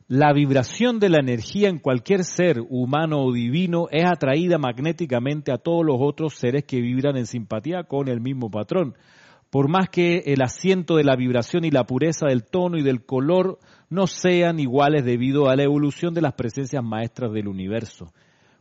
la 0.08 0.34
vibración 0.34 0.99
de 0.99 1.10
la 1.10 1.20
energía 1.20 1.68
en 1.68 1.80
cualquier 1.80 2.24
ser 2.24 2.62
humano 2.70 3.24
o 3.24 3.34
divino 3.34 3.88
es 3.91 4.06
atraída 4.06 4.58
magnéticamente 4.58 5.51
a 5.51 5.58
todos 5.58 5.84
los 5.84 5.97
otros 5.99 6.36
seres 6.36 6.64
que 6.66 6.82
vibran 6.82 7.18
en 7.18 7.26
simpatía 7.26 7.84
con 7.84 8.08
el 8.08 8.22
mismo 8.22 8.51
patrón. 8.51 8.95
Por 9.49 9.68
más 9.70 9.89
que 9.89 10.24
el 10.26 10.41
asiento 10.41 10.97
de 10.97 11.03
la 11.03 11.16
vibración 11.16 11.66
y 11.66 11.72
la 11.72 11.86
pureza 11.86 12.28
del 12.28 12.43
tono 12.43 12.78
y 12.78 12.84
del 12.84 13.06
color 13.06 13.60
no 13.89 14.06
sean 14.06 14.60
iguales 14.60 15.06
debido 15.06 15.49
a 15.49 15.56
la 15.56 15.64
evolución 15.64 16.14
de 16.14 16.22
las 16.22 16.34
presencias 16.34 16.84
maestras 16.84 17.32
del 17.32 17.47
universo 17.47 18.12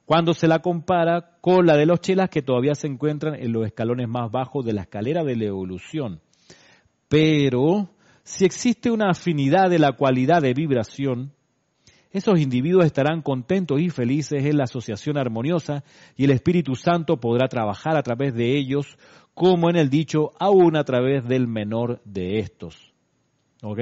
cuando 0.05 0.35
se 0.35 0.49
la 0.49 0.61
compara 0.61 1.37
con 1.41 1.67
la 1.67 1.77
de 1.77 1.87
los 1.87 2.01
chelas 2.01 2.29
que 2.29 2.43
todavía 2.43 2.75
se 2.75 2.87
encuentran 2.87 3.35
en 3.35 3.53
los 3.53 3.67
escalones 3.67 4.09
más 4.09 4.31
bajos 4.31 4.65
de 4.65 4.75
la 4.75 4.83
escalera 4.83 5.25
de 5.25 5.37
la 5.37 5.47
evolución. 5.47 6.21
Pero 7.09 7.89
si 8.25 8.47
existe 8.47 8.91
una 8.91 9.11
afinidad 9.11 9.69
de 9.69 9.79
la 9.79 9.93
cualidad 9.93 10.41
de 10.41 10.55
vibración, 10.55 11.33
esos 12.11 12.41
individuos 12.41 12.87
estarán 12.87 13.21
contentos 13.21 13.81
y 13.81 13.91
felices 13.91 14.45
en 14.45 14.57
la 14.57 14.65
asociación 14.65 15.19
armoniosa 15.19 15.85
y 16.17 16.25
el 16.25 16.31
Espíritu 16.31 16.75
Santo 16.75 17.19
podrá 17.21 17.49
trabajar 17.49 17.97
a 17.97 18.03
través 18.03 18.35
de 18.35 18.57
ellos, 18.57 18.99
como 19.35 19.69
en 19.69 19.77
el 19.77 19.91
dicho, 19.91 20.31
aún 20.39 20.77
a 20.77 20.85
través 20.85 21.27
del 21.27 21.49
menor 21.49 22.01
de 22.05 22.39
estos. 22.39 22.95
¿Ok? 23.63 23.81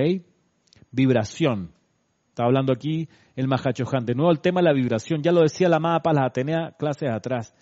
Vibración. 0.91 1.73
Está 2.31 2.45
hablando 2.45 2.73
aquí 2.73 3.09
el 3.37 3.47
Mahachohan. 3.47 4.07
De 4.07 4.15
nuevo 4.15 4.33
el 4.33 4.41
tema 4.41 4.61
de 4.61 4.65
la 4.65 4.73
vibración. 4.73 5.23
Ya 5.23 5.31
lo 5.31 5.43
decía 5.43 5.69
la 5.69 5.77
amada 5.77 6.01
Paz, 6.01 6.17
Atenea 6.19 6.75
clases 6.79 7.11
atrás. 7.11 7.55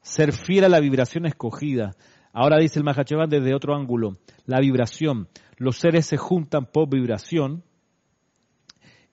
Ser 0.00 0.32
fiel 0.32 0.64
a 0.64 0.68
la 0.68 0.80
vibración 0.80 1.26
escogida. 1.26 1.92
Ahora 2.34 2.58
dice 2.58 2.80
el 2.80 2.84
Mahachohan 2.84 3.30
desde 3.30 3.54
otro 3.54 3.74
ángulo. 3.74 4.18
La 4.44 4.60
vibración. 4.60 5.28
Los 5.56 5.78
seres 5.78 6.04
se 6.04 6.16
juntan 6.16 6.66
por 6.66 6.90
vibración 6.90 7.62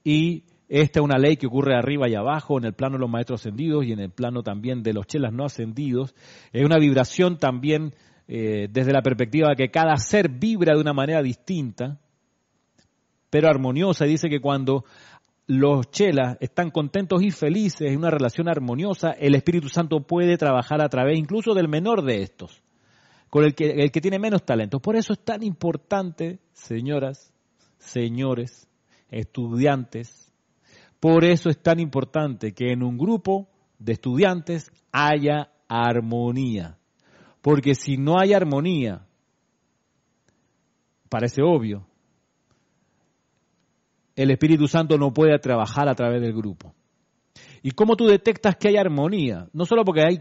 y 0.03 0.43
esta 0.67 0.99
es 0.99 1.03
una 1.03 1.19
ley 1.19 1.38
que 1.38 1.45
ocurre 1.47 1.76
arriba 1.76 2.09
y 2.09 2.15
abajo, 2.15 2.57
en 2.57 2.65
el 2.65 2.74
plano 2.74 2.95
de 2.95 3.01
los 3.01 3.09
maestros 3.09 3.41
ascendidos 3.41 3.86
y 3.86 3.91
en 3.91 3.99
el 3.99 4.09
plano 4.09 4.41
también 4.41 4.82
de 4.82 4.93
los 4.93 5.05
chelas 5.05 5.34
no 5.34 5.45
ascendidos. 5.45 6.15
Es 6.51 6.65
una 6.65 6.80
vibración 6.80 7.38
también 7.38 7.93
eh, 8.28 8.67
desde 8.72 8.91
la 8.91 9.03
perspectiva 9.03 9.49
de 9.49 9.55
que 9.55 9.69
cada 9.69 9.95
ser 9.97 10.30
vibra 10.30 10.74
de 10.74 10.82
una 10.82 10.93
manera 10.93 11.22
distinta, 11.22 11.99
pero 13.30 13.49
armoniosa. 13.49 14.07
Y 14.07 14.11
dice 14.11 14.30
que 14.30 14.41
cuando 14.41 14.84
los 15.45 15.91
chelas 15.91 16.38
están 16.39 16.72
contentos 16.72 17.22
y 17.22 17.30
felices 17.30 17.91
en 17.91 17.97
una 17.97 18.09
relación 18.09 18.49
armoniosa, 18.49 19.11
el 19.11 19.36
Espíritu 19.36 19.69
Santo 19.69 19.99
puede 20.07 20.38
trabajar 20.38 20.82
a 20.82 20.89
través 20.89 21.19
incluso 21.19 21.53
del 21.53 21.67
menor 21.67 22.03
de 22.03 22.24
estos, 22.24 22.63
con 23.32 23.45
el 23.45 23.55
que, 23.55 23.71
el 23.71 23.91
que 23.91 24.01
tiene 24.01 24.19
menos 24.19 24.45
talento. 24.45 24.79
Por 24.79 24.95
eso 24.95 25.13
es 25.13 25.19
tan 25.23 25.41
importante, 25.41 26.39
señoras, 26.51 27.34
señores, 27.79 28.67
estudiantes, 29.09 30.32
por 30.99 31.23
eso 31.23 31.49
es 31.49 31.57
tan 31.57 31.79
importante 31.79 32.53
que 32.53 32.73
en 32.73 32.84
un 32.84 32.97
grupo 32.97 33.49
de 33.79 33.93
estudiantes 33.93 34.69
haya 34.91 35.49
armonía. 35.67 36.77
Porque 37.41 37.73
si 37.73 37.97
no 37.97 38.19
hay 38.19 38.34
armonía, 38.34 39.07
parece 41.09 41.41
obvio, 41.41 41.88
el 44.15 44.29
Espíritu 44.29 44.67
Santo 44.67 44.97
no 44.97 45.13
puede 45.13 45.39
trabajar 45.39 45.88
a 45.88 45.95
través 45.95 46.21
del 46.21 46.34
grupo. 46.34 46.75
¿Y 47.63 47.71
cómo 47.71 47.95
tú 47.95 48.07
detectas 48.07 48.57
que 48.57 48.67
hay 48.67 48.75
armonía? 48.75 49.47
No 49.53 49.65
solo 49.65 49.86
porque 49.86 50.01
hay, 50.01 50.19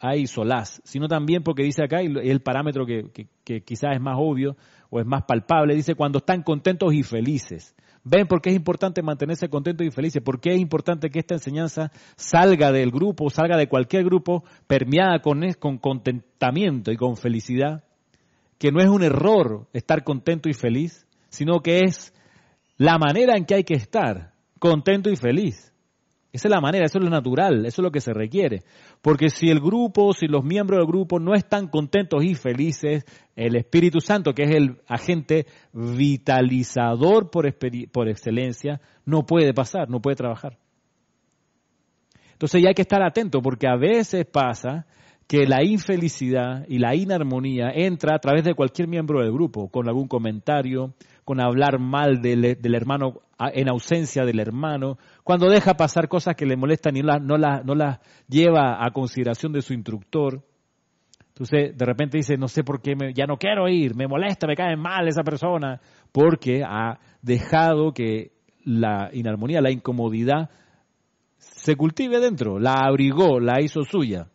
hay 0.00 0.26
solaz, 0.26 0.80
sino 0.84 1.08
también 1.08 1.42
porque 1.42 1.62
dice 1.62 1.82
acá, 1.84 2.02
y 2.02 2.06
el 2.06 2.40
parámetro 2.40 2.86
que, 2.86 3.28
quizás 3.64 3.94
es 3.94 4.00
más 4.00 4.16
obvio 4.18 4.56
o 4.90 5.00
es 5.00 5.06
más 5.06 5.24
palpable, 5.24 5.74
dice 5.74 5.94
cuando 5.94 6.18
están 6.18 6.42
contentos 6.42 6.92
y 6.92 7.02
felices. 7.02 7.74
¿Ven 8.04 8.26
por 8.26 8.42
qué 8.42 8.50
es 8.50 8.56
importante 8.56 9.00
mantenerse 9.00 9.48
contentos 9.48 9.86
y 9.86 9.90
felices? 9.92 10.20
¿Por 10.22 10.40
qué 10.40 10.54
es 10.54 10.60
importante 10.60 11.08
que 11.08 11.20
esta 11.20 11.34
enseñanza 11.34 11.92
salga 12.16 12.72
del 12.72 12.90
grupo, 12.90 13.30
salga 13.30 13.56
de 13.56 13.68
cualquier 13.68 14.04
grupo, 14.04 14.42
permeada 14.66 15.20
con, 15.20 15.40
con 15.52 15.78
contentamiento 15.78 16.90
y 16.90 16.96
con 16.96 17.16
felicidad? 17.16 17.84
Que 18.58 18.72
no 18.72 18.80
es 18.80 18.88
un 18.88 19.04
error 19.04 19.68
estar 19.72 20.02
contento 20.02 20.48
y 20.48 20.52
feliz, 20.52 21.06
sino 21.28 21.60
que 21.60 21.82
es 21.84 22.12
la 22.76 22.98
manera 22.98 23.36
en 23.36 23.44
que 23.44 23.54
hay 23.54 23.64
que 23.64 23.74
estar, 23.74 24.32
contento 24.58 25.08
y 25.08 25.16
feliz. 25.16 25.71
Esa 26.32 26.48
es 26.48 26.50
la 26.50 26.62
manera, 26.62 26.86
eso 26.86 26.96
es 26.98 27.04
lo 27.04 27.10
natural, 27.10 27.66
eso 27.66 27.82
es 27.82 27.84
lo 27.84 27.90
que 27.92 28.00
se 28.00 28.14
requiere. 28.14 28.62
Porque 29.02 29.28
si 29.28 29.50
el 29.50 29.60
grupo, 29.60 30.14
si 30.14 30.26
los 30.26 30.42
miembros 30.42 30.78
del 30.78 30.86
grupo 30.86 31.20
no 31.20 31.34
están 31.34 31.68
contentos 31.68 32.24
y 32.24 32.34
felices, 32.34 33.04
el 33.36 33.54
Espíritu 33.54 34.00
Santo, 34.00 34.32
que 34.32 34.44
es 34.44 34.54
el 34.54 34.80
agente 34.88 35.46
vitalizador 35.74 37.30
por, 37.30 37.46
excelencia, 38.08 38.80
no 39.04 39.26
puede 39.26 39.52
pasar, 39.52 39.90
no 39.90 40.00
puede 40.00 40.16
trabajar. 40.16 40.56
Entonces 42.32 42.62
ya 42.62 42.68
hay 42.68 42.74
que 42.74 42.82
estar 42.82 43.02
atento 43.02 43.42
porque 43.42 43.68
a 43.68 43.76
veces 43.76 44.24
pasa 44.24 44.86
que 45.28 45.46
la 45.46 45.62
infelicidad 45.62 46.64
y 46.66 46.78
la 46.78 46.94
inarmonía 46.94 47.70
entra 47.74 48.16
a 48.16 48.18
través 48.18 48.42
de 48.44 48.54
cualquier 48.54 48.88
miembro 48.88 49.20
del 49.20 49.32
grupo, 49.32 49.68
con 49.68 49.86
algún 49.86 50.08
comentario, 50.08 50.94
con 51.24 51.40
hablar 51.40 51.78
mal 51.78 52.20
del, 52.20 52.44
hermano 52.74 53.20
en 53.38 53.68
ausencia 53.68 54.24
del 54.24 54.40
hermano, 54.40 54.98
cuando 55.24 55.48
deja 55.48 55.74
pasar 55.74 56.08
cosas 56.08 56.34
que 56.36 56.46
le 56.46 56.56
molestan 56.56 56.96
y 56.96 57.02
no 57.02 57.38
las 57.38 57.64
no 57.64 57.74
lleva 58.28 58.84
a 58.84 58.90
consideración 58.92 59.52
de 59.52 59.62
su 59.62 59.72
instructor. 59.72 60.42
Entonces, 61.28 61.76
de 61.76 61.86
repente 61.86 62.18
dice, 62.18 62.36
no 62.36 62.46
sé 62.46 62.62
por 62.62 62.82
qué, 62.82 62.94
ya 63.14 63.26
no 63.26 63.38
quiero 63.38 63.68
ir, 63.68 63.94
me 63.94 64.06
molesta, 64.06 64.46
me 64.46 64.54
cae 64.54 64.76
mal 64.76 65.08
esa 65.08 65.22
persona, 65.22 65.80
porque 66.12 66.62
ha 66.62 66.98
dejado 67.22 67.92
que 67.92 68.32
la 68.64 69.10
inarmonía, 69.12 69.60
la 69.60 69.70
incomodidad 69.70 70.50
se 71.38 71.74
cultive 71.74 72.20
dentro, 72.20 72.58
la 72.58 72.74
abrigó, 72.86 73.40
la 73.40 73.60
hizo 73.60 73.82
suya. 73.82 74.28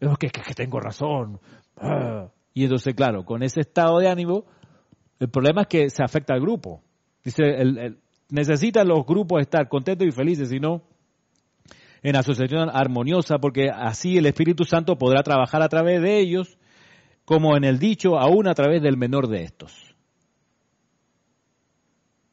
Es 0.00 0.08
que, 0.18 0.28
que, 0.30 0.40
que 0.40 0.54
tengo 0.54 0.80
razón. 0.80 1.38
Ah. 1.76 2.28
Y 2.54 2.64
entonces, 2.64 2.94
claro, 2.94 3.24
con 3.24 3.42
ese 3.42 3.60
estado 3.60 3.98
de 3.98 4.08
ánimo, 4.08 4.44
el 5.20 5.28
problema 5.28 5.62
es 5.62 5.68
que 5.68 5.90
se 5.90 6.02
afecta 6.02 6.34
al 6.34 6.40
grupo. 6.40 6.82
Dice, 7.24 7.42
el, 7.44 7.98
necesitan 8.30 8.88
los 8.88 9.04
grupos 9.06 9.40
estar 9.40 9.68
contentos 9.68 10.06
y 10.06 10.12
felices, 10.12 10.48
sino 10.48 10.82
en 12.02 12.16
asociación 12.16 12.68
armoniosa, 12.72 13.38
porque 13.38 13.70
así 13.70 14.18
el 14.18 14.26
Espíritu 14.26 14.64
Santo 14.64 14.96
podrá 14.96 15.22
trabajar 15.22 15.62
a 15.62 15.68
través 15.68 16.00
de 16.00 16.18
ellos, 16.18 16.58
como 17.24 17.56
en 17.56 17.64
el 17.64 17.78
dicho, 17.78 18.18
aún 18.18 18.48
a 18.48 18.54
través 18.54 18.82
del 18.82 18.96
menor 18.96 19.28
de 19.28 19.42
estos. 19.42 19.94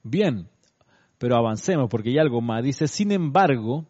Bien, 0.03 0.47
pero 1.17 1.35
avancemos 1.35 1.89
porque 1.89 2.09
hay 2.09 2.19
algo 2.19 2.41
más. 2.41 2.63
Dice, 2.63 2.87
sin 2.87 3.11
embargo, 3.11 3.85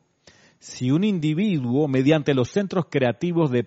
si 0.65 0.89
un 0.89 1.03
individuo, 1.03 1.87
mediante 1.87 2.33
los 2.33 2.49
centros 2.49 2.85
creativos 2.89 3.51
de, 3.51 3.63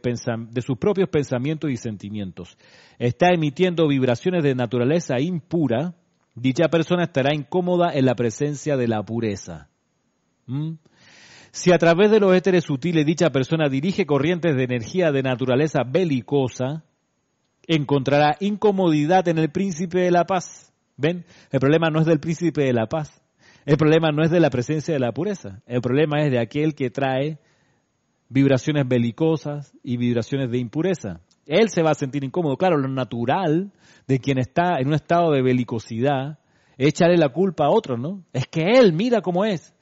sus 0.60 0.78
propios 0.78 1.08
pensamientos 1.08 1.70
y 1.70 1.76
sentimientos, 1.76 2.58
está 2.98 3.28
emitiendo 3.32 3.86
vibraciones 3.86 4.42
de 4.42 4.56
naturaleza 4.56 5.20
impura, 5.20 5.94
dicha 6.34 6.66
persona 6.66 7.04
estará 7.04 7.32
incómoda 7.32 7.92
en 7.94 8.04
la 8.04 8.16
presencia 8.16 8.76
de 8.76 8.88
la 8.88 9.00
pureza. 9.04 9.68
¿Mm? 10.46 10.72
Si 11.52 11.70
a 11.70 11.78
través 11.78 12.10
de 12.10 12.18
los 12.18 12.34
éteres 12.34 12.64
sutiles 12.64 13.06
dicha 13.06 13.30
persona 13.30 13.68
dirige 13.68 14.04
corrientes 14.04 14.56
de 14.56 14.64
energía 14.64 15.12
de 15.12 15.22
naturaleza 15.22 15.84
belicosa, 15.84 16.82
encontrará 17.68 18.36
incomodidad 18.40 19.28
en 19.28 19.38
el 19.38 19.52
príncipe 19.52 20.00
de 20.00 20.10
la 20.10 20.24
paz. 20.24 20.74
¿Ven? 20.96 21.24
El 21.52 21.60
problema 21.60 21.90
no 21.90 22.00
es 22.00 22.06
del 22.06 22.18
príncipe 22.18 22.62
de 22.62 22.72
la 22.72 22.88
paz. 22.88 23.22
El 23.68 23.76
problema 23.76 24.12
no 24.12 24.22
es 24.22 24.30
de 24.30 24.40
la 24.40 24.48
presencia 24.48 24.94
de 24.94 24.98
la 24.98 25.12
pureza. 25.12 25.60
El 25.66 25.82
problema 25.82 26.22
es 26.22 26.30
de 26.30 26.38
aquel 26.38 26.74
que 26.74 26.88
trae 26.88 27.38
vibraciones 28.30 28.88
belicosas 28.88 29.74
y 29.82 29.98
vibraciones 29.98 30.50
de 30.50 30.56
impureza. 30.56 31.20
Él 31.44 31.68
se 31.68 31.82
va 31.82 31.90
a 31.90 31.94
sentir 31.94 32.24
incómodo. 32.24 32.56
Claro, 32.56 32.78
lo 32.78 32.88
natural 32.88 33.70
de 34.06 34.20
quien 34.20 34.38
está 34.38 34.78
en 34.78 34.88
un 34.88 34.94
estado 34.94 35.32
de 35.32 35.42
belicosidad 35.42 36.38
es 36.78 36.88
echarle 36.88 37.18
la 37.18 37.28
culpa 37.28 37.66
a 37.66 37.70
otro, 37.70 37.98
¿no? 37.98 38.24
Es 38.32 38.46
que 38.46 38.62
él 38.62 38.94
mira 38.94 39.20
cómo 39.20 39.44
es. 39.44 39.74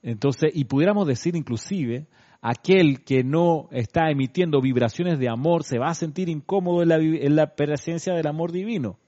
Entonces, 0.00 0.50
y 0.54 0.64
pudiéramos 0.64 1.06
decir 1.06 1.36
inclusive, 1.36 2.06
aquel 2.40 3.04
que 3.04 3.24
no 3.24 3.68
está 3.72 4.10
emitiendo 4.10 4.62
vibraciones 4.62 5.18
de 5.18 5.28
amor 5.28 5.64
se 5.64 5.78
va 5.78 5.88
a 5.88 5.94
sentir 5.94 6.30
incómodo 6.30 6.82
en 6.82 7.36
la, 7.36 7.54
presencia 7.54 8.14
del 8.14 8.26
amor 8.26 8.52
divino. 8.52 8.98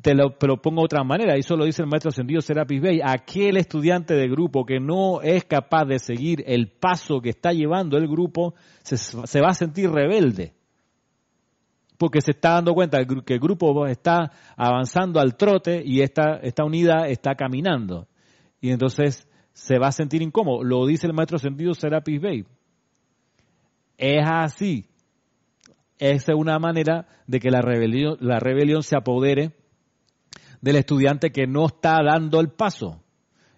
Te 0.00 0.14
lo, 0.14 0.30
pongo 0.38 0.82
de 0.82 0.84
otra 0.84 1.02
manera, 1.02 1.36
y 1.36 1.40
eso 1.40 1.56
lo 1.56 1.64
dice 1.64 1.82
el 1.82 1.88
maestro 1.88 2.10
ascendido 2.10 2.40
Serapis 2.40 2.80
Bey, 2.80 3.00
aquel 3.02 3.56
estudiante 3.56 4.14
de 4.14 4.28
grupo 4.28 4.64
que 4.64 4.78
no 4.78 5.20
es 5.22 5.44
capaz 5.44 5.86
de 5.86 5.98
seguir 5.98 6.44
el 6.46 6.68
paso 6.68 7.20
que 7.20 7.30
está 7.30 7.52
llevando 7.52 7.96
el 7.96 8.06
grupo, 8.06 8.54
se, 8.82 9.40
va 9.40 9.48
a 9.48 9.54
sentir 9.54 9.90
rebelde, 9.90 10.54
porque 11.96 12.20
se 12.20 12.30
está 12.30 12.52
dando 12.52 12.74
cuenta 12.74 13.04
que 13.04 13.34
el 13.34 13.40
grupo 13.40 13.86
está 13.88 14.30
avanzando 14.56 15.18
al 15.18 15.36
trote 15.36 15.82
y 15.84 16.00
esta, 16.00 16.36
esta 16.42 16.64
unidad 16.64 17.10
está 17.10 17.34
caminando. 17.34 18.06
Y 18.60 18.70
entonces 18.70 19.28
se 19.52 19.78
va 19.78 19.88
a 19.88 19.92
sentir 19.92 20.22
incómodo. 20.22 20.62
Lo 20.62 20.86
dice 20.86 21.08
el 21.08 21.12
maestro 21.12 21.38
sentido 21.38 21.74
Serapis 21.74 22.20
Bey. 22.20 22.44
Es 23.96 24.24
así. 24.24 24.86
Esa 25.98 26.32
es 26.32 26.38
una 26.38 26.60
manera 26.60 27.08
de 27.26 27.40
que 27.40 27.50
la 27.50 27.60
rebelión, 27.60 28.16
la 28.20 28.38
rebelión 28.38 28.84
se 28.84 28.96
apodere 28.96 29.56
del 30.60 30.76
estudiante 30.76 31.30
que 31.30 31.46
no 31.46 31.66
está 31.66 31.98
dando 32.02 32.40
el 32.40 32.50
paso. 32.50 33.02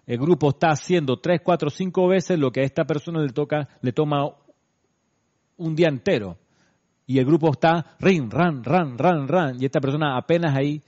El 0.06 0.18
grupo 0.18 0.50
está 0.50 0.70
haciendo 0.70 1.18
tres, 1.18 1.40
cuatro, 1.44 1.70
cinco 1.70 2.08
veces 2.08 2.38
lo 2.38 2.50
que 2.50 2.60
a 2.60 2.64
esta 2.64 2.84
persona 2.84 3.20
le 3.22 3.32
toca, 3.32 3.68
le 3.80 3.92
toma 3.92 4.34
un 5.56 5.74
día 5.74 5.88
entero. 5.88 6.38
Y 7.06 7.18
el 7.18 7.24
grupo 7.24 7.50
está 7.52 7.96
rin, 7.98 8.30
ran, 8.30 8.64
ran, 8.64 8.96
ran, 8.98 9.28
ran. 9.28 9.60
Y 9.60 9.66
esta 9.66 9.80
persona 9.80 10.16
apenas 10.16 10.56
ahí 10.56 10.82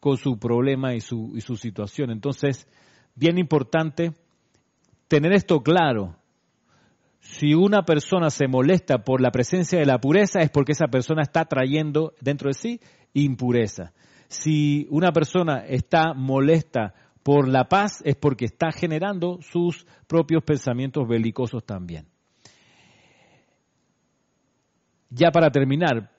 con 0.00 0.16
su 0.16 0.38
problema 0.38 0.94
y 0.94 1.00
su, 1.00 1.32
y 1.34 1.40
su 1.40 1.56
situación. 1.56 2.10
Entonces, 2.10 2.66
bien 3.14 3.38
importante 3.38 4.12
tener 5.08 5.32
esto 5.32 5.62
claro. 5.62 6.16
Si 7.20 7.54
una 7.54 7.82
persona 7.82 8.30
se 8.30 8.46
molesta 8.46 8.98
por 8.98 9.20
la 9.20 9.30
presencia 9.30 9.78
de 9.78 9.86
la 9.86 9.98
pureza 9.98 10.40
es 10.40 10.50
porque 10.50 10.72
esa 10.72 10.86
persona 10.86 11.22
está 11.22 11.44
trayendo 11.44 12.14
dentro 12.20 12.48
de 12.48 12.54
sí 12.54 12.80
impureza. 13.14 13.92
Si 14.28 14.86
una 14.90 15.12
persona 15.12 15.64
está 15.66 16.14
molesta 16.14 16.94
por 17.22 17.48
la 17.48 17.64
paz 17.64 18.02
es 18.04 18.14
porque 18.14 18.44
está 18.44 18.70
generando 18.70 19.38
sus 19.42 19.86
propios 20.06 20.44
pensamientos 20.44 21.08
belicosos 21.08 21.64
también. 21.64 22.06
Ya 25.10 25.30
para 25.30 25.50
terminar, 25.50 26.10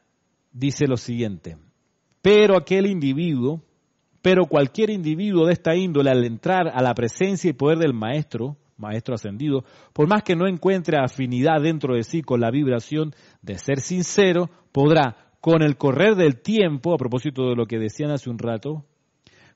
dice 0.51 0.88
lo 0.88 0.97
siguiente, 0.97 1.58
pero 2.22 2.58
aquel 2.58 2.88
individuo, 2.88 3.62
pero 4.22 4.47
cualquier 4.47 4.89
individuo 4.89 5.45
de 5.45 5.53
esta 5.53 5.76
índole 5.76 6.10
al 6.10 6.26
entrar 6.26 6.68
a 6.74 6.82
la 6.82 6.93
presencia 6.93 7.49
y 7.49 7.53
poder 7.53 7.78
del 7.78 7.93
maestro, 7.93 8.58
maestro 8.78 9.16
ascendido, 9.16 9.64
por 9.93 10.08
más 10.08 10.24
que 10.24 10.36
no 10.36 10.47
encuentre 10.47 10.97
afinidad 10.97 11.62
dentro 11.62 11.95
de 11.95 12.03
sí 12.03 12.22
con 12.22 12.41
la 12.41 12.51
vibración 12.51 13.14
de 13.41 13.58
ser 13.58 13.80
sincero, 13.80 14.49
podrá, 14.72 15.26
con 15.48 15.62
el 15.62 15.78
correr 15.78 16.16
del 16.16 16.41
tiempo, 16.41 16.93
a 16.93 16.98
propósito 16.98 17.48
de 17.48 17.56
lo 17.56 17.68
que 17.68 17.80
decían 17.80 18.12
hace 18.12 18.30
un 18.30 18.38
rato, 18.38 18.84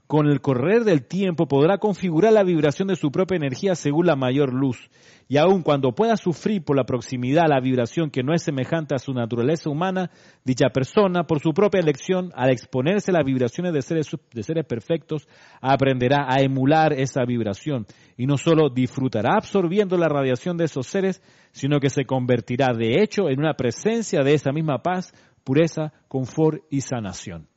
con 0.08 0.28
el 0.28 0.40
correr 0.40 0.86
del 0.86 1.06
tiempo 1.06 1.50
podrá 1.50 1.80
configurar 1.80 2.32
la 2.32 2.44
vibración 2.44 2.88
de 2.88 2.96
su 2.96 3.12
propia 3.12 3.36
energía 3.36 3.76
según 3.76 4.06
la 4.06 4.16
mayor 4.16 4.54
luz. 4.54 4.90
Y 5.28 5.36
aun 5.36 5.64
cuando 5.64 5.94
pueda 5.94 6.16
sufrir 6.16 6.64
por 6.64 6.78
la 6.78 6.86
proximidad 6.86 7.46
a 7.46 7.56
la 7.56 7.60
vibración 7.60 8.10
que 8.10 8.24
no 8.24 8.34
es 8.34 8.42
semejante 8.44 8.96
a 8.96 9.00
su 9.00 9.14
naturaleza 9.14 9.70
humana, 9.70 10.12
dicha 10.46 10.70
persona, 10.70 11.24
por 11.24 11.42
su 11.42 11.54
propia 11.54 11.82
elección, 11.82 12.32
al 12.36 12.52
exponerse 12.52 13.12
a 13.12 13.16
las 13.16 13.26
vibraciones 13.26 13.74
de 13.74 13.82
seres, 13.82 14.66
perfectos, 14.66 15.28
aprenderá 15.62 16.26
a 16.30 16.42
emular 16.42 16.94
esa 16.94 17.26
vibración. 17.26 17.86
Y 18.16 18.28
no 18.28 18.38
solo 18.38 18.70
disfrutará 18.70 19.36
absorbiendo 19.36 19.98
la 19.98 20.08
radiación 20.08 20.56
de 20.56 20.66
esos 20.66 20.88
seres, 20.88 21.22
sino 21.52 21.80
que 21.80 21.90
se 21.90 22.06
convertirá 22.06 22.74
de 22.74 23.02
hecho 23.02 23.30
en 23.30 23.40
una 23.40 23.54
presencia 23.56 24.24
de 24.24 24.34
esa 24.34 24.52
misma 24.52 24.80
paz, 24.80 25.14
pureza, 25.44 25.94
confort 26.08 26.64
y 26.70 26.82
sanación. 26.82 27.48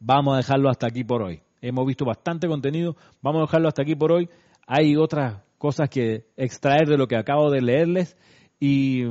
Vamos 0.00 0.34
a 0.34 0.38
dejarlo 0.38 0.70
hasta 0.70 0.86
aquí 0.86 1.04
por 1.04 1.22
hoy. 1.22 1.42
Hemos 1.60 1.86
visto 1.86 2.04
bastante 2.04 2.46
contenido, 2.46 2.96
vamos 3.20 3.40
a 3.40 3.46
dejarlo 3.46 3.68
hasta 3.68 3.82
aquí 3.82 3.96
por 3.96 4.12
hoy. 4.12 4.28
Hay 4.66 4.96
otras 4.96 5.42
cosas 5.58 5.88
que 5.90 6.26
extraer 6.36 6.86
de 6.86 6.96
lo 6.96 7.08
que 7.08 7.16
acabo 7.16 7.50
de 7.50 7.60
leerles 7.60 8.16
y 8.60 9.02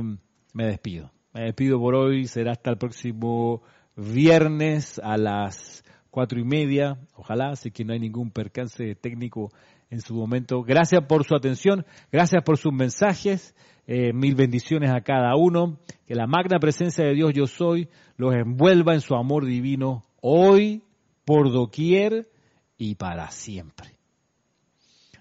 me 0.54 0.66
despido. 0.66 1.12
Me 1.34 1.42
despido 1.42 1.78
por 1.78 1.94
hoy, 1.94 2.24
será 2.24 2.52
hasta 2.52 2.70
el 2.70 2.78
próximo 2.78 3.62
viernes 3.96 4.98
a 5.02 5.16
las 5.18 5.84
cuatro 6.10 6.40
y 6.40 6.44
media, 6.44 6.98
ojalá, 7.14 7.50
así 7.50 7.70
que 7.70 7.84
no 7.84 7.92
hay 7.92 8.00
ningún 8.00 8.30
percance 8.30 8.94
técnico 8.94 9.50
en 9.90 10.00
su 10.00 10.14
momento. 10.14 10.62
Gracias 10.62 11.04
por 11.06 11.24
su 11.24 11.34
atención, 11.34 11.84
gracias 12.10 12.42
por 12.42 12.56
sus 12.58 12.72
mensajes, 12.72 13.54
eh, 13.90 14.12
mil 14.12 14.34
bendiciones 14.34 14.90
a 14.90 15.00
cada 15.00 15.34
uno, 15.34 15.78
que 16.06 16.14
la 16.14 16.26
magna 16.26 16.58
presencia 16.58 17.06
de 17.06 17.14
Dios 17.14 17.32
yo 17.34 17.46
soy 17.46 17.88
los 18.18 18.34
envuelva 18.34 18.92
en 18.92 19.00
su 19.00 19.14
amor 19.14 19.46
divino 19.46 20.04
hoy, 20.20 20.82
por 21.24 21.50
doquier 21.50 22.28
y 22.76 22.96
para 22.96 23.30
siempre. 23.30 23.96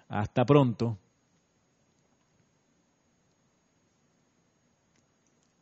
Hasta 0.10 0.44
pronto. 0.44 0.98